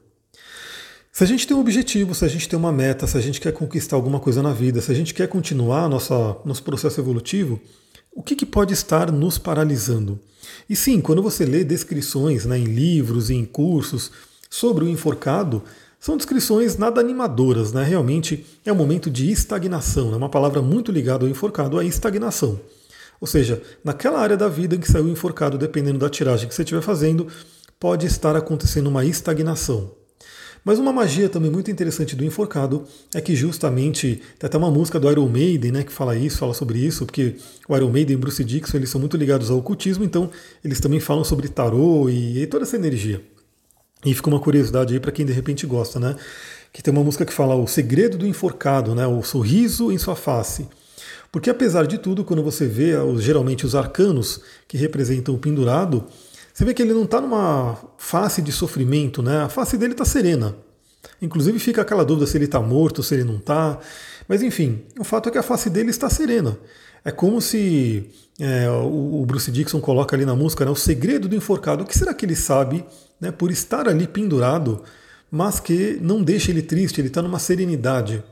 Se 1.10 1.24
a 1.24 1.26
gente 1.26 1.46
tem 1.46 1.56
um 1.56 1.60
objetivo, 1.60 2.14
se 2.14 2.26
a 2.26 2.28
gente 2.28 2.46
tem 2.46 2.58
uma 2.58 2.70
meta, 2.70 3.06
se 3.06 3.16
a 3.16 3.20
gente 3.20 3.40
quer 3.40 3.52
conquistar 3.52 3.96
alguma 3.96 4.20
coisa 4.20 4.42
na 4.42 4.52
vida, 4.52 4.82
se 4.82 4.92
a 4.92 4.94
gente 4.94 5.14
quer 5.14 5.28
continuar 5.28 5.88
nossa, 5.88 6.36
nosso 6.44 6.62
processo 6.62 7.00
evolutivo, 7.00 7.58
o 8.14 8.22
que, 8.22 8.36
que 8.36 8.44
pode 8.44 8.74
estar 8.74 9.10
nos 9.10 9.38
paralisando? 9.38 10.20
E 10.68 10.76
sim, 10.76 11.00
quando 11.00 11.22
você 11.22 11.46
lê 11.46 11.64
descrições 11.64 12.44
né, 12.44 12.58
em 12.58 12.64
livros 12.64 13.30
e 13.30 13.34
em 13.34 13.46
cursos, 13.46 14.10
sobre 14.50 14.84
o 14.84 14.88
enforcado 14.88 15.62
são 15.98 16.16
descrições 16.16 16.76
nada 16.76 17.00
animadoras, 17.00 17.72
né? 17.72 17.82
Realmente 17.82 18.46
é 18.64 18.72
um 18.72 18.76
momento 18.76 19.10
de 19.10 19.30
estagnação, 19.30 20.08
é 20.08 20.10
né? 20.12 20.16
uma 20.16 20.28
palavra 20.28 20.62
muito 20.62 20.92
ligada 20.92 21.24
ao 21.24 21.30
enforcado, 21.30 21.78
a 21.78 21.84
estagnação. 21.84 22.60
Ou 23.20 23.26
seja, 23.26 23.62
naquela 23.82 24.20
área 24.20 24.36
da 24.36 24.48
vida 24.48 24.76
em 24.76 24.78
que 24.78 24.90
saiu 24.90 25.08
enforcado, 25.08 25.56
dependendo 25.56 25.98
da 25.98 26.08
tiragem 26.08 26.48
que 26.48 26.54
você 26.54 26.62
estiver 26.62 26.82
fazendo, 26.82 27.26
pode 27.80 28.06
estar 28.06 28.36
acontecendo 28.36 28.88
uma 28.88 29.04
estagnação. 29.04 29.90
Mas 30.64 30.80
uma 30.80 30.92
magia 30.92 31.28
também 31.28 31.50
muito 31.50 31.70
interessante 31.70 32.16
do 32.16 32.24
enforcado 32.24 32.84
é 33.14 33.20
que 33.20 33.36
justamente 33.36 34.20
tem 34.38 34.48
até 34.48 34.58
uma 34.58 34.70
música 34.70 34.98
do 34.98 35.08
Iron 35.08 35.28
Maiden, 35.28 35.70
né, 35.70 35.84
que 35.84 35.92
fala 35.92 36.16
isso, 36.16 36.38
fala 36.38 36.52
sobre 36.54 36.80
isso, 36.80 37.06
porque 37.06 37.36
o 37.68 37.76
Iron 37.76 37.90
Maiden 37.90 38.14
e 38.14 38.18
Bruce 38.18 38.42
Dixon 38.42 38.76
eles 38.76 38.90
são 38.90 39.00
muito 39.00 39.16
ligados 39.16 39.48
ao 39.48 39.58
ocultismo, 39.58 40.04
então 40.04 40.28
eles 40.64 40.80
também 40.80 40.98
falam 40.98 41.22
sobre 41.22 41.48
tarô 41.48 42.08
e, 42.08 42.42
e 42.42 42.46
toda 42.48 42.64
essa 42.64 42.74
energia. 42.74 43.22
E 44.04 44.14
fica 44.14 44.28
uma 44.28 44.40
curiosidade 44.40 44.94
aí 44.94 45.00
para 45.00 45.12
quem 45.12 45.24
de 45.26 45.32
repente 45.32 45.66
gosta, 45.66 45.98
né? 45.98 46.16
Que 46.72 46.82
tem 46.82 46.92
uma 46.92 47.02
música 47.02 47.24
que 47.24 47.32
fala 47.32 47.54
o 47.54 47.66
segredo 47.66 48.18
do 48.18 48.26
enforcado, 48.26 48.94
né? 48.94 49.06
O 49.06 49.22
sorriso 49.22 49.90
em 49.90 49.98
sua 49.98 50.14
face. 50.14 50.68
Porque 51.32 51.50
apesar 51.50 51.86
de 51.86 51.98
tudo, 51.98 52.24
quando 52.24 52.42
você 52.42 52.66
vê 52.66 52.92
geralmente 53.18 53.66
os 53.66 53.74
arcanos 53.74 54.40
que 54.68 54.76
representam 54.76 55.34
o 55.34 55.38
pendurado, 55.38 56.06
você 56.52 56.64
vê 56.64 56.72
que 56.72 56.82
ele 56.82 56.94
não 56.94 57.04
está 57.04 57.20
numa 57.20 57.76
face 57.98 58.40
de 58.40 58.52
sofrimento, 58.52 59.22
né? 59.22 59.42
A 59.42 59.48
face 59.48 59.76
dele 59.76 59.92
está 59.92 60.04
serena. 60.04 60.54
Inclusive 61.20 61.58
fica 61.58 61.82
aquela 61.82 62.04
dúvida 62.04 62.26
se 62.26 62.36
ele 62.36 62.46
está 62.46 62.60
morto, 62.60 63.02
se 63.02 63.14
ele 63.14 63.24
não 63.24 63.36
está. 63.36 63.78
Mas 64.28 64.42
enfim, 64.42 64.82
o 64.98 65.04
fato 65.04 65.28
é 65.28 65.32
que 65.32 65.38
a 65.38 65.42
face 65.42 65.68
dele 65.68 65.90
está 65.90 66.08
serena. 66.08 66.58
É 67.06 67.12
como 67.12 67.40
se 67.40 68.10
é, 68.36 68.68
o, 68.68 69.24
Bruce 69.24 69.48
Dixon 69.52 69.80
coloca 69.80 70.16
ali 70.16 70.26
na 70.26 70.34
música 70.34 70.64
né, 70.64 70.72
o 70.72 70.74
segredo 70.74 71.28
do 71.28 71.36
enforcado. 71.36 71.84
O 71.84 71.86
que 71.86 71.96
será 71.96 72.12
que 72.12 72.26
ele 72.26 72.34
sabe 72.34 72.84
né, 73.20 73.30
por 73.30 73.52
estar 73.52 73.88
ali 73.88 74.08
pendurado, 74.08 74.82
mas 75.30 75.60
que 75.60 76.00
não 76.02 76.20
deixa 76.20 76.50
ele 76.50 76.62
triste, 76.62 77.00
ele 77.00 77.06
está 77.06 77.22
numa 77.22 77.38
serenidade? 77.38 78.24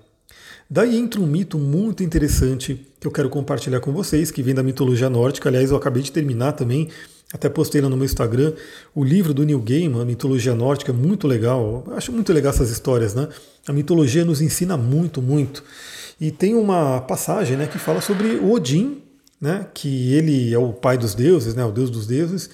Daí 0.68 0.96
entra 0.96 1.20
um 1.20 1.26
mito 1.26 1.56
muito 1.56 2.02
interessante 2.02 2.84
que 2.98 3.06
eu 3.06 3.12
quero 3.12 3.28
compartilhar 3.28 3.78
com 3.78 3.92
vocês, 3.92 4.32
que 4.32 4.42
vem 4.42 4.56
da 4.56 4.62
mitologia 4.64 5.08
nórdica. 5.08 5.48
Aliás, 5.48 5.70
eu 5.70 5.76
acabei 5.76 6.02
de 6.02 6.10
terminar 6.10 6.54
também, 6.54 6.88
até 7.32 7.48
postei 7.48 7.80
lá 7.80 7.88
no 7.88 7.96
meu 7.96 8.04
Instagram, 8.04 8.52
o 8.94 9.02
livro 9.02 9.34
do 9.34 9.44
Neil 9.44 9.60
Gaiman, 9.60 10.02
a 10.02 10.04
mitologia 10.04 10.54
nórdica, 10.54 10.92
muito 10.92 11.26
legal. 11.26 11.82
Eu 11.86 11.96
acho 11.96 12.12
muito 12.12 12.32
legal 12.32 12.52
essas 12.52 12.70
histórias, 12.70 13.14
né? 13.14 13.28
A 13.66 13.72
mitologia 13.72 14.24
nos 14.24 14.40
ensina 14.40 14.76
muito, 14.76 15.20
muito. 15.20 15.64
E 16.20 16.30
tem 16.30 16.54
uma 16.54 17.00
passagem 17.00 17.56
né, 17.56 17.66
que 17.66 17.78
fala 17.78 18.00
sobre 18.00 18.36
Odin, 18.36 19.02
né, 19.40 19.66
que 19.74 20.14
ele 20.14 20.54
é 20.54 20.58
o 20.58 20.72
pai 20.72 20.96
dos 20.96 21.14
deuses, 21.14 21.54
né, 21.54 21.64
o 21.64 21.72
deus 21.72 21.90
dos 21.90 22.06
deuses, 22.06 22.48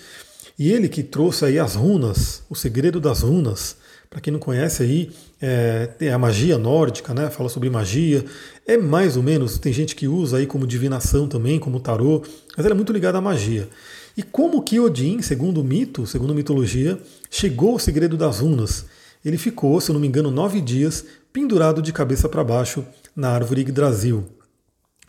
e 0.58 0.72
ele 0.72 0.88
que 0.88 1.02
trouxe 1.02 1.44
aí 1.44 1.58
as 1.58 1.74
runas, 1.74 2.42
o 2.48 2.54
segredo 2.54 3.00
das 3.00 3.20
runas. 3.20 3.76
Para 4.08 4.20
quem 4.20 4.32
não 4.32 4.40
conhece 4.40 4.82
aí, 4.82 5.10
é, 5.40 5.90
é, 6.00 6.12
a 6.12 6.18
magia 6.18 6.58
nórdica, 6.58 7.14
né? 7.14 7.30
Fala 7.30 7.48
sobre 7.48 7.70
magia. 7.70 8.24
É 8.66 8.76
mais 8.76 9.16
ou 9.16 9.22
menos, 9.22 9.56
tem 9.56 9.72
gente 9.72 9.94
que 9.94 10.08
usa 10.08 10.38
aí 10.38 10.46
como 10.46 10.66
divinação 10.66 11.28
também, 11.28 11.60
como 11.60 11.78
tarô, 11.78 12.20
mas 12.56 12.66
ela 12.66 12.74
é 12.74 12.76
muito 12.76 12.92
ligada 12.92 13.18
à 13.18 13.20
magia. 13.20 13.68
E 14.16 14.22
como 14.22 14.62
que 14.62 14.80
Odin, 14.80 15.22
segundo 15.22 15.60
o 15.60 15.64
mito, 15.64 16.06
segundo 16.06 16.32
a 16.32 16.36
mitologia, 16.36 17.00
chegou 17.30 17.72
ao 17.72 17.78
segredo 17.78 18.16
das 18.16 18.40
runas? 18.40 18.86
Ele 19.24 19.36
ficou, 19.36 19.80
se 19.80 19.90
eu 19.90 19.92
não 19.94 20.00
me 20.00 20.08
engano, 20.08 20.30
nove 20.30 20.60
dias 20.60 21.04
pendurado 21.32 21.80
de 21.80 21.92
cabeça 21.92 22.28
para 22.28 22.42
baixo 22.42 22.84
na 23.14 23.30
árvore 23.30 23.60
Yggdrasil, 23.60 24.24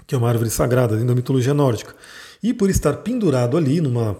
que 0.05 0.13
é 0.13 0.17
uma 0.17 0.29
árvore 0.29 0.49
sagrada 0.49 0.93
dentro 0.93 1.07
da 1.07 1.15
mitologia 1.15 1.53
nórdica. 1.53 1.95
E 2.43 2.53
por 2.53 2.69
estar 2.69 2.93
pendurado 2.97 3.57
ali, 3.57 3.81
numa, 3.81 4.17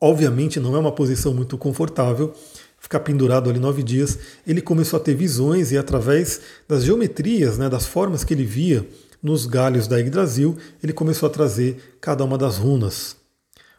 obviamente 0.00 0.58
não 0.58 0.74
é 0.74 0.78
uma 0.78 0.92
posição 0.92 1.34
muito 1.34 1.56
confortável, 1.58 2.32
ficar 2.78 3.00
pendurado 3.00 3.48
ali 3.48 3.58
nove 3.58 3.82
dias, 3.82 4.18
ele 4.46 4.60
começou 4.60 4.98
a 4.98 5.02
ter 5.02 5.14
visões 5.14 5.72
e 5.72 5.78
através 5.78 6.40
das 6.68 6.84
geometrias, 6.84 7.56
né, 7.56 7.68
das 7.68 7.86
formas 7.86 8.24
que 8.24 8.34
ele 8.34 8.44
via 8.44 8.86
nos 9.22 9.46
galhos 9.46 9.88
da 9.88 9.98
Yggdrasil, 9.98 10.56
ele 10.82 10.92
começou 10.92 11.26
a 11.26 11.32
trazer 11.32 11.96
cada 12.00 12.22
uma 12.24 12.36
das 12.36 12.58
runas. 12.58 13.16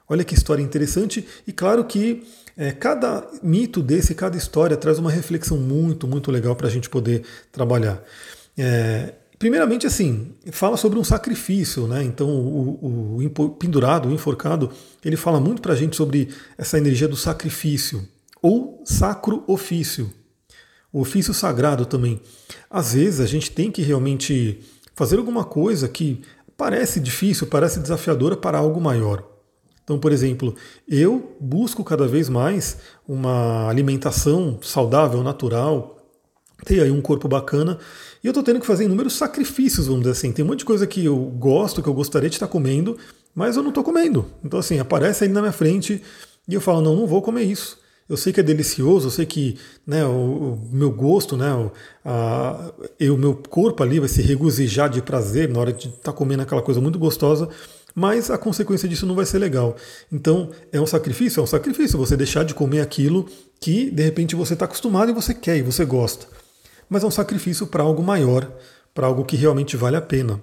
Olha 0.07 0.23
que 0.23 0.33
história 0.33 0.61
interessante 0.61 1.25
e 1.47 1.51
claro 1.51 1.83
que 1.85 2.23
é, 2.57 2.71
cada 2.71 3.27
mito 3.41 3.81
desse, 3.81 4.15
cada 4.15 4.37
história 4.37 4.77
traz 4.77 4.99
uma 4.99 5.11
reflexão 5.11 5.57
muito, 5.57 6.07
muito 6.07 6.31
legal 6.31 6.55
para 6.55 6.67
a 6.67 6.71
gente 6.71 6.89
poder 6.89 7.23
trabalhar. 7.51 8.01
É, 8.57 9.13
Primeiramente, 9.37 9.85
assim, 9.85 10.31
fala 10.51 10.77
sobre 10.77 10.97
um 10.97 11.03
sacrifício, 11.03 11.87
né? 11.87 12.01
Então, 12.03 12.29
o, 12.29 13.19
o, 13.21 13.49
pendurado, 13.49 14.07
o 14.07 14.13
enforcado, 14.13 14.71
ele 15.03 15.17
fala 15.17 15.41
muito 15.41 15.61
para 15.61 15.73
a 15.73 15.75
gente 15.75 15.95
sobre 15.95 16.29
essa 16.57 16.77
energia 16.77 17.07
do 17.07 17.17
sacrifício, 17.17 18.07
ou 18.41 18.81
sacro 18.85 19.43
ofício, 19.45 20.09
o 20.91 21.01
ofício 21.01 21.33
sagrado 21.33 21.85
também. 21.85 22.21
Às 22.69 22.93
vezes, 22.93 23.19
a 23.19 23.25
gente 23.25 23.51
tem 23.51 23.69
que 23.69 23.81
realmente 23.81 24.61
fazer 24.95 25.17
alguma 25.17 25.43
coisa 25.43 25.89
que 25.89 26.21
parece 26.55 27.01
difícil, 27.01 27.47
parece 27.47 27.79
desafiadora 27.81 28.37
para 28.37 28.57
algo 28.57 28.79
maior. 28.79 29.34
Então, 29.85 29.99
por 29.99 30.11
exemplo, 30.11 30.55
eu 30.89 31.37
busco 31.39 31.83
cada 31.83 32.07
vez 32.07 32.27
mais 32.27 32.77
uma 33.07 33.69
alimentação 33.69 34.57
saudável, 34.61 35.21
natural, 35.21 35.95
ter 36.65 36.81
aí 36.81 36.89
um 36.89 37.01
corpo 37.01 37.27
bacana, 37.27 37.77
e 38.23 38.27
eu 38.27 38.31
estou 38.31 38.43
tendo 38.43 38.59
que 38.59 38.65
fazer 38.65 38.85
inúmeros 38.85 39.13
sacrifícios, 39.13 39.85
vamos 39.85 40.01
dizer 40.01 40.13
assim. 40.13 40.31
Tem 40.31 40.43
um 40.43 40.47
monte 40.47 40.59
de 40.59 40.65
coisa 40.65 40.87
que 40.87 41.05
eu 41.05 41.15
gosto, 41.15 41.83
que 41.83 41.87
eu 41.87 41.93
gostaria 41.93 42.29
de 42.29 42.35
estar 42.35 42.47
comendo, 42.47 42.97
mas 43.35 43.55
eu 43.55 43.61
não 43.61 43.69
estou 43.69 43.83
comendo. 43.83 44.25
Então, 44.43 44.59
assim, 44.59 44.79
aparece 44.79 45.23
aí 45.23 45.29
na 45.29 45.39
minha 45.39 45.53
frente 45.53 46.01
e 46.47 46.53
eu 46.55 46.61
falo, 46.61 46.81
não, 46.81 46.95
não 46.95 47.05
vou 47.05 47.21
comer 47.21 47.43
isso. 47.43 47.77
Eu 48.09 48.17
sei 48.17 48.33
que 48.33 48.39
é 48.39 48.43
delicioso, 48.43 49.07
eu 49.07 49.11
sei 49.11 49.25
que 49.25 49.57
né, 49.85 50.03
o, 50.05 50.09
o 50.09 50.69
meu 50.71 50.91
gosto, 50.91 51.37
né, 51.37 51.53
o, 51.53 51.71
a, 52.03 52.71
o 53.01 53.17
meu 53.17 53.35
corpo 53.35 53.83
ali 53.83 53.99
vai 53.99 54.09
se 54.09 54.21
regozijar 54.21 54.89
de 54.89 55.01
prazer 55.01 55.49
na 55.49 55.59
hora 55.59 55.73
de 55.73 55.89
estar 55.89 56.11
tá 56.11 56.13
comendo 56.13 56.41
aquela 56.43 56.61
coisa 56.61 56.81
muito 56.81 56.97
gostosa, 56.97 57.49
mas 57.95 58.29
a 58.29 58.37
consequência 58.37 58.89
disso 58.89 59.05
não 59.05 59.15
vai 59.15 59.25
ser 59.25 59.39
legal. 59.39 59.77
Então, 60.11 60.51
é 60.71 60.81
um 60.81 60.85
sacrifício? 60.85 61.39
É 61.39 61.43
um 61.43 61.47
sacrifício 61.47 61.97
você 61.97 62.17
deixar 62.17 62.43
de 62.43 62.53
comer 62.53 62.81
aquilo 62.81 63.25
que 63.59 63.89
de 63.89 64.03
repente 64.03 64.35
você 64.35 64.53
está 64.53 64.65
acostumado 64.65 65.09
e 65.09 65.13
você 65.13 65.33
quer 65.33 65.57
e 65.57 65.61
você 65.61 65.85
gosta. 65.85 66.27
Mas 66.89 67.03
é 67.03 67.07
um 67.07 67.11
sacrifício 67.11 67.65
para 67.65 67.83
algo 67.83 68.03
maior, 68.03 68.51
para 68.93 69.07
algo 69.07 69.23
que 69.23 69.37
realmente 69.37 69.77
vale 69.77 69.95
a 69.95 70.01
pena. 70.01 70.41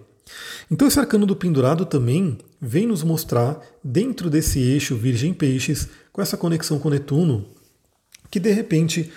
Então, 0.71 0.89
esse 0.89 0.99
arcano 0.99 1.27
do 1.27 1.37
pendurado 1.37 1.85
também 1.85 2.39
vem 2.59 2.87
nos 2.87 3.03
mostrar, 3.03 3.61
dentro 3.85 4.31
desse 4.31 4.59
eixo 4.59 4.97
Virgem-Peixes, 4.97 5.89
com 6.11 6.23
essa 6.23 6.37
conexão 6.37 6.79
com 6.79 6.89
Netuno, 6.89 7.47
que 8.31 8.41
de 8.41 8.51
repente 8.51 9.13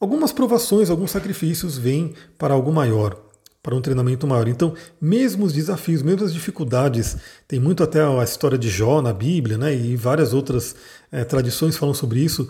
algumas 0.00 0.32
provações, 0.32 0.88
alguns 0.88 1.10
sacrifícios 1.10 1.76
vêm 1.76 2.14
para 2.38 2.54
algo 2.54 2.72
maior, 2.72 3.25
para 3.66 3.74
um 3.74 3.80
treinamento 3.80 4.28
maior. 4.28 4.46
Então, 4.46 4.74
mesmo 5.00 5.44
os 5.44 5.52
desafios, 5.52 6.00
mesmo 6.00 6.24
as 6.24 6.32
dificuldades, 6.32 7.16
tem 7.48 7.58
muito 7.58 7.82
até 7.82 8.00
a 8.00 8.22
história 8.22 8.56
de 8.56 8.68
Jó 8.68 9.02
na 9.02 9.12
Bíblia, 9.12 9.58
né, 9.58 9.74
e 9.74 9.96
várias 9.96 10.32
outras 10.32 10.76
é, 11.10 11.24
tradições 11.24 11.76
falam 11.76 11.92
sobre 11.92 12.20
isso, 12.20 12.48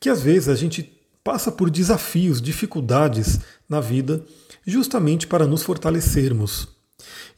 que 0.00 0.08
às 0.08 0.22
vezes 0.22 0.48
a 0.48 0.54
gente 0.54 0.90
passa 1.22 1.52
por 1.52 1.68
desafios, 1.68 2.40
dificuldades 2.40 3.40
na 3.68 3.78
vida, 3.78 4.24
justamente 4.66 5.26
para 5.26 5.46
nos 5.46 5.62
fortalecermos. 5.62 6.66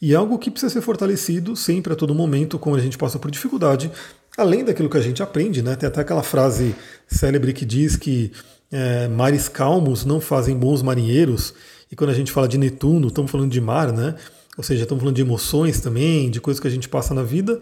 E 0.01 0.13
é 0.13 0.17
algo 0.17 0.39
que 0.39 0.49
precisa 0.49 0.73
ser 0.73 0.81
fortalecido 0.81 1.57
sempre 1.57 1.95
a 1.95 1.97
todo 1.97 2.15
momento, 2.15 2.61
quando 2.61 2.77
a 2.77 2.81
gente 2.81 2.97
passa 2.97 3.19
por 3.19 3.29
dificuldade, 3.29 3.91
além 4.39 4.65
daquilo 4.65 4.89
que 4.89 4.99
a 4.99 5.03
gente 5.03 5.21
aprende, 5.21 5.63
né? 5.63 5.75
Tem 5.75 5.89
até 5.89 6.01
aquela 6.01 6.23
frase 6.23 6.77
célebre 7.09 7.53
que 7.53 7.65
diz 7.65 7.97
que 7.97 8.31
é, 8.71 9.09
mares 9.09 9.49
calmos 9.49 10.05
não 10.05 10.21
fazem 10.21 10.57
bons 10.57 10.81
marinheiros, 10.81 11.55
e 11.91 11.97
quando 11.97 12.11
a 12.11 12.15
gente 12.15 12.33
fala 12.33 12.49
de 12.49 12.59
Netuno, 12.59 13.09
estamos 13.09 13.31
falando 13.31 13.51
de 13.51 13.61
mar, 13.61 13.93
né? 13.93 14.15
Ou 14.57 14.65
seja, 14.65 14.83
estamos 14.83 15.03
falando 15.03 15.17
de 15.17 15.23
emoções 15.23 15.81
também, 15.81 16.31
de 16.31 16.41
coisas 16.41 16.61
que 16.61 16.67
a 16.67 16.71
gente 16.71 16.89
passa 16.89 17.13
na 17.15 17.23
vida. 17.23 17.61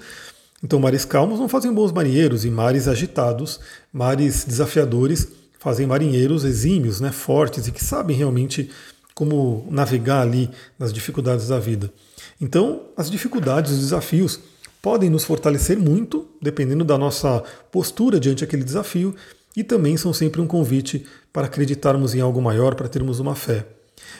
Então, 0.63 0.79
mares 0.79 1.05
calmos 1.05 1.39
não 1.39 1.49
fazem 1.49 1.73
bons 1.73 1.93
marinheiros, 1.93 2.45
e 2.45 2.51
mares 2.51 2.89
agitados, 2.89 3.61
mares 3.93 4.45
desafiadores, 4.45 5.29
fazem 5.59 5.87
marinheiros 5.87 6.45
exímios, 6.45 7.01
né, 7.01 7.11
fortes 7.11 7.67
e 7.67 7.73
que 7.73 7.85
sabem 7.85 8.17
realmente 8.17 8.71
como 9.15 9.67
navegar 9.71 10.23
ali 10.23 10.51
nas 10.79 10.93
dificuldades 10.93 11.49
da 11.49 11.59
vida. 11.59 11.93
Então, 12.41 12.83
as 12.97 13.11
dificuldades, 13.11 13.73
os 13.73 13.79
desafios 13.79 14.41
podem 14.83 15.09
nos 15.09 15.25
fortalecer 15.25 15.79
muito, 15.79 16.27
dependendo 16.41 16.85
da 16.85 16.99
nossa 16.99 17.43
postura 17.71 18.21
diante 18.21 18.45
daquele 18.45 18.65
desafio, 18.65 19.15
e 19.57 19.63
também 19.63 19.97
são 19.97 20.13
sempre 20.13 20.41
um 20.41 20.47
convite 20.47 21.07
para 21.33 21.47
acreditarmos 21.47 22.15
em 22.15 22.21
algo 22.21 22.43
maior, 22.43 22.75
para 22.75 22.89
termos 22.89 23.21
uma 23.21 23.35
fé. 23.35 23.67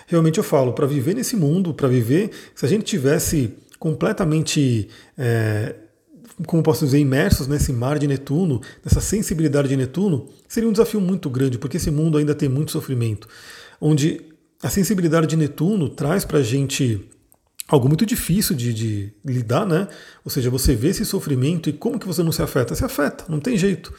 Realmente 0.07 0.39
eu 0.39 0.45
falo, 0.45 0.73
para 0.73 0.87
viver 0.87 1.15
nesse 1.15 1.37
mundo, 1.37 1.75
para 1.75 1.89
viver, 1.89 2.31
se 2.55 2.65
a 2.65 2.69
gente 2.69 2.85
tivesse 2.85 3.55
completamente, 3.79 4.89
é, 5.19 5.75
como 6.47 6.63
posso 6.63 6.85
dizer, 6.85 6.99
imersos 6.99 7.47
nesse 7.47 7.73
mar 7.73 7.99
de 7.99 8.07
Netuno, 8.07 8.61
nessa 8.85 9.01
sensibilidade 9.01 9.69
de 9.69 9.77
Netuno, 9.77 10.29
seria 10.49 10.69
um 10.69 10.73
desafio 10.73 11.01
muito 11.01 11.29
grande, 11.29 11.59
porque 11.59 11.77
esse 11.77 11.91
mundo 11.91 12.17
ainda 12.17 12.35
tem 12.35 12.49
muito 12.49 12.73
sofrimento, 12.73 13.29
onde 13.81 14.21
a 14.63 14.71
sensibilidade 14.71 15.27
de 15.27 15.37
Netuno 15.37 15.89
traz 15.89 16.25
para 16.25 16.39
a 16.39 16.43
gente 16.43 17.07
algo 17.69 17.89
muito 17.89 18.05
difícil 18.05 18.55
de, 18.55 18.73
de, 18.73 19.13
lidar, 19.25 19.67
né? 19.67 19.89
Ou 20.25 20.31
seja, 20.31 20.51
você 20.51 20.75
vê 20.75 20.89
esse 20.89 21.05
sofrimento 21.05 21.69
e 21.69 21.73
como 21.73 21.99
que 21.99 22.07
você 22.07 22.23
não 22.23 22.33
se 22.33 22.43
afeta? 22.43 22.75
Se 22.75 22.85
afeta, 22.85 23.25
não 23.29 23.41
tem 23.41 23.57
jeito. 23.57 23.93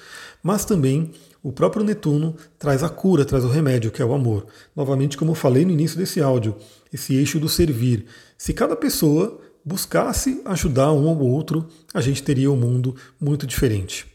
Mas 0.46 0.64
também 0.64 1.10
o 1.42 1.52
próprio 1.52 1.84
Netuno 1.84 2.36
traz 2.60 2.84
a 2.84 2.90
cura, 2.90 3.26
traz 3.26 3.44
o 3.44 3.48
remédio, 3.48 3.90
que 3.90 4.00
é 4.00 4.06
o 4.06 4.14
amor. 4.14 4.46
Novamente, 4.76 5.18
como 5.18 5.32
eu 5.32 5.36
falei 5.36 5.66
no 5.66 5.72
início 5.72 5.98
desse 5.98 6.22
áudio, 6.22 6.56
esse 6.94 7.16
eixo 7.16 7.40
do 7.40 7.50
servir. 7.50 8.06
Se 8.38 8.54
cada 8.54 8.76
pessoa 8.76 9.42
buscasse 9.66 10.44
ajudar 10.46 10.94
um 10.94 11.10
ao 11.10 11.18
outro, 11.18 11.68
a 11.92 12.00
gente 12.00 12.22
teria 12.22 12.52
um 12.52 12.56
mundo 12.56 12.96
muito 13.20 13.48
diferente. 13.48 14.06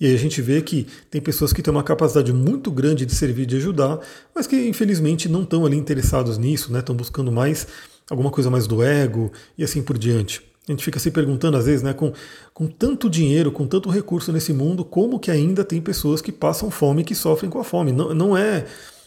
E 0.00 0.06
aí 0.06 0.14
a 0.14 0.18
gente 0.18 0.40
vê 0.40 0.62
que 0.62 0.86
tem 1.10 1.20
pessoas 1.20 1.52
que 1.52 1.60
têm 1.60 1.70
uma 1.70 1.84
capacidade 1.84 2.32
muito 2.32 2.70
grande 2.70 3.04
de 3.04 3.14
servir, 3.14 3.44
de 3.44 3.56
ajudar, 3.56 4.00
mas 4.34 4.46
que 4.46 4.56
infelizmente 4.66 5.28
não 5.28 5.42
estão 5.42 5.66
ali 5.66 5.76
interessados 5.76 6.38
nisso, 6.38 6.72
né? 6.72 6.78
estão 6.78 6.96
buscando 6.96 7.30
mais 7.30 7.66
alguma 8.08 8.30
coisa 8.30 8.50
mais 8.50 8.66
do 8.66 8.82
ego 8.82 9.30
e 9.58 9.62
assim 9.62 9.82
por 9.82 9.98
diante. 9.98 10.42
A 10.66 10.72
gente 10.72 10.84
fica 10.84 10.98
se 10.98 11.10
perguntando 11.10 11.56
às 11.56 11.66
vezes, 11.66 11.82
né, 11.82 11.92
com, 11.92 12.12
com 12.54 12.66
tanto 12.66 13.10
dinheiro, 13.10 13.52
com 13.52 13.66
tanto 13.66 13.90
recurso 13.90 14.32
nesse 14.32 14.52
mundo, 14.52 14.84
como 14.84 15.18
que 15.18 15.30
ainda 15.30 15.62
tem 15.62 15.80
pessoas 15.80 16.22
que 16.22 16.32
passam 16.32 16.70
fome 16.70 17.02
e 17.02 17.04
que 17.04 17.14
sofrem 17.14 17.50
com 17.50 17.58
a 17.58 17.64
fome. 17.64 17.92
Não, 17.92 18.14
não 18.14 18.36
é 18.36 18.64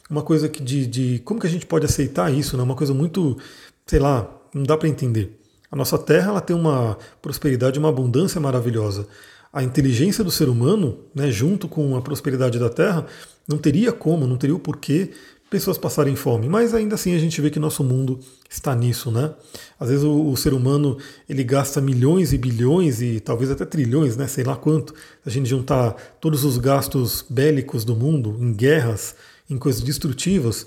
uma 0.10 0.22
coisa 0.22 0.48
que 0.48 0.62
de, 0.62 0.86
de. 0.86 1.20
Como 1.20 1.39
que 1.39 1.48
a 1.48 1.50
gente 1.50 1.65
pode 1.65 1.86
aceitar 1.86 2.32
isso? 2.32 2.56
Né? 2.56 2.63
Uma 2.63 2.76
coisa 2.76 2.93
muito, 2.93 3.38
sei 3.86 4.00
lá, 4.00 4.30
não 4.54 4.63
dá 4.63 4.78
para 4.78 4.88
entender. 4.88 5.39
A 5.72 5.76
nossa 5.76 5.98
terra 5.98 6.30
ela 6.30 6.41
tem 6.41 6.56
uma 6.56 6.98
prosperidade, 7.22 7.80
uma 7.80 7.89
abundância 7.89 8.39
maravilhosa. 8.39 9.08
A 9.52 9.63
inteligência 9.63 10.24
do 10.24 10.32
ser 10.32 10.50
humano, 10.50 11.00
né, 11.13 11.32
junto 11.32 11.67
com 11.67 11.96
a 11.96 12.02
prosperidade 12.02 12.60
da 12.60 12.70
terra, 12.70 13.06
não 13.48 13.58
teria 13.58 13.91
como, 13.91 14.28
não 14.28 14.38
teria 14.38 14.56
o 14.56 14.60
porquê 14.60 15.12
pessoas 15.50 15.78
passarem 15.78 16.16
fome, 16.16 16.50
mas 16.50 16.74
ainda 16.74 16.96
assim 16.96 17.16
a 17.16 17.20
gente 17.20 17.40
vê 17.40 17.50
que 17.50 17.60
nosso 17.60 17.84
mundo 17.84 18.20
está 18.50 18.76
nisso, 18.76 19.10
né? 19.10 19.34
Às 19.80 19.90
vezes 19.90 20.04
o, 20.04 20.30
o, 20.30 20.36
ser 20.36 20.54
humano 20.54 20.98
ele 21.28 21.44
gasta 21.44 21.80
milhões 21.80 22.34
e 22.34 22.38
bilhões 22.38 23.02
e 23.02 23.20
talvez 23.20 23.50
até 23.50 23.66
trilhões, 23.66 24.18
né? 24.18 24.28
Sei 24.28 24.44
lá 24.44 24.56
quanto. 24.56 24.94
A 25.26 25.30
gente 25.30 25.50
juntar 25.50 25.92
todos 26.20 26.44
os 26.44 26.58
gastos 26.58 27.26
bélicos 27.30 27.86
do 27.86 27.96
mundo 27.96 28.38
em 28.42 28.54
guerras, 28.54 29.16
em 29.50 29.58
coisas 29.58 29.82
destrutivas, 29.82 30.66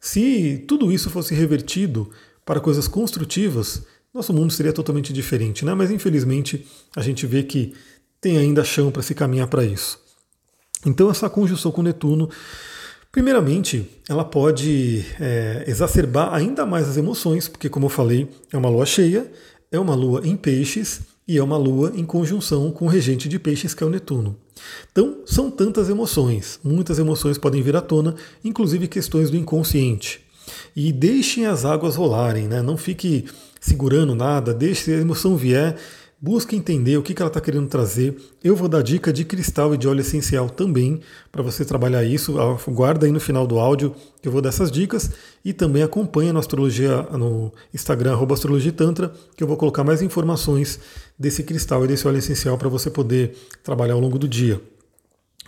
se 0.00 0.64
tudo 0.66 0.90
isso 0.90 1.10
fosse 1.10 1.34
revertido 1.34 2.10
para 2.44 2.58
coisas 2.58 2.88
construtivas, 2.88 3.82
nosso 4.12 4.32
mundo 4.32 4.52
seria 4.52 4.72
totalmente 4.72 5.12
diferente, 5.12 5.64
né? 5.64 5.74
Mas 5.74 5.90
infelizmente 5.90 6.66
a 6.96 7.02
gente 7.02 7.26
vê 7.26 7.42
que 7.42 7.72
tem 8.20 8.36
ainda 8.38 8.64
chão 8.64 8.90
para 8.90 9.02
se 9.02 9.14
caminhar 9.14 9.46
para 9.46 9.64
isso. 9.64 10.00
Então 10.84 11.10
essa 11.10 11.30
conjunção 11.30 11.70
com 11.70 11.82
Netuno 11.82 12.28
Primeiramente, 13.12 13.86
ela 14.08 14.24
pode 14.24 15.04
é, 15.20 15.64
exacerbar 15.66 16.32
ainda 16.32 16.64
mais 16.64 16.88
as 16.88 16.96
emoções, 16.96 17.46
porque, 17.46 17.68
como 17.68 17.84
eu 17.84 17.90
falei, 17.90 18.26
é 18.50 18.56
uma 18.56 18.70
lua 18.70 18.86
cheia, 18.86 19.30
é 19.70 19.78
uma 19.78 19.94
lua 19.94 20.22
em 20.24 20.34
peixes 20.34 21.02
e 21.28 21.36
é 21.36 21.42
uma 21.42 21.58
lua 21.58 21.92
em 21.94 22.06
conjunção 22.06 22.70
com 22.70 22.86
o 22.86 22.88
regente 22.88 23.28
de 23.28 23.38
peixes, 23.38 23.74
que 23.74 23.84
é 23.84 23.86
o 23.86 23.90
Netuno. 23.90 24.34
Então, 24.90 25.18
são 25.26 25.50
tantas 25.50 25.90
emoções, 25.90 26.58
muitas 26.64 26.98
emoções 26.98 27.36
podem 27.36 27.60
vir 27.62 27.76
à 27.76 27.82
tona, 27.82 28.14
inclusive 28.42 28.88
questões 28.88 29.30
do 29.30 29.36
inconsciente. 29.36 30.20
E 30.74 30.90
deixem 30.90 31.44
as 31.44 31.66
águas 31.66 31.96
rolarem, 31.96 32.48
né? 32.48 32.62
não 32.62 32.78
fique 32.78 33.26
segurando 33.60 34.14
nada, 34.14 34.54
deixe 34.54 34.84
se 34.84 34.92
a 34.92 34.96
emoção 34.96 35.36
vier, 35.36 35.76
Busque 36.24 36.54
entender 36.54 36.96
o 36.96 37.02
que 37.02 37.20
ela 37.20 37.26
está 37.26 37.40
querendo 37.40 37.66
trazer. 37.66 38.16
Eu 38.44 38.54
vou 38.54 38.68
dar 38.68 38.80
dica 38.80 39.12
de 39.12 39.24
cristal 39.24 39.74
e 39.74 39.76
de 39.76 39.88
óleo 39.88 40.02
essencial 40.02 40.48
também 40.48 41.00
para 41.32 41.42
você 41.42 41.64
trabalhar 41.64 42.04
isso. 42.04 42.34
Guarda 42.68 43.06
aí 43.06 43.10
no 43.10 43.18
final 43.18 43.44
do 43.44 43.58
áudio 43.58 43.92
que 44.20 44.28
eu 44.28 44.30
vou 44.30 44.40
dar 44.40 44.50
essas 44.50 44.70
dicas 44.70 45.10
e 45.44 45.52
também 45.52 45.82
acompanha 45.82 46.32
na 46.32 46.38
astrologia 46.38 47.02
no 47.18 47.52
Instagram 47.74 48.16
@astrologitantra 48.32 49.12
que 49.36 49.42
eu 49.42 49.48
vou 49.48 49.56
colocar 49.56 49.82
mais 49.82 50.00
informações 50.00 50.78
desse 51.18 51.42
cristal 51.42 51.84
e 51.84 51.88
desse 51.88 52.06
óleo 52.06 52.18
essencial 52.18 52.56
para 52.56 52.68
você 52.68 52.88
poder 52.88 53.36
trabalhar 53.64 53.94
ao 53.94 54.00
longo 54.00 54.16
do 54.16 54.28
dia. 54.28 54.60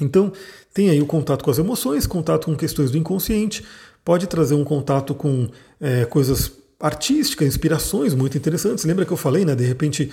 Então, 0.00 0.32
tem 0.74 0.90
aí 0.90 1.00
o 1.00 1.06
contato 1.06 1.44
com 1.44 1.52
as 1.52 1.58
emoções, 1.58 2.04
contato 2.04 2.46
com 2.46 2.56
questões 2.56 2.90
do 2.90 2.98
inconsciente, 2.98 3.64
pode 4.04 4.26
trazer 4.26 4.54
um 4.54 4.64
contato 4.64 5.14
com 5.14 5.48
é, 5.80 6.04
coisas 6.04 6.50
artísticas, 6.80 7.46
inspirações 7.46 8.12
muito 8.12 8.36
interessantes. 8.36 8.84
Lembra 8.84 9.06
que 9.06 9.12
eu 9.12 9.16
falei, 9.16 9.44
né? 9.44 9.54
De 9.54 9.64
repente 9.64 10.10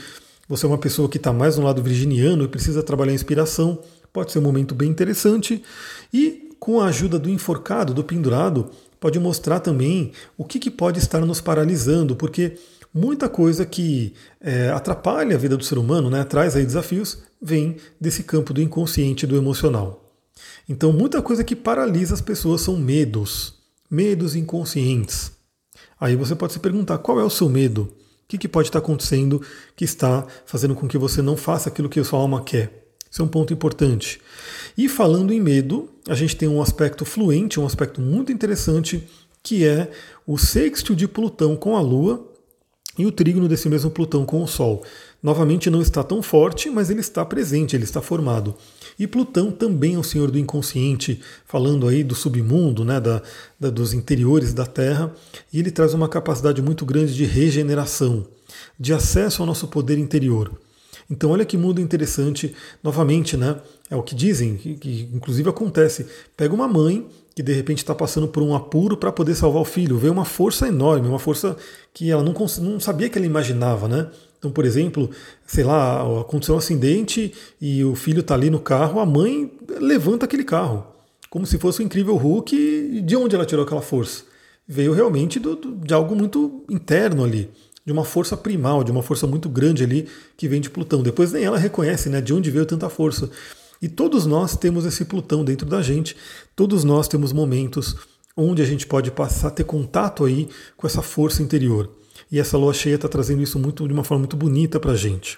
você 0.51 0.65
é 0.65 0.69
uma 0.69 0.77
pessoa 0.77 1.07
que 1.07 1.15
está 1.15 1.31
mais 1.31 1.55
no 1.55 1.63
lado 1.63 1.81
virginiano 1.81 2.43
e 2.43 2.47
precisa 2.49 2.83
trabalhar 2.83 3.13
a 3.13 3.15
inspiração, 3.15 3.79
pode 4.11 4.33
ser 4.33 4.39
um 4.39 4.41
momento 4.41 4.75
bem 4.75 4.89
interessante. 4.89 5.63
E 6.13 6.49
com 6.59 6.81
a 6.81 6.87
ajuda 6.87 7.17
do 7.17 7.29
enforcado, 7.29 7.93
do 7.93 8.03
pendurado, 8.03 8.69
pode 8.99 9.17
mostrar 9.17 9.61
também 9.61 10.11
o 10.37 10.43
que, 10.43 10.59
que 10.59 10.69
pode 10.69 10.99
estar 10.99 11.21
nos 11.21 11.39
paralisando, 11.39 12.17
porque 12.17 12.57
muita 12.93 13.29
coisa 13.29 13.65
que 13.65 14.13
é, 14.41 14.67
atrapalha 14.71 15.37
a 15.37 15.39
vida 15.39 15.55
do 15.55 15.63
ser 15.63 15.77
humano, 15.77 16.09
né, 16.09 16.21
traz 16.25 16.53
aí 16.53 16.65
desafios, 16.65 17.19
vem 17.41 17.77
desse 17.97 18.21
campo 18.23 18.53
do 18.53 18.61
inconsciente, 18.61 19.25
do 19.25 19.37
emocional. 19.37 20.13
Então, 20.67 20.91
muita 20.91 21.21
coisa 21.21 21.45
que 21.45 21.55
paralisa 21.55 22.13
as 22.13 22.19
pessoas 22.19 22.59
são 22.59 22.75
medos, 22.75 23.53
medos 23.89 24.35
inconscientes. 24.35 25.31
Aí 25.97 26.17
você 26.17 26.35
pode 26.35 26.51
se 26.51 26.59
perguntar 26.59 26.97
qual 26.97 27.21
é 27.21 27.23
o 27.23 27.29
seu 27.29 27.47
medo? 27.47 28.00
Que, 28.31 28.37
que 28.37 28.47
pode 28.47 28.69
estar 28.69 28.79
acontecendo 28.79 29.41
que 29.75 29.83
está 29.83 30.25
fazendo 30.45 30.73
com 30.73 30.87
que 30.87 30.97
você 30.97 31.21
não 31.21 31.35
faça 31.35 31.67
aquilo 31.67 31.89
que 31.89 31.99
a 31.99 32.03
sua 32.03 32.19
alma 32.19 32.41
quer? 32.41 32.85
Isso 33.09 33.21
é 33.21 33.25
um 33.25 33.27
ponto 33.27 33.51
importante. 33.51 34.21
E 34.77 34.87
falando 34.87 35.33
em 35.33 35.41
medo, 35.41 35.89
a 36.07 36.15
gente 36.15 36.37
tem 36.37 36.47
um 36.47 36.61
aspecto 36.61 37.03
fluente, 37.03 37.59
um 37.59 37.65
aspecto 37.65 37.99
muito 37.99 38.31
interessante, 38.31 39.05
que 39.43 39.65
é 39.65 39.91
o 40.25 40.37
sexto 40.37 40.95
de 40.95 41.09
Plutão 41.09 41.57
com 41.57 41.75
a 41.75 41.81
Lua 41.81 42.25
e 42.97 43.05
o 43.05 43.11
trígono 43.11 43.49
desse 43.49 43.67
mesmo 43.67 43.91
Plutão 43.91 44.25
com 44.25 44.41
o 44.41 44.47
Sol. 44.47 44.81
Novamente 45.21 45.69
não 45.69 45.81
está 45.81 46.01
tão 46.01 46.21
forte, 46.21 46.69
mas 46.69 46.89
ele 46.89 47.01
está 47.01 47.25
presente, 47.25 47.75
ele 47.75 47.83
está 47.83 48.01
formado. 48.01 48.55
E 49.01 49.07
Plutão 49.07 49.49
também 49.49 49.95
é 49.95 49.97
o 49.97 50.03
senhor 50.03 50.29
do 50.29 50.37
inconsciente, 50.37 51.19
falando 51.47 51.87
aí 51.87 52.03
do 52.03 52.13
submundo, 52.13 52.85
né, 52.85 52.99
da, 52.99 53.19
da, 53.59 53.71
dos 53.71 53.95
interiores 53.95 54.53
da 54.53 54.63
Terra, 54.63 55.11
e 55.51 55.57
ele 55.57 55.71
traz 55.71 55.95
uma 55.95 56.07
capacidade 56.07 56.61
muito 56.61 56.85
grande 56.85 57.15
de 57.15 57.25
regeneração, 57.25 58.27
de 58.79 58.93
acesso 58.93 59.41
ao 59.41 59.47
nosso 59.47 59.67
poder 59.67 59.97
interior. 59.97 60.51
Então, 61.09 61.31
olha 61.31 61.43
que 61.43 61.57
mundo 61.57 61.81
interessante, 61.81 62.53
novamente, 62.83 63.35
né? 63.35 63.59
É 63.89 63.95
o 63.95 64.03
que 64.03 64.13
dizem, 64.13 64.55
que, 64.55 64.75
que 64.75 65.09
inclusive 65.11 65.49
acontece. 65.49 66.05
Pega 66.37 66.53
uma 66.53 66.67
mãe 66.67 67.07
que 67.35 67.41
de 67.41 67.53
repente 67.53 67.79
está 67.79 67.95
passando 67.95 68.27
por 68.27 68.43
um 68.43 68.53
apuro 68.53 68.95
para 68.95 69.11
poder 69.11 69.33
salvar 69.33 69.63
o 69.63 69.65
filho, 69.65 69.97
vê 69.97 70.09
uma 70.09 70.25
força 70.25 70.67
enorme, 70.67 71.07
uma 71.07 71.17
força 71.17 71.57
que 71.91 72.11
ela 72.11 72.21
não, 72.21 72.35
não 72.59 72.79
sabia 72.79 73.09
que 73.09 73.17
ela 73.17 73.25
imaginava, 73.25 73.87
né? 73.87 74.11
Então, 74.41 74.49
por 74.49 74.65
exemplo, 74.65 75.07
sei 75.45 75.63
lá, 75.63 76.01
aconteceu 76.19 76.55
um 76.55 76.57
acidente 76.57 77.31
e 77.61 77.83
o 77.83 77.93
filho 77.93 78.21
está 78.21 78.33
ali 78.33 78.49
no 78.49 78.59
carro, 78.59 78.99
a 78.99 79.05
mãe 79.05 79.51
levanta 79.79 80.25
aquele 80.25 80.43
carro, 80.43 80.83
como 81.29 81.45
se 81.45 81.59
fosse 81.59 81.79
o 81.79 81.83
incrível 81.83 82.15
Hulk. 82.15 82.55
E 82.55 83.01
de 83.01 83.15
onde 83.15 83.35
ela 83.35 83.45
tirou 83.45 83.63
aquela 83.63 83.83
força? 83.83 84.23
Veio 84.67 84.93
realmente 84.93 85.39
do, 85.39 85.55
do, 85.55 85.75
de 85.75 85.93
algo 85.93 86.15
muito 86.15 86.65
interno 86.67 87.23
ali, 87.23 87.51
de 87.85 87.91
uma 87.91 88.03
força 88.03 88.35
primal, 88.35 88.83
de 88.83 88.91
uma 88.91 89.03
força 89.03 89.27
muito 89.27 89.47
grande 89.47 89.83
ali 89.83 90.07
que 90.35 90.47
vem 90.47 90.59
de 90.59 90.71
Plutão. 90.71 91.03
Depois 91.03 91.31
nem 91.31 91.43
ela 91.43 91.59
reconhece 91.59 92.09
né, 92.09 92.19
de 92.19 92.33
onde 92.33 92.49
veio 92.49 92.65
tanta 92.65 92.89
força. 92.89 93.29
E 93.79 93.87
todos 93.87 94.25
nós 94.25 94.57
temos 94.57 94.85
esse 94.85 95.05
Plutão 95.05 95.45
dentro 95.45 95.67
da 95.67 95.83
gente, 95.83 96.17
todos 96.55 96.83
nós 96.83 97.07
temos 97.07 97.31
momentos 97.31 97.95
onde 98.35 98.63
a 98.63 98.65
gente 98.65 98.87
pode 98.87 99.11
passar 99.11 99.49
a 99.49 99.51
ter 99.51 99.65
contato 99.65 100.25
aí 100.25 100.49
com 100.75 100.87
essa 100.87 101.03
força 101.03 101.43
interior. 101.43 102.00
E 102.31 102.39
essa 102.39 102.57
lua 102.57 102.73
cheia 102.73 102.95
está 102.95 103.07
trazendo 103.07 103.41
isso 103.41 103.57
muito, 103.57 103.87
de 103.87 103.93
uma 103.93 104.03
forma 104.03 104.19
muito 104.19 104.35
bonita 104.35 104.79
para 104.79 104.91
a 104.91 104.97
gente. 104.97 105.37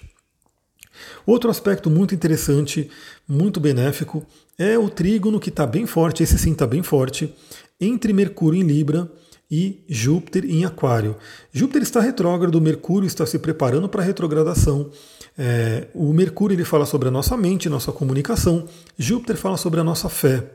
Outro 1.26 1.50
aspecto 1.50 1.90
muito 1.90 2.14
interessante, 2.14 2.90
muito 3.26 3.60
benéfico, 3.60 4.24
é 4.58 4.78
o 4.78 4.88
trígono 4.88 5.40
que 5.40 5.48
está 5.48 5.66
bem 5.66 5.86
forte, 5.86 6.22
esse 6.22 6.38
sim 6.38 6.52
está 6.52 6.66
bem 6.66 6.82
forte, 6.82 7.34
entre 7.80 8.12
Mercúrio 8.12 8.60
em 8.60 8.66
Libra 8.66 9.10
e 9.50 9.84
Júpiter 9.88 10.44
em 10.44 10.64
Aquário. 10.64 11.16
Júpiter 11.52 11.82
está 11.82 12.00
retrógrado, 12.00 12.60
Mercúrio 12.60 13.06
está 13.06 13.26
se 13.26 13.38
preparando 13.38 13.88
para 13.88 14.02
a 14.02 14.04
retrogradação. 14.04 14.90
É, 15.36 15.88
o 15.94 16.12
Mercúrio 16.12 16.54
ele 16.54 16.64
fala 16.64 16.86
sobre 16.86 17.08
a 17.08 17.10
nossa 17.10 17.36
mente, 17.36 17.68
nossa 17.68 17.92
comunicação, 17.92 18.68
Júpiter 18.96 19.36
fala 19.36 19.56
sobre 19.56 19.80
a 19.80 19.84
nossa 19.84 20.08
fé. 20.08 20.48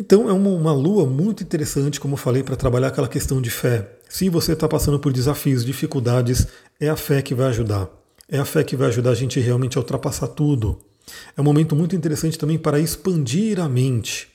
Então 0.00 0.30
é 0.30 0.32
uma, 0.32 0.48
uma 0.48 0.72
lua 0.72 1.04
muito 1.04 1.42
interessante, 1.42 2.00
como 2.00 2.14
eu 2.14 2.18
falei, 2.18 2.42
para 2.42 2.56
trabalhar 2.56 2.88
aquela 2.88 3.06
questão 3.06 3.38
de 3.38 3.50
fé. 3.50 3.86
Se 4.08 4.30
você 4.30 4.54
está 4.54 4.66
passando 4.66 4.98
por 4.98 5.12
desafios, 5.12 5.62
dificuldades, 5.62 6.46
é 6.80 6.88
a 6.88 6.96
fé 6.96 7.20
que 7.20 7.34
vai 7.34 7.48
ajudar. 7.48 7.86
É 8.26 8.38
a 8.38 8.46
fé 8.46 8.64
que 8.64 8.74
vai 8.74 8.88
ajudar 8.88 9.10
a 9.10 9.14
gente 9.14 9.38
realmente 9.38 9.76
a 9.76 9.80
ultrapassar 9.82 10.28
tudo. 10.28 10.80
É 11.36 11.40
um 11.42 11.44
momento 11.44 11.76
muito 11.76 11.94
interessante 11.94 12.38
também 12.38 12.56
para 12.56 12.80
expandir 12.80 13.60
a 13.60 13.68
mente. 13.68 14.28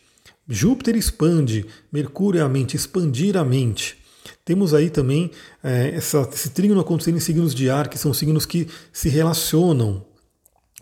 Júpiter 0.47 0.95
expande, 0.95 1.65
Mercúrio 1.91 2.41
é 2.41 2.43
a 2.43 2.49
mente, 2.49 2.75
expandir 2.75 3.35
a 3.35 3.43
mente. 3.43 3.97
Temos 4.43 4.71
aí 4.71 4.91
também 4.91 5.31
é, 5.63 5.95
essa, 5.95 6.29
esse 6.31 6.51
trígono 6.51 6.79
acontecendo 6.79 7.17
em 7.17 7.21
signos 7.21 7.55
de 7.55 7.71
ar, 7.71 7.87
que 7.87 7.97
são 7.97 8.13
signos 8.13 8.45
que 8.45 8.67
se 8.93 9.09
relacionam. 9.09 10.05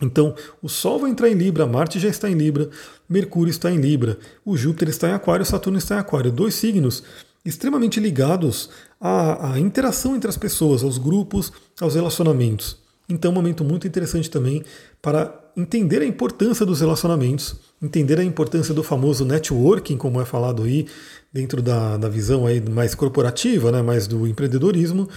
Então, 0.03 0.35
o 0.61 0.67
Sol 0.67 0.99
vai 0.99 1.11
entrar 1.11 1.29
em 1.29 1.33
Libra, 1.33 1.65
Marte 1.65 1.99
já 1.99 2.09
está 2.09 2.29
em 2.29 2.35
Libra, 2.35 2.69
Mercúrio 3.07 3.49
está 3.49 3.71
em 3.71 3.77
Libra, 3.77 4.17
o 4.45 4.57
Júpiter 4.57 4.89
está 4.89 5.09
em 5.09 5.13
Aquário, 5.13 5.45
Saturno 5.45 5.77
está 5.77 5.95
em 5.95 5.99
Aquário. 5.99 6.31
Dois 6.31 6.55
signos 6.55 7.03
extremamente 7.45 7.99
ligados 7.99 8.69
à, 8.99 9.53
à 9.53 9.59
interação 9.59 10.15
entre 10.15 10.29
as 10.29 10.37
pessoas, 10.37 10.83
aos 10.83 10.97
grupos, 10.97 11.51
aos 11.79 11.95
relacionamentos. 11.95 12.77
Então, 13.07 13.31
um 13.31 13.33
momento 13.33 13.63
muito 13.63 13.87
interessante 13.87 14.29
também 14.29 14.63
para 15.01 15.39
entender 15.55 16.01
a 16.01 16.05
importância 16.05 16.65
dos 16.65 16.79
relacionamentos, 16.79 17.55
entender 17.81 18.19
a 18.19 18.23
importância 18.23 18.73
do 18.73 18.81
famoso 18.81 19.25
networking, 19.25 19.97
como 19.97 20.21
é 20.21 20.25
falado 20.25 20.63
aí, 20.63 20.87
dentro 21.31 21.61
da, 21.61 21.97
da 21.97 22.09
visão 22.09 22.47
aí 22.47 22.61
mais 22.61 22.95
corporativa, 22.95 23.71
né, 23.71 23.81
mais 23.81 24.07
do 24.07 24.25
empreendedorismo, 24.25 25.07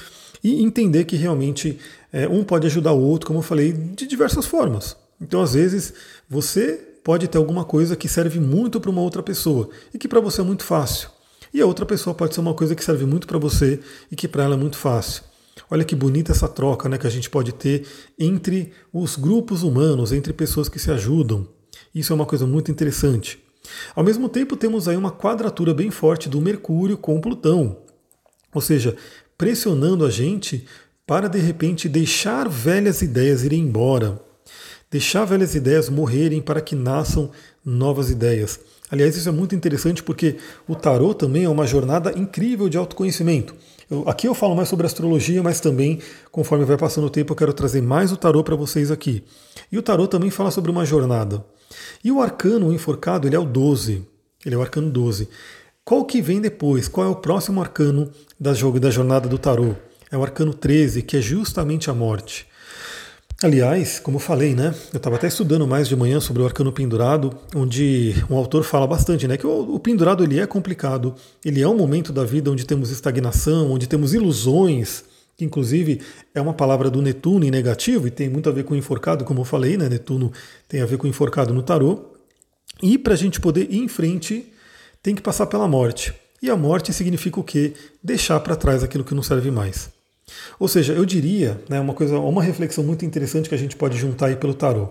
e 0.47 0.63
entender 0.63 1.05
que 1.05 1.17
realmente 1.17 1.77
é, 2.13 2.29
um 2.29 2.45
pode 2.45 2.69
ajudar 2.69 2.93
o 2.93 3.01
outro, 3.01 3.27
como 3.27 3.41
eu 3.41 3.43
falei, 3.43 3.73
de 3.73 4.07
diversas 4.07 4.47
formas. 4.47 4.97
Então, 5.21 5.43
às 5.43 5.55
vezes, 5.55 5.93
você 6.29 6.81
pode 7.03 7.27
ter 7.27 7.37
alguma 7.37 7.65
coisa 7.65 7.97
que 7.97 8.09
serve 8.09 8.39
muito 8.39 8.81
para 8.81 8.91
uma 8.91 9.01
outra 9.01 9.25
pessoa 9.25 9.69
e 9.93 9.99
que 9.99 10.07
para 10.07 10.21
você 10.21 10.41
é 10.41 10.45
muito 10.45 10.63
fácil. 10.63 11.11
E 11.53 11.61
a 11.61 11.67
outra 11.67 11.85
pessoa 11.85 12.15
pode 12.15 12.33
ser 12.33 12.41
uma 12.41 12.55
coisa 12.55 12.77
que 12.77 12.85
serve 12.85 13.05
muito 13.05 13.27
para 13.27 13.39
você 13.39 13.81
e 14.09 14.15
que 14.15 14.29
para 14.29 14.45
ela 14.45 14.55
é 14.55 14.59
muito 14.59 14.77
fácil. 14.77 15.25
Olha 15.69 15.85
que 15.85 15.97
bonita 15.97 16.31
essa 16.31 16.47
troca 16.47 16.89
né, 16.89 16.97
que 16.97 17.09
a 17.09 17.11
gente 17.11 17.29
pode 17.29 17.53
ter 17.53 17.85
entre 18.17 18.73
os 18.93 19.17
grupos 19.17 19.65
humanos, 19.65 20.13
entre 20.13 20.33
pessoas 20.33 20.69
que 20.69 20.79
se 20.79 20.93
ajudam. 20.93 21.49
Isso 21.93 22.13
é 22.13 22.17
uma 22.17 22.27
coisa 22.27 22.47
muito 22.47 22.71
interessante. 22.71 23.43
Ao 23.97 24.05
mesmo 24.05 24.29
tempo, 24.29 24.57
temos 24.57 24.87
aí 24.87 24.97
uma 24.97 25.11
quadratura 25.11 25.75
bem 25.75 25.91
forte 25.91 26.29
do 26.29 26.41
Mercúrio 26.41 26.97
com 26.97 27.21
Plutão. 27.21 27.79
Ou 28.55 28.61
seja, 28.61 28.97
pressionando 29.37 30.05
a 30.05 30.11
gente 30.11 30.67
para 31.07 31.29
de 31.29 31.39
repente 31.39 31.89
deixar 31.89 32.49
velhas 32.49 33.03
ideias 33.03 33.45
irem 33.45 33.61
embora. 33.61 34.21
Deixar 34.91 35.25
velhas 35.25 35.55
ideias 35.55 35.89
morrerem 35.89 36.41
para 36.41 36.61
que 36.61 36.75
nasçam 36.75 37.31
novas 37.65 38.11
ideias. 38.11 38.59
Aliás, 38.91 39.17
isso 39.17 39.29
é 39.29 39.33
muito 39.33 39.55
interessante 39.55 40.03
porque 40.03 40.37
o 40.69 40.75
tarô 40.75 41.13
também 41.13 41.45
é 41.45 41.49
uma 41.49 41.67
jornada 41.67 42.17
incrível 42.17 42.69
de 42.69 42.79
autoconhecimento. 42.79 43.55
Eu, 43.91 44.09
aqui 44.09 44.29
eu 44.29 44.35
falo 44.35 44.55
mais 44.55 44.69
sobre 44.69 44.87
astrologia, 44.87 45.43
mas 45.43 45.61
também, 45.61 46.01
conforme 46.31 46.65
vai 46.65 46.77
passando 46.77 47.07
o 47.07 47.11
tempo, 47.11 47.33
eu 47.33 47.37
quero 47.37 47.53
trazer 47.53 47.83
mais 47.83 48.13
o 48.13 48.17
tarô 48.17 48.45
para 48.45 48.55
vocês 48.55 48.91
aqui. 48.91 49.25
E 49.71 49.79
o 49.79 49.83
tarô 49.83 50.07
também 50.07 50.31
fala 50.31 50.53
sobre 50.53 50.71
uma 50.71 50.85
jornada. 50.85 51.45
E 52.03 52.13
o 52.13 52.21
arcano 52.21 52.69
o 52.69 52.73
enforcado, 52.73 53.27
ele 53.27 53.37
é 53.37 53.39
o 53.39 53.45
12. 53.45 54.05
Ele 54.45 54.55
é 54.55 54.59
o 54.59 54.63
arcano 54.63 54.89
12. 54.89 55.29
Qual 55.85 56.05
que 56.05 56.21
vem 56.21 56.41
depois? 56.41 56.89
Qual 56.89 57.07
é 57.07 57.11
o 57.11 57.17
próximo 57.17 57.61
arcano 57.61 58.11
da, 58.39 58.55
jogo, 58.55 58.79
da 58.79 58.91
jornada 58.91 59.29
do 59.29 59.39
tarô? 59.39 59.75
É 60.11 60.17
o 60.17 60.23
arcano 60.23 60.55
13, 60.55 61.03
que 61.03 61.17
é 61.17 61.21
justamente 61.21 61.91
a 61.91 61.95
morte. 61.95 62.47
Aliás, 63.43 63.99
como 63.99 64.17
eu 64.17 64.21
falei, 64.21 64.55
né? 64.55 64.75
Eu 64.95 64.97
estava 64.97 65.17
até 65.17 65.27
estudando 65.27 65.67
mais 65.67 65.87
de 65.87 65.95
manhã 65.95 66.21
sobre 66.21 66.43
o 66.43 66.47
arcano 66.47 66.73
pendurado, 66.73 67.37
onde 67.55 68.15
um 68.31 68.37
autor 68.37 68.65
fala 68.65 68.87
bastante, 68.87 69.29
né? 69.29 69.37
Que 69.37 69.47
o, 69.47 69.75
o, 69.75 69.79
pendurado 69.79 70.25
ele 70.25 70.41
é 70.41 70.47
complicado, 70.47 71.15
ele 71.45 71.61
é 71.61 71.69
um 71.69 71.77
momento 71.77 72.15
da 72.15 72.25
vida 72.25 72.51
onde 72.51 72.65
temos 72.65 72.91
estagnação, 72.91 73.71
onde 73.71 73.87
temos 73.87 74.15
ilusões, 74.15 75.05
que 75.37 75.45
inclusive 75.45 76.01
é 76.35 76.41
uma 76.41 76.55
palavra 76.55 76.89
do 76.89 77.03
Netuno 77.03 77.45
em 77.45 77.51
negativo 77.51 78.07
e 78.07 78.11
tem 78.11 78.27
muito 78.27 78.49
a 78.49 78.53
ver 78.53 78.65
com 78.65 78.75
enforcado, 78.75 79.23
como 79.23 79.43
eu 79.43 79.45
falei, 79.45 79.77
né? 79.77 79.87
Netuno 79.87 80.33
tem 80.67 80.81
a 80.81 80.87
ver 80.87 80.97
com 80.97 81.07
enforcado 81.07 81.53
no 81.53 81.63
tarô. 81.63 82.13
E 82.83 82.97
para 82.97 83.13
a 83.13 83.19
gente 83.19 83.39
poder 83.39 83.71
ir 83.71 83.81
em 83.81 83.89
frente, 83.89 84.51
tem 85.03 85.15
que 85.15 85.21
passar 85.21 85.45
pela 85.45 85.69
morte. 85.69 86.15
E 86.43 86.51
a 86.51 86.57
morte 86.57 86.93
significa 86.93 87.41
o 87.41 87.45
quê? 87.45 87.73
Deixar 88.03 88.41
para 88.41 88.57
trás 88.57 88.83
aquilo 88.83 89.05
que 89.05 89.15
não 89.15 89.23
serve 89.23 89.51
mais. 89.51 89.91
Ou 90.59 90.69
seja, 90.69 90.93
eu 90.93 91.05
diria, 91.05 91.61
né, 91.69 91.81
uma 91.81 91.95
coisa, 91.95 92.19
uma 92.19 92.43
reflexão 92.43 92.83
muito 92.83 93.05
interessante 93.05 93.49
que 93.49 93.55
a 93.55 93.59
gente 93.59 93.77
pode 93.77 93.97
juntar 93.97 94.27
aí 94.27 94.37
pelo 94.37 94.55
tarô. 94.55 94.91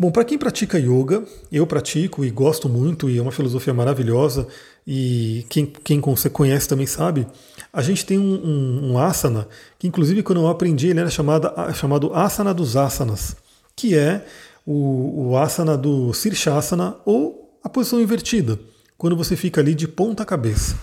Bom, 0.00 0.12
para 0.12 0.24
quem 0.24 0.38
pratica 0.38 0.78
yoga, 0.78 1.24
eu 1.50 1.66
pratico 1.66 2.24
e 2.24 2.30
gosto 2.30 2.68
muito, 2.68 3.10
e 3.10 3.18
é 3.18 3.22
uma 3.22 3.32
filosofia 3.32 3.74
maravilhosa, 3.74 4.46
e 4.86 5.44
quem, 5.48 5.66
quem 5.66 6.00
conhece 6.00 6.68
também 6.68 6.86
sabe, 6.86 7.26
a 7.72 7.82
gente 7.82 8.06
tem 8.06 8.16
um, 8.16 8.22
um, 8.22 8.92
um 8.92 8.98
asana, 8.98 9.48
que 9.76 9.88
inclusive 9.88 10.22
quando 10.22 10.40
eu 10.40 10.46
aprendi 10.46 10.88
ele 10.88 11.00
era 11.00 11.10
chamado, 11.10 11.50
chamado 11.74 12.14
asana 12.14 12.54
dos 12.54 12.76
asanas, 12.76 13.34
que 13.74 13.96
é 13.96 14.24
o, 14.64 15.30
o 15.30 15.36
asana 15.36 15.76
do 15.76 16.12
Sirshasana 16.12 16.96
ou 17.04 17.58
a 17.64 17.68
posição 17.68 18.00
invertida, 18.00 18.56
quando 18.98 19.16
você 19.16 19.36
fica 19.36 19.60
ali 19.60 19.74
de 19.74 19.88
ponta 19.88 20.24
cabeça. 20.24 20.76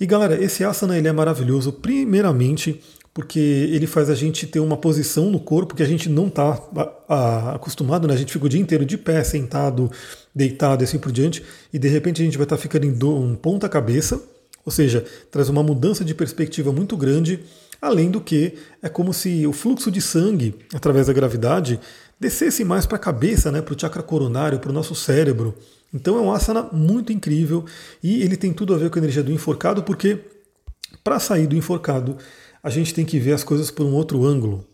E 0.00 0.06
galera, 0.06 0.42
esse 0.42 0.64
asana 0.64 0.98
ele 0.98 1.06
é 1.06 1.12
maravilhoso, 1.12 1.72
primeiramente 1.72 2.82
porque 3.16 3.38
ele 3.38 3.86
faz 3.86 4.10
a 4.10 4.14
gente 4.14 4.46
ter 4.46 4.60
uma 4.60 4.76
posição 4.76 5.30
no 5.30 5.40
corpo 5.40 5.74
que 5.74 5.82
a 5.82 5.86
gente 5.86 6.06
não 6.06 6.26
está 6.26 6.60
acostumado, 7.54 8.06
né? 8.06 8.12
A 8.12 8.16
gente 8.16 8.30
fica 8.30 8.44
o 8.44 8.48
dia 8.48 8.60
inteiro 8.60 8.84
de 8.84 8.98
pé, 8.98 9.24
sentado, 9.24 9.90
deitado 10.34 10.82
e 10.82 10.84
assim 10.84 10.98
por 10.98 11.10
diante, 11.10 11.42
e 11.72 11.78
de 11.78 11.88
repente 11.88 12.20
a 12.20 12.24
gente 12.26 12.36
vai 12.36 12.44
estar 12.44 12.56
tá 12.56 12.62
ficando 12.62 12.84
em 12.84 12.92
um 13.02 13.34
ponta 13.34 13.70
cabeça, 13.70 14.22
ou 14.66 14.70
seja, 14.70 15.02
traz 15.30 15.48
uma 15.48 15.62
mudança 15.62 16.04
de 16.04 16.14
perspectiva 16.14 16.70
muito 16.72 16.94
grande, 16.94 17.40
além 17.80 18.10
do 18.10 18.20
que 18.20 18.54
é 18.82 18.88
como 18.88 19.12
se 19.12 19.46
o 19.46 19.52
fluxo 19.52 19.90
de 19.90 20.00
sangue 20.00 20.54
através 20.74 21.06
da 21.06 21.12
gravidade 21.12 21.80
descesse 22.18 22.64
mais 22.64 22.86
para 22.86 22.96
a 22.96 23.00
cabeça, 23.00 23.52
né, 23.52 23.60
para 23.60 23.74
o 23.74 23.78
chakra 23.78 24.02
coronário, 24.02 24.58
para 24.58 24.70
o 24.70 24.74
nosso 24.74 24.94
cérebro. 24.94 25.54
Então 25.92 26.16
é 26.16 26.20
um 26.20 26.32
asana 26.32 26.68
muito 26.72 27.12
incrível 27.12 27.64
e 28.02 28.22
ele 28.22 28.36
tem 28.36 28.52
tudo 28.52 28.74
a 28.74 28.78
ver 28.78 28.90
com 28.90 28.98
a 28.98 29.02
energia 29.02 29.22
do 29.22 29.32
enforcado, 29.32 29.82
porque 29.82 30.18
para 31.04 31.18
sair 31.18 31.46
do 31.46 31.56
enforcado, 31.56 32.16
a 32.62 32.70
gente 32.70 32.92
tem 32.92 33.04
que 33.04 33.18
ver 33.18 33.32
as 33.32 33.44
coisas 33.44 33.70
por 33.70 33.86
um 33.86 33.92
outro 33.92 34.24
ângulo. 34.24 34.66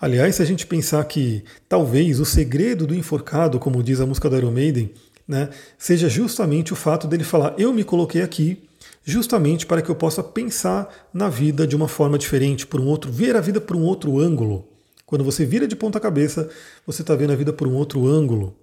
Aliás, 0.00 0.36
se 0.36 0.42
a 0.42 0.44
gente 0.44 0.66
pensar 0.66 1.04
que 1.04 1.44
talvez 1.68 2.20
o 2.20 2.24
segredo 2.24 2.86
do 2.86 2.94
enforcado, 2.94 3.58
como 3.58 3.82
diz 3.82 4.00
a 4.00 4.06
música 4.06 4.28
do 4.28 4.36
Iron 4.36 4.50
Maiden, 4.50 4.92
né, 5.26 5.50
seja 5.76 6.08
justamente 6.08 6.72
o 6.72 6.76
fato 6.76 7.06
dele 7.06 7.24
falar: 7.24 7.54
Eu 7.58 7.72
me 7.72 7.84
coloquei 7.84 8.22
aqui 8.22 8.67
justamente 9.08 9.64
para 9.64 9.80
que 9.80 9.88
eu 9.88 9.94
possa 9.94 10.22
pensar 10.22 11.08
na 11.14 11.30
vida 11.30 11.66
de 11.66 11.74
uma 11.74 11.88
forma 11.88 12.18
diferente, 12.18 12.66
por 12.66 12.78
um 12.78 12.86
outro, 12.86 13.10
ver 13.10 13.34
a 13.36 13.40
vida 13.40 13.58
por 13.58 13.74
um 13.74 13.80
outro 13.80 14.18
ângulo. 14.18 14.68
Quando 15.06 15.24
você 15.24 15.46
vira 15.46 15.66
de 15.66 15.74
ponta 15.74 15.98
cabeça, 15.98 16.50
você 16.86 17.00
está 17.00 17.14
vendo 17.14 17.32
a 17.32 17.36
vida 17.36 17.50
por 17.50 17.66
um 17.66 17.74
outro 17.74 18.06
ângulo. 18.06 18.54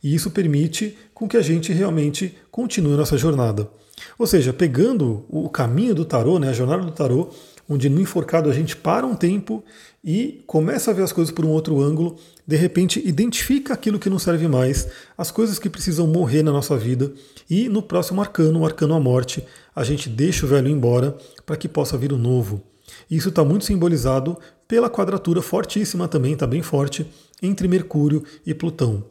E 0.00 0.14
isso 0.14 0.30
permite 0.30 0.96
com 1.12 1.26
que 1.26 1.36
a 1.36 1.42
gente 1.42 1.72
realmente 1.72 2.38
continue 2.48 2.96
nossa 2.96 3.18
jornada. 3.18 3.68
Ou 4.16 4.24
seja, 4.24 4.52
pegando 4.52 5.24
o 5.28 5.48
caminho 5.48 5.96
do 5.96 6.04
tarô, 6.04 6.38
né, 6.38 6.50
a 6.50 6.52
jornada 6.52 6.84
do 6.84 6.92
tarô, 6.92 7.30
onde 7.68 7.88
no 7.88 8.00
enforcado 8.00 8.48
a 8.48 8.52
gente 8.52 8.74
para 8.74 9.06
um 9.06 9.14
tempo 9.14 9.62
e 10.02 10.42
começa 10.46 10.90
a 10.90 10.94
ver 10.94 11.02
as 11.02 11.12
coisas 11.12 11.32
por 11.32 11.44
um 11.44 11.50
outro 11.50 11.80
ângulo, 11.82 12.16
de 12.46 12.56
repente 12.56 13.02
identifica 13.06 13.74
aquilo 13.74 13.98
que 13.98 14.08
não 14.08 14.18
serve 14.18 14.48
mais, 14.48 14.88
as 15.16 15.30
coisas 15.30 15.58
que 15.58 15.68
precisam 15.68 16.06
morrer 16.06 16.42
na 16.42 16.52
nossa 16.52 16.76
vida, 16.76 17.12
e 17.50 17.68
no 17.68 17.82
próximo 17.82 18.20
arcano, 18.20 18.60
o 18.60 18.66
arcano 18.66 18.94
à 18.94 19.00
morte, 19.00 19.44
a 19.74 19.84
gente 19.84 20.08
deixa 20.08 20.46
o 20.46 20.48
velho 20.48 20.68
embora 20.68 21.16
para 21.44 21.56
que 21.56 21.68
possa 21.68 21.98
vir 21.98 22.12
o 22.12 22.18
novo. 22.18 22.62
Isso 23.10 23.28
está 23.28 23.44
muito 23.44 23.64
simbolizado 23.64 24.38
pela 24.66 24.88
quadratura 24.88 25.42
fortíssima 25.42 26.08
também, 26.08 26.32
está 26.32 26.46
bem 26.46 26.62
forte, 26.62 27.06
entre 27.42 27.68
Mercúrio 27.68 28.24
e 28.46 28.54
Plutão. 28.54 29.04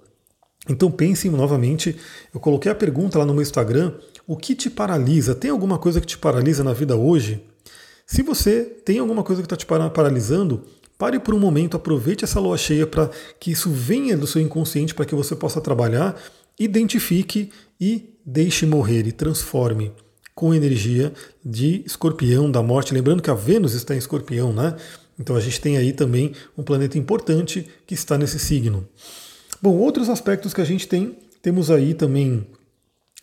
Então 0.70 0.92
pensem 0.92 1.32
novamente, 1.32 1.96
eu 2.34 2.40
coloquei 2.40 2.72
a 2.72 2.76
pergunta 2.76 3.18
lá 3.18 3.26
no 3.26 3.34
meu 3.34 3.42
Instagram, 3.42 3.94
o 4.26 4.36
que 4.36 4.54
te 4.54 4.70
paralisa? 4.70 5.34
Tem 5.34 5.50
alguma 5.50 5.78
coisa 5.78 6.02
que 6.02 6.08
te 6.08 6.18
paralisa 6.18 6.64
na 6.64 6.74
vida 6.74 6.96
hoje? 6.96 7.42
Se 8.10 8.24
você 8.24 8.64
tem 8.64 9.00
alguma 9.00 9.22
coisa 9.22 9.42
que 9.42 9.46
está 9.46 9.58
te 9.58 9.66
paralisando, 9.66 10.64
pare 10.98 11.20
por 11.20 11.34
um 11.34 11.40
momento, 11.40 11.76
aproveite 11.76 12.24
essa 12.24 12.40
lua 12.40 12.58
cheia 12.58 12.88
para 12.88 13.12
que 13.38 13.52
isso 13.52 13.70
venha 13.70 14.16
do 14.16 14.26
seu 14.26 14.42
inconsciente 14.42 14.96
para 14.96 15.06
que 15.06 15.14
você 15.14 15.36
possa 15.36 15.60
trabalhar, 15.60 16.16
identifique 16.58 17.52
e 17.80 18.14
deixe 18.26 18.66
morrer 18.66 19.06
e 19.06 19.12
transforme 19.12 19.92
com 20.34 20.54
energia 20.54 21.12
de 21.44 21.84
escorpião 21.86 22.50
da 22.50 22.64
morte. 22.64 22.94
Lembrando 22.94 23.22
que 23.22 23.30
a 23.30 23.34
Vênus 23.34 23.74
está 23.74 23.94
em 23.94 23.98
escorpião, 23.98 24.54
né? 24.54 24.78
Então 25.20 25.36
a 25.36 25.42
gente 25.42 25.60
tem 25.60 25.78
aí 25.78 25.92
também 25.92 26.32
um 26.58 26.64
planeta 26.64 26.98
importante 26.98 27.68
que 27.86 27.94
está 27.94 28.18
nesse 28.18 28.40
signo. 28.40 28.88
Bom, 29.62 29.76
outros 29.76 30.08
aspectos 30.08 30.54
que 30.54 30.62
a 30.62 30.66
gente 30.66 30.88
tem, 30.88 31.18
temos 31.42 31.70
aí 31.70 31.94
também 31.94 32.48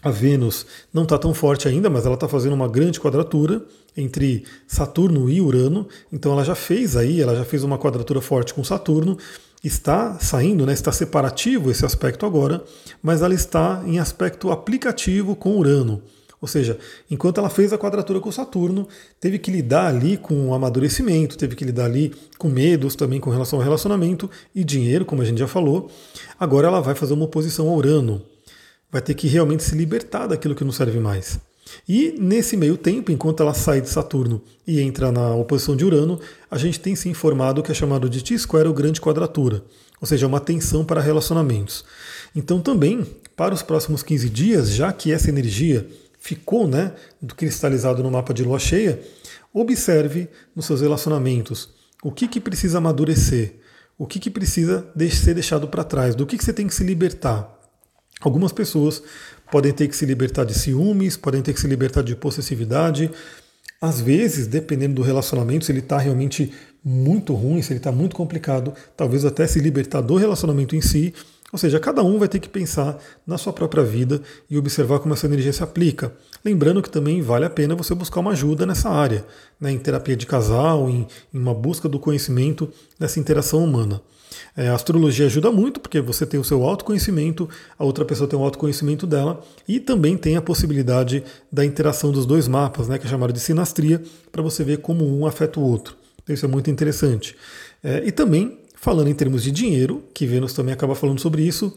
a 0.05 0.11
Vênus 0.11 0.67
não 0.93 1.05
está 1.05 1.17
tão 1.17 1.33
forte 1.33 1.67
ainda, 1.67 1.89
mas 1.89 2.05
ela 2.05 2.15
está 2.15 2.29
fazendo 2.29 2.53
uma 2.53 2.69
grande 2.69 3.01
quadratura 3.01 3.65
entre 3.97 4.45
Saturno 4.69 5.31
e 5.31 5.41
Urano. 5.41 5.89
Então 6.13 6.31
ela 6.33 6.45
já 6.45 6.55
fez 6.55 6.95
aí, 6.95 7.23
ela 7.23 7.35
já 7.35 7.45
fez 7.45 7.65
uma 7.65 7.79
quadratura 7.79 8.21
forte 8.21 8.53
com 8.53 8.63
Saturno. 8.63 9.17
Está 9.65 10.19
saindo, 10.19 10.67
né, 10.67 10.75
está 10.75 10.93
separativo 10.93 11.71
esse 11.71 11.87
aspecto 11.87 12.27
agora, 12.27 12.63
mas 13.03 13.23
ela 13.23 13.33
está 13.33 13.83
em 13.87 13.99
aspecto 13.99 14.51
aplicativo 14.51 15.35
com 15.35 15.57
Urano. 15.57 16.03
Ou 16.39 16.47
seja, 16.47 16.79
enquanto 17.11 17.39
ela 17.39 17.49
fez 17.49 17.73
a 17.73 17.79
quadratura 17.79 18.21
com 18.21 18.31
Saturno, 18.31 18.87
teve 19.19 19.39
que 19.39 19.51
lidar 19.51 19.87
ali 19.87 20.19
com 20.19 20.53
amadurecimento, 20.53 21.39
teve 21.39 21.57
que 21.57 21.65
lidar 21.65 21.87
ali 21.87 22.13
com 22.37 22.49
medos 22.51 22.95
também 22.95 23.19
com 23.19 23.31
relação 23.31 23.59
ao 23.59 23.65
relacionamento 23.65 24.31
e 24.55 24.63
dinheiro, 24.63 25.07
como 25.07 25.23
a 25.23 25.25
gente 25.25 25.39
já 25.39 25.49
falou. 25.49 25.91
Agora 26.39 26.69
ela 26.69 26.83
vai 26.83 26.95
fazer 26.95 27.15
uma 27.15 27.25
oposição 27.25 27.71
a 27.71 27.73
Urano. 27.75 28.34
Vai 28.95 29.03
ter 29.03 29.15
que 29.15 29.27
realmente 29.27 29.65
se 29.65 29.75
libertar 29.75 30.29
daquilo 30.29 30.55
que 30.55 30.63
não 30.63 30.71
serve 30.71 31.01
mais. 31.01 31.41
E 31.89 32.15
nesse 32.17 32.57
meio 32.57 32.77
tempo, 32.77 33.11
enquanto 33.11 33.43
ela 33.43 33.53
sai 33.53 33.81
de 33.81 33.89
Saturno 33.89 34.41
e 34.65 34.81
entra 34.81 35.11
na 35.11 35.35
oposição 35.35 35.75
de 35.75 35.85
Urano, 35.85 36.21
a 36.49 36.57
gente 36.57 36.79
tem 36.79 36.95
se 36.95 37.09
informado 37.09 37.61
que 37.61 37.73
é 37.73 37.75
chamado 37.75 38.09
de 38.09 38.23
T-square 38.23 38.69
ou 38.69 38.73
grande 38.73 39.01
quadratura, 39.01 39.65
ou 40.01 40.07
seja, 40.07 40.29
uma 40.29 40.39
tensão 40.39 40.85
para 40.85 41.01
relacionamentos. 41.01 41.85
Então 42.37 42.61
também, 42.61 43.05
para 43.35 43.53
os 43.53 43.63
próximos 43.63 44.01
15 44.05 44.31
dias, 44.31 44.71
já 44.71 44.93
que 44.93 45.11
essa 45.11 45.29
energia 45.29 45.89
ficou 46.21 46.69
né, 46.69 46.93
cristalizado 47.37 48.01
no 48.01 48.13
mapa 48.13 48.33
de 48.33 48.45
lua 48.45 48.61
cheia, 48.61 49.03
observe 49.53 50.29
nos 50.55 50.67
seus 50.67 50.83
relacionamentos 50.83 51.69
o 52.01 52.13
que, 52.13 52.29
que 52.29 52.39
precisa 52.39 52.79
amadurecer, 52.79 53.57
o 53.99 54.07
que, 54.07 54.21
que 54.21 54.31
precisa 54.31 54.87
ser 55.11 55.35
deixado 55.35 55.67
para 55.67 55.83
trás, 55.83 56.15
do 56.15 56.25
que, 56.25 56.39
que 56.39 56.45
você 56.45 56.53
tem 56.53 56.69
que 56.69 56.75
se 56.77 56.85
libertar. 56.85 57.64
Algumas 58.25 58.53
pessoas 58.53 59.03
podem 59.53 59.73
ter 59.73 59.87
que 59.87 59.95
se 59.95 60.07
libertar 60.07 60.45
de 60.45 60.55
ciúmes, 60.55 61.17
podem 61.17 61.43
ter 61.43 61.53
que 61.53 61.61
se 61.61 61.67
libertar 61.67 62.03
de 62.03 62.17
possessividade. 62.17 63.11
Às 63.81 64.01
vezes, 64.01 64.47
dependendo 64.47 64.95
do 64.95 65.03
relacionamento, 65.03 65.67
se 65.67 65.73
ele 65.73 65.81
está 65.81 65.99
realmente 65.99 66.51
muito 66.83 67.35
ruim, 67.35 67.61
se 67.61 67.73
ele 67.73 67.79
está 67.79 67.93
muito 67.93 68.17
complicado, 68.17 68.73
talvez 68.97 69.25
até 69.25 69.47
se 69.47 69.61
libertar 69.61 70.01
do 70.01 70.17
relacionamento 70.17 70.75
em 70.75 70.81
si 70.81 71.13
ou 71.55 71.59
seja, 71.59 71.79
cada 71.79 72.03
um 72.03 72.19
vai 72.19 72.27
ter 72.27 72.41
que 72.41 72.49
pensar 72.49 72.99
na 73.25 73.39
sua 73.39 73.53
própria 73.53 73.85
vida 73.85 74.21
e 74.51 74.59
observar 74.59 74.99
como 74.99 75.15
essa 75.15 75.27
energia 75.27 75.53
se 75.53 75.63
aplica. 75.63 76.13
Lembrando 76.45 76.83
que 76.83 76.91
também 76.91 77.23
vale 77.23 77.45
a 77.45 77.51
pena 77.51 77.77
você 77.77 77.95
buscar 77.95 78.19
uma 78.19 78.33
ajuda 78.33 78.67
nessa 78.67 78.91
área, 78.91 79.25
né, 79.61 79.71
em 79.71 79.79
terapia 79.79 80.17
de 80.17 80.27
casal, 80.27 80.91
em, 80.91 81.07
em 81.33 81.39
uma 81.39 81.55
busca 81.55 81.89
do 81.89 82.01
conhecimento 82.01 82.69
nessa 82.99 83.21
interação 83.21 83.63
humana. 83.63 84.03
É, 84.57 84.69
a 84.69 84.75
astrologia 84.75 85.27
ajuda 85.27 85.51
muito, 85.51 85.81
porque 85.81 86.01
você 86.01 86.25
tem 86.25 86.39
o 86.39 86.45
seu 86.45 86.63
autoconhecimento, 86.65 87.49
a 87.79 87.85
outra 87.85 88.05
pessoa 88.05 88.29
tem 88.29 88.39
o 88.39 88.43
autoconhecimento 88.43 89.07
dela, 89.07 89.43
e 89.67 89.81
também 89.81 90.17
tem 90.17 90.37
a 90.37 90.43
possibilidade 90.43 91.23
da 91.51 91.65
interação 91.65 92.11
dos 92.13 92.27
dois 92.27 92.49
mapas, 92.49 92.89
né, 92.89 92.99
que 92.99 93.07
é 93.07 93.11
chamado 93.11 93.33
de 93.33 93.41
sinastria, 93.41 94.03
para 94.31 94.43
você 94.43 94.65
ver 94.65 94.79
como 94.79 95.05
um 95.05 95.27
afeta 95.27 95.61
o 95.61 95.63
outro. 95.63 95.97
Então, 96.23 96.35
isso 96.35 96.45
é 96.45 96.49
muito 96.49 96.71
interessante. 96.71 97.37
É, 97.83 98.03
e 98.07 98.11
também 98.11 98.65
Falando 98.85 99.09
em 99.09 99.15
termos 99.15 99.43
de 99.43 99.51
dinheiro, 99.51 100.05
que 100.13 100.27
Vênus 100.27 100.53
também 100.53 100.75
acaba 100.75 100.95
falando 100.95 101.19
sobre 101.19 101.43
isso, 101.43 101.75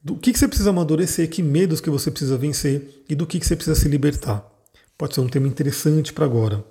do 0.00 0.14
que, 0.14 0.32
que 0.32 0.38
você 0.38 0.46
precisa 0.46 0.70
amadurecer, 0.70 1.28
que 1.28 1.42
medos 1.42 1.80
que 1.80 1.90
você 1.90 2.12
precisa 2.12 2.38
vencer 2.38 3.02
e 3.08 3.16
do 3.16 3.26
que, 3.26 3.40
que 3.40 3.44
você 3.44 3.56
precisa 3.56 3.74
se 3.74 3.88
libertar. 3.88 4.48
Pode 4.96 5.16
ser 5.16 5.20
um 5.20 5.26
tema 5.26 5.48
interessante 5.48 6.12
para 6.12 6.24
agora. 6.24 6.64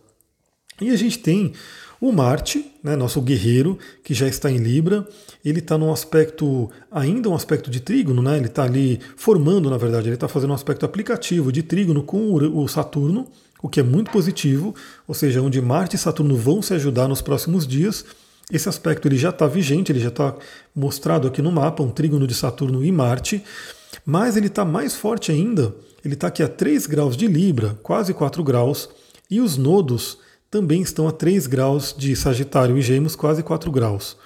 E 0.80 0.90
a 0.90 0.96
gente 0.96 1.20
tem 1.20 1.52
o 2.00 2.12
Marte, 2.12 2.72
né, 2.84 2.96
nosso 2.96 3.22
guerreiro, 3.22 3.78
que 4.04 4.14
já 4.14 4.28
está 4.28 4.52
em 4.52 4.58
Libra, 4.58 5.08
ele 5.44 5.60
está 5.60 5.78
num 5.78 5.92
aspecto, 5.92 6.70
ainda 6.92 7.30
um 7.30 7.36
aspecto 7.36 7.72
de 7.72 7.80
trígono, 7.80 8.22
né, 8.22 8.38
ele 8.38 8.46
está 8.46 8.64
ali 8.64 9.00
formando, 9.16 9.70
na 9.70 9.78
verdade, 9.78 10.08
ele 10.08 10.16
está 10.16 10.28
fazendo 10.28 10.52
um 10.52 10.56
aspecto 10.56 10.86
aplicativo 10.86 11.52
de 11.52 11.64
trígono 11.64 12.04
com 12.04 12.34
o 12.34 12.68
Saturno, 12.68 13.28
o 13.62 13.68
que 13.68 13.80
é 13.80 13.84
muito 13.84 14.12
positivo, 14.12 14.76
ou 15.08 15.16
seja, 15.16 15.42
onde 15.42 15.60
Marte 15.62 15.96
e 15.96 16.00
Saturno 16.00 16.36
vão 16.36 16.62
se 16.62 16.74
ajudar 16.76 17.08
nos 17.08 17.22
próximos 17.22 17.66
dias. 17.66 18.06
Esse 18.52 18.70
aspecto 18.70 19.08
ele 19.08 19.18
já 19.18 19.30
está 19.30 19.48
vigente, 19.48 19.92
ele 19.92 20.00
já 20.00 20.10
está 20.10 20.36
mostrado 20.76 21.28
aqui 21.28 21.42
no 21.42 21.52
mapa, 21.52 21.82
um 21.82 21.90
trígono 21.90 22.28
de 22.28 22.36
Saturno 22.36 22.86
e 22.86 22.92
Marte, 22.92 23.44
mas 24.06 24.38
ele 24.38 24.48
está 24.48 24.64
mais 24.64 24.96
forte 24.96 25.32
ainda, 25.32 25.74
ele 26.06 26.14
está 26.14 26.28
aqui 26.28 26.44
a 26.44 26.48
3 26.48 26.86
graus 26.86 27.18
de 27.18 27.28
Libra, 27.28 27.78
quase 27.82 28.14
4 28.14 28.44
graus, 28.44 28.88
e 29.30 29.42
os 29.42 29.58
nodos 29.58 30.20
também 30.50 30.82
estão 30.82 31.08
a 31.08 31.12
3 31.12 31.48
graus 31.48 31.94
de 31.98 32.16
Sagitário 32.16 32.78
e 32.78 32.82
Gêmeos, 32.82 33.16
quase 33.16 33.44
4 33.44 33.72
graus. 33.72 34.18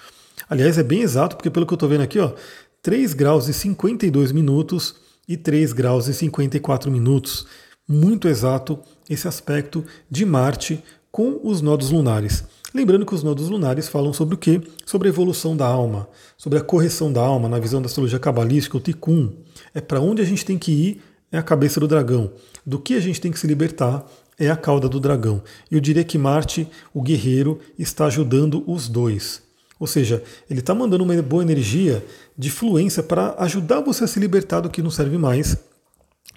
Aliás, 0.49 0.77
é 0.77 0.84
bem 0.84 1.01
exato, 1.01 1.36
porque 1.36 1.49
pelo 1.49 1.65
que 1.65 1.73
eu 1.73 1.75
estou 1.75 1.89
vendo 1.89 2.01
aqui, 2.01 2.19
ó, 2.19 2.34
3 2.81 3.13
graus 3.13 3.47
e 3.47 3.53
52 3.53 4.31
minutos 4.31 4.95
e 5.27 5.38
3 5.38 5.71
graus 5.73 6.07
e 6.07 6.13
54 6.13 6.91
minutos. 6.91 7.45
Muito 7.88 8.27
exato 8.27 8.79
esse 9.10 9.27
aspecto 9.27 9.86
de 10.10 10.25
Marte 10.25 10.84
com 11.12 11.39
os 11.43 11.62
nodos 11.62 11.91
lunares. 11.91 12.43
Lembrando 12.73 13.05
que 13.05 13.13
os 13.13 13.21
nodos 13.21 13.49
lunares 13.49 13.89
falam 13.89 14.13
sobre 14.13 14.36
o 14.36 14.38
quê? 14.38 14.62
Sobre 14.86 15.10
a 15.10 15.12
evolução 15.12 15.57
da 15.57 15.67
alma, 15.67 16.07
sobre 16.38 16.57
a 16.57 16.62
correção 16.62 17.12
da 17.12 17.21
alma, 17.21 17.49
na 17.49 17.60
visão 17.60 17.81
da 17.81 17.88
astrologia 17.88 18.17
cabalística, 18.17 18.77
o 18.77 18.79
Tikkun. 18.79 19.34
É 19.73 19.81
para 19.81 19.99
onde 19.99 20.21
a 20.21 20.25
gente 20.25 20.45
tem 20.45 20.57
que 20.57 20.71
ir, 20.71 21.01
é 21.31 21.38
a 21.38 21.43
cabeça 21.43 21.79
do 21.81 21.88
dragão. 21.88 22.31
Do 22.65 22.79
que 22.79 22.93
a 22.93 22.99
gente 22.99 23.19
tem 23.19 23.31
que 23.31 23.39
se 23.39 23.47
libertar, 23.47 24.05
é 24.43 24.49
a 24.49 24.56
cauda 24.56 24.89
do 24.89 24.99
dragão. 24.99 25.41
Eu 25.69 25.80
diria 25.80 26.04
que 26.04 26.17
Marte, 26.17 26.67
o 26.93 27.01
guerreiro, 27.01 27.60
está 27.77 28.06
ajudando 28.06 28.63
os 28.65 28.88
dois. 28.88 29.41
Ou 29.80 29.88
seja, 29.88 30.23
ele 30.50 30.60
está 30.60 30.75
mandando 30.75 31.04
uma 31.04 31.21
boa 31.21 31.44
energia 31.44 32.06
de 32.37 32.50
fluência 32.50 33.02
para 33.02 33.35
ajudar 33.39 33.81
você 33.81 34.04
a 34.04 34.08
se 34.08 34.19
libertar 34.19 34.62
do 34.62 34.69
que 34.69 34.81
não 34.81 34.92
serve 34.92 35.17
mais 35.17 35.58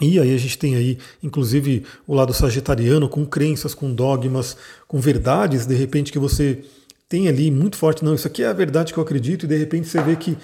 e 0.00 0.18
aí 0.18 0.34
a 0.34 0.38
gente 0.38 0.58
tem 0.58 0.74
aí, 0.74 0.98
inclusive, 1.22 1.84
o 2.06 2.14
lado 2.14 2.34
sagitariano 2.34 3.08
com 3.08 3.24
crenças, 3.24 3.74
com 3.74 3.94
dogmas, 3.94 4.56
com 4.88 4.98
verdades, 4.98 5.66
de 5.66 5.74
repente 5.74 6.10
que 6.10 6.18
você 6.18 6.64
tem 7.08 7.28
ali 7.28 7.50
muito 7.50 7.76
forte, 7.76 8.04
não, 8.04 8.14
isso 8.14 8.26
aqui 8.26 8.42
é 8.42 8.46
a 8.46 8.52
verdade 8.52 8.92
que 8.92 8.98
eu 8.98 9.04
acredito, 9.04 9.44
e 9.44 9.48
de 9.48 9.56
repente 9.56 9.86
você 9.86 10.02
vê 10.02 10.16
que 10.16 10.36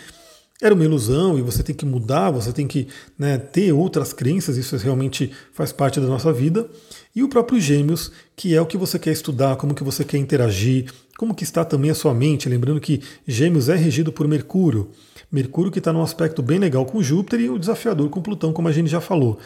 era 0.61 0.75
uma 0.75 0.85
ilusão 0.85 1.39
e 1.39 1.43
você 1.43 1.63
tem 1.63 1.75
que 1.75 1.87
mudar, 1.87 2.31
você 2.31 2.53
tem 2.53 2.67
que 2.67 2.89
né, 3.19 3.39
ter 3.39 3.73
outras 3.73 4.13
crenças, 4.13 4.57
isso 4.57 4.77
realmente 4.77 5.33
faz 5.53 5.73
parte 5.73 5.99
da 5.99 6.07
nossa 6.07 6.33
vida. 6.33 6.69
E 7.17 7.23
o 7.23 7.29
próprio 7.29 7.59
Gêmeos, 7.59 8.13
que 8.37 8.55
é 8.55 8.61
o 8.61 8.67
que 8.67 8.77
você 8.77 8.99
quer 8.99 9.13
estudar, 9.13 9.57
como 9.57 9.75
que 9.75 9.83
você 9.83 10.05
quer 10.05 10.19
interagir, 10.19 10.93
como 11.17 11.35
que 11.35 11.45
está 11.45 11.65
também 11.65 11.91
a 11.91 11.95
sua 11.95 12.15
mente, 12.15 12.49
lembrando 12.49 12.81
que 12.81 13.01
Gêmeos 13.27 13.69
é 13.69 13.75
regido 13.75 14.13
por 14.13 14.29
Mercúrio. 14.29 14.91
Mercúrio 15.33 15.71
que 15.71 15.79
está 15.79 15.93
num 15.93 16.03
aspecto 16.03 16.43
bem 16.43 16.59
legal 16.59 16.85
com 16.85 17.03
Júpiter 17.03 17.41
e 17.41 17.51
o 17.51 17.59
desafiador 17.59 18.09
com 18.11 18.21
Plutão, 18.21 18.53
como 18.53 18.69
a 18.69 18.73
gente 18.73 18.91
já 18.91 19.01
falou. 19.01 19.39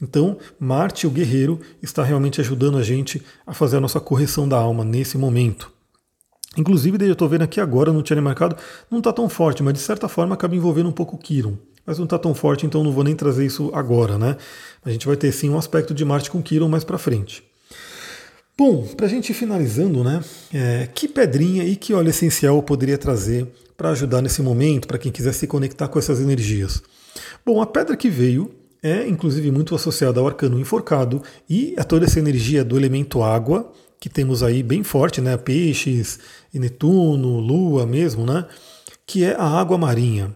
Então, 0.00 0.36
Marte, 0.58 1.06
o 1.06 1.10
guerreiro, 1.10 1.60
está 1.80 2.02
realmente 2.02 2.40
ajudando 2.40 2.76
a 2.76 2.82
gente 2.82 3.22
a 3.46 3.54
fazer 3.54 3.76
a 3.76 3.80
nossa 3.80 4.00
correção 4.00 4.48
da 4.48 4.56
alma 4.56 4.84
nesse 4.84 5.16
momento. 5.16 5.72
Inclusive, 6.56 6.98
eu 7.06 7.12
estou 7.12 7.28
vendo 7.28 7.42
aqui 7.42 7.60
agora, 7.60 7.92
não 7.92 8.02
tinha 8.02 8.16
nem 8.16 8.24
marcado, 8.24 8.56
não 8.90 8.98
está 8.98 9.12
tão 9.12 9.28
forte, 9.28 9.62
mas 9.62 9.74
de 9.74 9.80
certa 9.80 10.08
forma 10.08 10.34
acaba 10.34 10.54
envolvendo 10.54 10.88
um 10.88 10.92
pouco 10.92 11.16
o 11.16 11.18
Quiron. 11.18 11.56
Mas 11.84 11.98
não 11.98 12.04
está 12.04 12.18
tão 12.18 12.34
forte, 12.34 12.66
então 12.66 12.84
não 12.84 12.92
vou 12.92 13.02
nem 13.02 13.14
trazer 13.14 13.44
isso 13.44 13.70
agora, 13.74 14.18
né? 14.18 14.36
A 14.84 14.90
gente 14.90 15.06
vai 15.06 15.16
ter 15.16 15.32
sim 15.32 15.50
um 15.50 15.58
aspecto 15.58 15.92
de 15.92 16.04
Marte 16.04 16.30
com 16.30 16.42
Quiron 16.42 16.68
mais 16.68 16.84
para 16.84 16.98
frente. 16.98 17.42
Bom, 18.56 18.86
para 18.86 19.06
a 19.06 19.08
gente 19.08 19.30
ir 19.30 19.34
finalizando, 19.34 20.04
né? 20.04 20.22
É, 20.52 20.88
que 20.94 21.08
pedrinha 21.08 21.64
e 21.64 21.74
que 21.74 21.94
óleo 21.94 22.10
essencial 22.10 22.56
eu 22.56 22.62
poderia 22.62 22.98
trazer 22.98 23.46
para 23.76 23.90
ajudar 23.90 24.22
nesse 24.22 24.42
momento, 24.42 24.86
para 24.86 24.98
quem 24.98 25.10
quiser 25.10 25.32
se 25.32 25.46
conectar 25.46 25.88
com 25.88 25.98
essas 25.98 26.20
energias? 26.20 26.82
Bom, 27.44 27.60
a 27.60 27.66
pedra 27.66 27.96
que 27.96 28.08
veio 28.08 28.54
é 28.82 29.06
inclusive 29.06 29.50
muito 29.50 29.74
associada 29.74 30.20
ao 30.20 30.26
arcano 30.26 30.58
enforcado 30.58 31.22
e 31.48 31.74
a 31.78 31.84
toda 31.84 32.04
essa 32.04 32.18
energia 32.18 32.64
do 32.64 32.76
elemento 32.76 33.22
água, 33.22 33.72
que 34.02 34.08
temos 34.08 34.42
aí 34.42 34.64
bem 34.64 34.82
forte, 34.82 35.20
né? 35.20 35.36
Peixes, 35.36 36.18
Netuno, 36.52 37.38
Lua 37.38 37.86
mesmo, 37.86 38.26
né? 38.26 38.46
Que 39.06 39.22
é 39.22 39.36
a 39.36 39.44
água 39.44 39.78
marinha. 39.78 40.34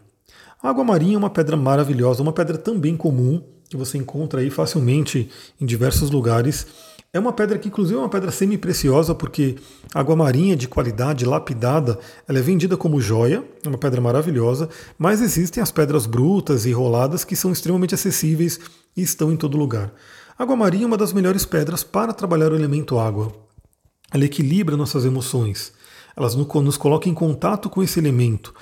A 0.63 0.71
água 0.71 0.85
marinha 0.85 1.17
é 1.17 1.19
uma 1.19 1.29
pedra 1.29 1.57
maravilhosa, 1.57 2.23
uma 2.23 2.33
pedra 2.33 2.57
também 2.57 2.97
comum, 2.97 3.43
que 3.69 3.77
você 3.77 3.99
encontra 3.99 4.41
aí 4.41 4.51
facilmente 4.51 5.29
em 5.61 5.67
diversos 5.67 6.13
lugares. 6.13 6.65
É 7.13 7.19
uma 7.19 7.33
pedra 7.33 7.59
que, 7.59 7.67
inclusive, 7.67 7.99
é 7.99 8.01
uma 8.01 8.09
pedra 8.09 8.31
semi-preciosa, 8.31 9.17
porque 9.17 9.57
água 9.93 10.15
marinha 10.15 10.55
de 10.55 10.69
qualidade, 10.69 11.25
lapidada, 11.25 11.99
ela 12.29 12.39
é 12.39 12.43
vendida 12.43 12.77
como 12.77 13.01
joia, 13.01 13.43
é 13.65 13.69
uma 13.69 13.79
pedra 13.79 14.01
maravilhosa, 14.01 14.69
mas 14.97 15.21
existem 15.21 15.61
as 15.61 15.73
pedras 15.73 16.07
brutas 16.07 16.67
e 16.67 16.71
roladas 16.71 17.25
que 17.25 17.35
são 17.35 17.51
extremamente 17.51 17.97
acessíveis 17.97 18.61
e 18.97 19.03
estão 19.03 19.33
em 19.33 19.37
todo 19.37 19.59
lugar. 19.59 19.93
água 20.39 20.55
marinha 20.55 20.85
é 20.85 20.87
uma 20.87 20.97
das 20.97 21.13
melhores 21.13 21.45
pedras 21.45 21.83
para 21.83 22.13
trabalhar 22.13 22.53
o 22.53 22.55
elemento 22.55 22.97
água. 22.97 23.46
Ela 24.13 24.25
equilibra 24.25 24.77
nossas 24.77 25.05
emoções. 25.05 25.73
Elas 26.17 26.35
nos 26.35 26.77
colocam 26.77 27.11
em 27.11 27.15
contato 27.15 27.69
com 27.69 27.83
esse 27.83 27.99
elemento. 27.99 28.55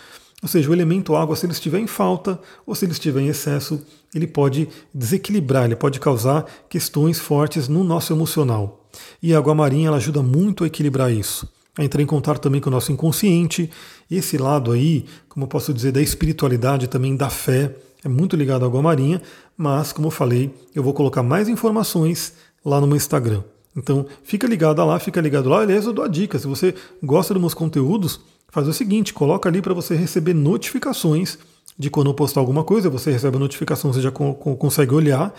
Ou 0.42 0.48
seja, 0.48 0.68
o 0.68 0.74
elemento 0.74 1.16
água, 1.16 1.34
se 1.34 1.46
ele 1.46 1.54
estiver 1.54 1.78
em 1.78 1.86
falta 1.86 2.38
ou 2.66 2.74
se 2.74 2.84
ele 2.84 2.92
estiver 2.92 3.22
em 3.22 3.28
excesso, 3.28 3.80
ele 4.14 4.26
pode 4.26 4.68
desequilibrar, 4.92 5.64
ele 5.64 5.74
pode 5.74 5.98
causar 5.98 6.44
questões 6.68 7.18
fortes 7.18 7.66
no 7.66 7.82
nosso 7.82 8.12
emocional. 8.12 8.86
E 9.22 9.34
a 9.34 9.38
água 9.38 9.54
marinha 9.54 9.88
ela 9.88 9.96
ajuda 9.96 10.22
muito 10.22 10.62
a 10.62 10.66
equilibrar 10.66 11.10
isso. 11.10 11.48
A 11.78 11.82
entrar 11.82 12.02
em 12.02 12.06
contato 12.06 12.40
também 12.40 12.60
com 12.60 12.68
o 12.68 12.72
nosso 12.72 12.92
inconsciente. 12.92 13.70
Esse 14.10 14.36
lado 14.36 14.70
aí, 14.70 15.06
como 15.30 15.44
eu 15.44 15.48
posso 15.48 15.72
dizer, 15.72 15.92
da 15.92 16.02
espiritualidade, 16.02 16.88
também 16.88 17.16
da 17.16 17.30
fé, 17.30 17.74
é 18.04 18.08
muito 18.08 18.36
ligado 18.36 18.64
à 18.64 18.66
água 18.66 18.82
marinha. 18.82 19.22
Mas, 19.56 19.92
como 19.92 20.08
eu 20.08 20.12
falei, 20.12 20.54
eu 20.74 20.82
vou 20.82 20.92
colocar 20.92 21.22
mais 21.22 21.48
informações 21.48 22.34
lá 22.62 22.80
no 22.82 22.86
meu 22.86 22.96
Instagram. 22.96 23.42
Então, 23.76 24.06
fica 24.22 24.46
ligado 24.46 24.84
lá, 24.84 24.98
fica 24.98 25.20
ligado 25.20 25.48
lá. 25.48 25.60
Aliás, 25.60 25.84
eu 25.86 25.92
dou 25.92 26.04
a 26.04 26.08
dica: 26.08 26.38
se 26.38 26.46
você 26.46 26.74
gosta 27.02 27.34
dos 27.34 27.40
meus 27.40 27.54
conteúdos, 27.54 28.20
faz 28.48 28.68
o 28.68 28.72
seguinte: 28.72 29.12
coloca 29.12 29.48
ali 29.48 29.60
para 29.60 29.74
você 29.74 29.94
receber 29.94 30.34
notificações 30.34 31.38
de 31.78 31.90
quando 31.90 32.10
eu 32.10 32.14
postar 32.14 32.40
alguma 32.40 32.62
coisa. 32.62 32.88
Você 32.88 33.10
recebe 33.10 33.36
a 33.36 33.40
notificação, 33.40 33.92
você 33.92 34.00
já 34.00 34.10
consegue 34.10 34.94
olhar. 34.94 35.34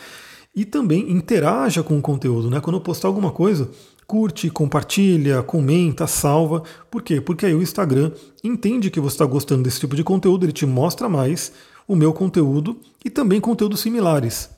E 0.55 0.63
também 0.63 1.11
interaja 1.11 1.83
com 1.83 1.97
o 1.97 2.01
conteúdo, 2.01 2.49
né? 2.49 2.61
Quando 2.61 2.77
eu 2.77 2.81
postar 2.81 3.09
alguma 3.09 3.29
coisa, 3.29 3.69
curte, 4.07 4.49
compartilha, 4.49 5.43
comenta, 5.43 6.07
salva. 6.07 6.63
Por 6.89 7.01
quê? 7.01 7.19
Porque 7.19 7.45
aí 7.45 7.53
o 7.53 7.61
Instagram 7.61 8.11
entende 8.41 8.89
que 8.89 9.01
você 9.01 9.15
está 9.15 9.25
gostando 9.25 9.63
desse 9.63 9.81
tipo 9.81 9.97
de 9.97 10.03
conteúdo, 10.03 10.45
ele 10.45 10.53
te 10.53 10.65
mostra 10.65 11.09
mais 11.09 11.51
o 11.85 11.93
meu 11.93 12.13
conteúdo 12.13 12.79
e 13.03 13.09
também 13.09 13.41
conteúdos 13.41 13.81
similares. 13.81 14.49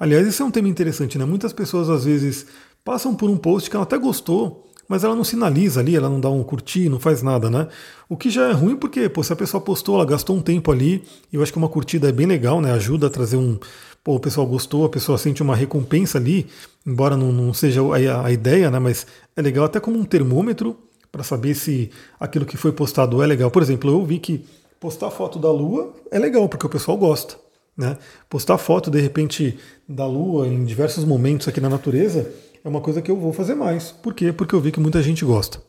Aliás, 0.00 0.26
esse 0.26 0.42
é 0.42 0.44
um 0.44 0.50
tema 0.50 0.68
interessante, 0.68 1.18
né? 1.18 1.24
Muitas 1.24 1.52
pessoas 1.52 1.88
às 1.88 2.04
vezes 2.04 2.46
passam 2.88 3.14
por 3.14 3.28
um 3.28 3.36
post 3.36 3.68
que 3.68 3.76
ela 3.76 3.82
até 3.82 3.98
gostou, 3.98 4.66
mas 4.88 5.04
ela 5.04 5.14
não 5.14 5.22
sinaliza 5.22 5.78
ali, 5.78 5.94
ela 5.94 6.08
não 6.08 6.18
dá 6.18 6.30
um 6.30 6.42
curtir, 6.42 6.88
não 6.88 6.98
faz 6.98 7.22
nada, 7.22 7.50
né? 7.50 7.68
O 8.08 8.16
que 8.16 8.30
já 8.30 8.48
é 8.48 8.52
ruim 8.52 8.76
porque, 8.76 9.10
pô, 9.10 9.22
se 9.22 9.30
a 9.30 9.36
pessoa 9.36 9.60
postou, 9.60 9.96
ela 9.96 10.06
gastou 10.06 10.34
um 10.34 10.40
tempo 10.40 10.72
ali, 10.72 11.04
e 11.30 11.36
eu 11.36 11.42
acho 11.42 11.52
que 11.52 11.58
uma 11.58 11.68
curtida 11.68 12.08
é 12.08 12.12
bem 12.12 12.26
legal, 12.26 12.62
né? 12.62 12.72
Ajuda 12.72 13.08
a 13.08 13.10
trazer 13.10 13.36
um. 13.36 13.58
Pô, 14.02 14.14
o 14.14 14.18
pessoal 14.18 14.46
gostou, 14.46 14.86
a 14.86 14.88
pessoa 14.88 15.18
sente 15.18 15.42
uma 15.42 15.54
recompensa 15.54 16.16
ali, 16.16 16.46
embora 16.86 17.14
não, 17.14 17.30
não 17.30 17.52
seja 17.52 17.82
a, 17.82 18.24
a 18.24 18.32
ideia, 18.32 18.70
né? 18.70 18.78
Mas 18.78 19.06
é 19.36 19.42
legal 19.42 19.66
até 19.66 19.78
como 19.78 19.98
um 19.98 20.04
termômetro 20.06 20.74
para 21.12 21.22
saber 21.22 21.54
se 21.54 21.90
aquilo 22.18 22.46
que 22.46 22.56
foi 22.56 22.72
postado 22.72 23.22
é 23.22 23.26
legal. 23.26 23.50
Por 23.50 23.60
exemplo, 23.60 23.90
eu 23.90 24.02
vi 24.02 24.18
que 24.18 24.46
postar 24.80 25.10
foto 25.10 25.38
da 25.38 25.52
lua 25.52 25.92
é 26.10 26.18
legal, 26.18 26.48
porque 26.48 26.64
o 26.64 26.70
pessoal 26.70 26.96
gosta. 26.96 27.36
Né? 27.76 27.98
Postar 28.30 28.56
foto, 28.56 28.90
de 28.90 28.98
repente, 28.98 29.58
da 29.86 30.06
lua 30.06 30.48
em 30.48 30.64
diversos 30.64 31.04
momentos 31.04 31.46
aqui 31.46 31.60
na 31.60 31.68
natureza 31.68 32.47
é 32.68 32.70
uma 32.70 32.82
coisa 32.82 33.00
que 33.00 33.10
eu 33.10 33.16
vou 33.16 33.32
fazer 33.32 33.54
mais. 33.54 33.90
Por 33.90 34.12
quê? 34.12 34.30
Porque 34.30 34.54
eu 34.54 34.60
vi 34.60 34.70
que 34.70 34.78
muita 34.78 35.02
gente 35.02 35.24
gosta. 35.24 35.60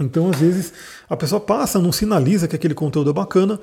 Então, 0.00 0.30
às 0.30 0.40
vezes, 0.40 0.72
a 1.08 1.14
pessoa 1.14 1.38
passa, 1.38 1.78
não 1.78 1.92
sinaliza 1.92 2.48
que 2.48 2.56
aquele 2.56 2.74
conteúdo 2.74 3.10
é 3.10 3.12
bacana, 3.12 3.60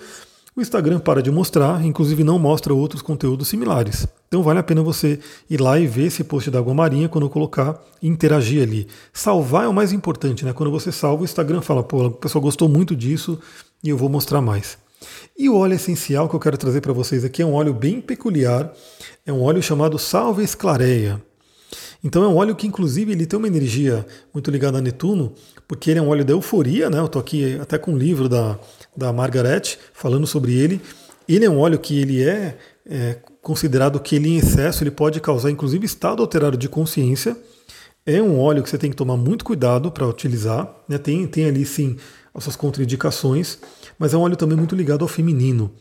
o 0.56 0.62
Instagram 0.62 1.00
para 1.00 1.22
de 1.22 1.32
mostrar, 1.32 1.84
inclusive 1.84 2.24
não 2.24 2.38
mostra 2.38 2.74
outros 2.74 3.02
conteúdos 3.02 3.48
similares. 3.48 4.08
Então 4.28 4.44
vale 4.44 4.60
a 4.60 4.64
pena 4.64 4.84
você 4.84 5.20
ir 5.50 5.60
lá 5.60 5.80
e 5.80 5.88
ver 5.88 6.08
esse 6.08 6.24
post 6.24 6.52
da 6.52 6.60
Água 6.60 6.74
Marinha 6.74 7.10
quando 7.10 7.26
eu 7.26 7.30
colocar 7.30 7.82
e 8.02 8.08
interagir 8.08 8.62
ali. 8.62 8.88
Salvar 9.14 9.66
é 9.66 9.68
o 9.68 9.74
mais 9.74 9.92
importante, 9.94 10.44
né? 10.44 10.52
Quando 10.52 10.72
você 10.72 10.92
salva, 10.92 11.22
o 11.22 11.26
Instagram 11.26 11.62
fala, 11.62 11.82
pô, 11.82 12.08
o 12.08 12.12
pessoal 12.12 12.42
gostou 12.42 12.68
muito 12.68 12.96
disso 12.96 13.40
e 13.84 13.90
eu 13.90 13.98
vou 13.98 14.10
mostrar 14.10 14.42
mais. 14.42 14.78
E 15.38 15.50
o 15.50 15.56
óleo 15.56 15.76
essencial 15.76 16.28
que 16.28 16.36
eu 16.36 16.40
quero 16.40 16.58
trazer 16.58 16.82
para 16.82 16.94
vocês 16.94 17.24
aqui 17.24 17.42
é 17.42 17.46
um 17.46 17.54
óleo 17.54 17.74
bem 17.74 18.02
peculiar, 18.02 18.72
é 19.26 19.32
um 19.32 19.42
óleo 19.42 19.64
chamado 19.64 19.98
Salve 19.98 20.44
Esclareia. 20.44 21.22
Então 22.04 22.24
é 22.24 22.28
um 22.28 22.38
óleo 22.38 22.56
que, 22.56 22.66
inclusive, 22.66 23.12
ele 23.12 23.26
tem 23.26 23.38
uma 23.38 23.48
energia 23.48 24.06
muito 24.34 24.50
ligada 24.50 24.78
a 24.78 24.82
Netuno, 24.82 25.34
porque 25.68 25.92
ele 25.92 26.00
é 26.00 26.02
um 26.02 26.10
óleo 26.10 26.24
da 26.24 26.34
euforia, 26.34 26.90
né? 26.90 27.00
Eu 27.00 27.06
estou 27.06 27.20
aqui 27.20 27.58
até 27.60 27.78
com 27.78 27.92
um 27.92 27.98
livro 27.98 28.30
da, 28.30 28.58
da 28.96 29.12
Margaret 29.12 29.78
falando 29.94 30.26
sobre 30.26 30.54
ele. 30.54 30.82
Ele 31.28 31.46
é 31.46 31.50
um 31.50 31.60
óleo 31.60 31.78
que 31.78 32.00
ele 32.00 32.24
é, 32.24 32.58
é 32.90 33.18
considerado 33.42 34.00
que 34.00 34.16
ele 34.16 34.30
em 34.30 34.38
excesso 34.38 34.84
ele 34.84 34.92
pode 34.92 35.20
causar, 35.20 35.52
inclusive, 35.52 35.86
estado 35.86 36.22
alterado 36.22 36.58
de 36.58 36.70
consciência. 36.70 37.38
É 38.06 38.22
um 38.22 38.40
óleo 38.40 38.64
que 38.64 38.70
você 38.70 38.78
tem 38.78 38.90
que 38.90 38.96
tomar 38.96 39.18
muito 39.18 39.44
cuidado 39.44 39.92
para 39.92 40.08
utilizar. 40.08 40.74
Né? 40.88 40.98
Tem, 40.98 41.28
tem 41.28 41.46
ali 41.46 41.66
sim 41.66 41.98
as 42.34 42.44
suas 42.44 42.56
contraindicações, 42.56 43.60
mas 43.98 44.14
é 44.14 44.18
um 44.18 44.22
óleo 44.22 44.36
também 44.36 44.58
muito 44.58 44.76
ligado 44.76 45.02
ao 45.02 45.08
feminino. 45.08 45.72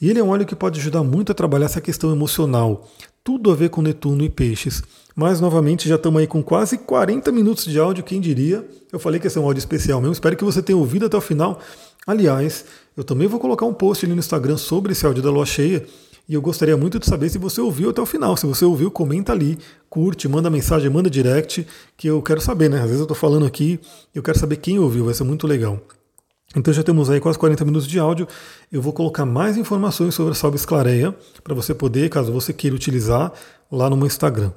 E 0.00 0.08
ele 0.08 0.20
é 0.20 0.24
um 0.24 0.28
óleo 0.28 0.46
que 0.46 0.54
pode 0.54 0.80
ajudar 0.80 1.02
muito 1.02 1.32
a 1.32 1.34
trabalhar 1.34 1.66
essa 1.66 1.80
questão 1.80 2.12
emocional. 2.12 2.88
Tudo 3.22 3.50
a 3.50 3.54
ver 3.54 3.70
com 3.70 3.82
Netuno 3.82 4.22
e 4.24 4.30
Peixes. 4.30 4.82
Mas 5.14 5.40
novamente 5.40 5.88
já 5.88 5.94
estamos 5.94 6.20
aí 6.20 6.26
com 6.26 6.42
quase 6.42 6.76
40 6.76 7.30
minutos 7.30 7.64
de 7.64 7.78
áudio, 7.78 8.02
quem 8.02 8.20
diria? 8.20 8.66
Eu 8.92 8.98
falei 8.98 9.20
que 9.20 9.26
esse 9.26 9.38
é 9.38 9.40
um 9.40 9.44
áudio 9.44 9.60
especial 9.60 10.00
mesmo, 10.00 10.12
espero 10.12 10.36
que 10.36 10.44
você 10.44 10.60
tenha 10.60 10.76
ouvido 10.76 11.06
até 11.06 11.16
o 11.16 11.20
final. 11.20 11.60
Aliás, 12.06 12.64
eu 12.96 13.04
também 13.04 13.28
vou 13.28 13.38
colocar 13.38 13.64
um 13.64 13.72
post 13.72 14.04
ali 14.04 14.12
no 14.12 14.18
Instagram 14.18 14.56
sobre 14.56 14.92
esse 14.92 15.06
áudio 15.06 15.22
da 15.22 15.30
lua 15.30 15.46
cheia. 15.46 15.86
E 16.26 16.34
eu 16.34 16.40
gostaria 16.40 16.76
muito 16.76 16.98
de 16.98 17.06
saber 17.06 17.28
se 17.28 17.36
você 17.36 17.60
ouviu 17.60 17.90
até 17.90 18.00
o 18.00 18.06
final. 18.06 18.34
Se 18.36 18.46
você 18.46 18.64
ouviu, 18.64 18.90
comenta 18.90 19.32
ali, 19.32 19.58
curte, 19.90 20.26
manda 20.26 20.48
mensagem, 20.48 20.88
manda 20.88 21.10
direct, 21.10 21.66
que 21.98 22.08
eu 22.08 22.22
quero 22.22 22.40
saber, 22.40 22.70
né? 22.70 22.78
Às 22.78 22.84
vezes 22.84 22.98
eu 22.98 23.04
estou 23.04 23.16
falando 23.16 23.44
aqui 23.44 23.78
eu 24.14 24.22
quero 24.22 24.38
saber 24.38 24.56
quem 24.56 24.78
ouviu, 24.78 25.04
vai 25.04 25.14
ser 25.14 25.24
muito 25.24 25.46
legal. 25.46 25.78
Então 26.56 26.72
já 26.72 26.82
temos 26.82 27.10
aí 27.10 27.20
quase 27.20 27.38
40 27.38 27.64
minutos 27.64 27.86
de 27.86 27.98
áudio. 27.98 28.26
Eu 28.72 28.80
vou 28.80 28.92
colocar 28.92 29.26
mais 29.26 29.56
informações 29.56 30.14
sobre 30.14 30.32
a 30.32 30.34
Salve 30.34 30.56
Esclareia 30.56 31.14
para 31.42 31.54
você 31.54 31.74
poder, 31.74 32.08
caso 32.08 32.32
você 32.32 32.52
queira 32.52 32.74
utilizar, 32.74 33.32
lá 33.70 33.90
no 33.90 33.96
meu 33.96 34.06
Instagram. 34.06 34.52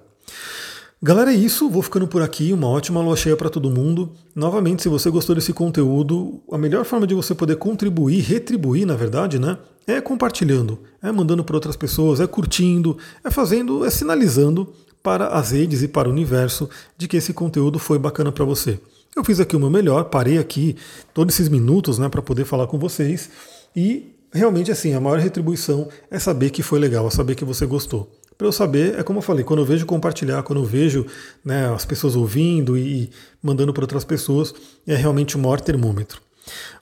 Galera, 1.02 1.32
é 1.32 1.36
isso. 1.36 1.70
Vou 1.70 1.84
ficando 1.84 2.08
por 2.08 2.22
aqui. 2.22 2.52
Uma 2.52 2.68
ótima 2.68 3.02
lua 3.02 3.16
cheia 3.16 3.38
para 3.38 3.50
todo 3.50 3.70
mundo. 3.70 4.12
Novamente, 4.36 4.82
se 4.82 4.90
você 4.90 5.10
gostou 5.10 5.36
desse 5.36 5.54
conteúdo, 5.54 6.42
a 6.52 6.58
melhor 6.58 6.86
forma 6.86 7.06
de 7.06 7.14
você 7.14 7.36
poder 7.36 7.58
contribuir, 7.58 8.22
retribuir, 8.22 8.86
na 8.86 8.96
verdade, 8.96 9.38
né? 9.38 9.58
É 9.86 10.02
compartilhando, 10.02 10.80
é 11.02 11.12
mandando 11.12 11.44
para 11.44 11.56
outras 11.56 11.78
pessoas, 11.78 12.20
é 12.20 12.28
curtindo, 12.28 12.98
é 13.24 13.32
fazendo, 13.32 13.86
é 13.86 13.90
sinalizando 13.90 14.74
para 15.02 15.28
as 15.28 15.52
redes 15.52 15.82
e 15.82 15.88
para 15.88 16.10
o 16.10 16.12
universo 16.12 16.70
de 16.98 17.08
que 17.08 17.16
esse 17.16 17.32
conteúdo 17.32 17.80
foi 17.80 17.98
bacana 17.98 18.30
para 18.30 18.44
você. 18.44 18.78
Eu 19.16 19.24
fiz 19.24 19.40
aqui 19.40 19.56
o 19.56 19.60
meu 19.60 19.70
melhor, 19.70 20.06
parei 20.06 20.38
aqui 20.38 20.76
todos 21.14 21.34
esses 21.34 21.48
minutos 21.48 21.98
né, 21.98 22.10
para 22.10 22.22
poder 22.22 22.44
falar 22.44 22.68
com 22.68 22.78
vocês 22.78 23.30
e 23.76 24.14
realmente 24.34 24.72
assim, 24.72 24.94
a 24.94 25.00
maior 25.00 25.20
retribuição 25.20 25.88
é 26.12 26.20
saber 26.20 26.50
que 26.50 26.62
foi 26.62 26.80
legal, 26.80 27.08
é 27.08 27.10
saber 27.10 27.36
que 27.36 27.46
você 27.46 27.66
gostou. 27.66 28.12
Para 28.38 28.48
eu 28.48 28.52
saber, 28.52 29.00
é 29.00 29.04
como 29.04 29.18
eu 29.18 29.24
falei, 29.24 29.44
quando 29.44 29.60
eu 29.60 29.66
vejo 29.66 29.86
compartilhar, 29.86 30.44
quando 30.44 30.60
eu 30.60 30.66
vejo 30.66 31.06
né, 31.44 31.74
as 31.74 31.86
pessoas 31.86 32.16
ouvindo 32.16 32.78
e 32.78 33.10
mandando 33.42 33.74
para 33.74 33.84
outras 33.84 34.04
pessoas, 34.04 34.54
é 34.86 34.96
realmente 34.96 35.36
o 35.36 35.40
maior 35.40 35.60
termômetro. 35.60 36.22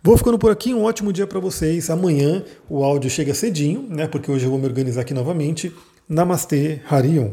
Vou 0.04 0.18
ficando 0.18 0.38
por 0.38 0.52
aqui, 0.52 0.74
um 0.74 0.84
ótimo 0.84 1.14
dia 1.14 1.26
para 1.26 1.40
vocês. 1.40 1.90
Amanhã 1.90 2.44
o 2.70 2.84
áudio 2.84 3.10
chega 3.10 3.34
cedinho, 3.34 3.88
né? 3.90 4.06
Porque 4.06 4.30
hoje 4.30 4.46
eu 4.46 4.50
vou 4.50 4.60
me 4.60 4.66
organizar 4.66 5.02
aqui 5.02 5.14
novamente. 5.14 5.74
Namastê, 6.08 6.82
Harion. 6.90 7.32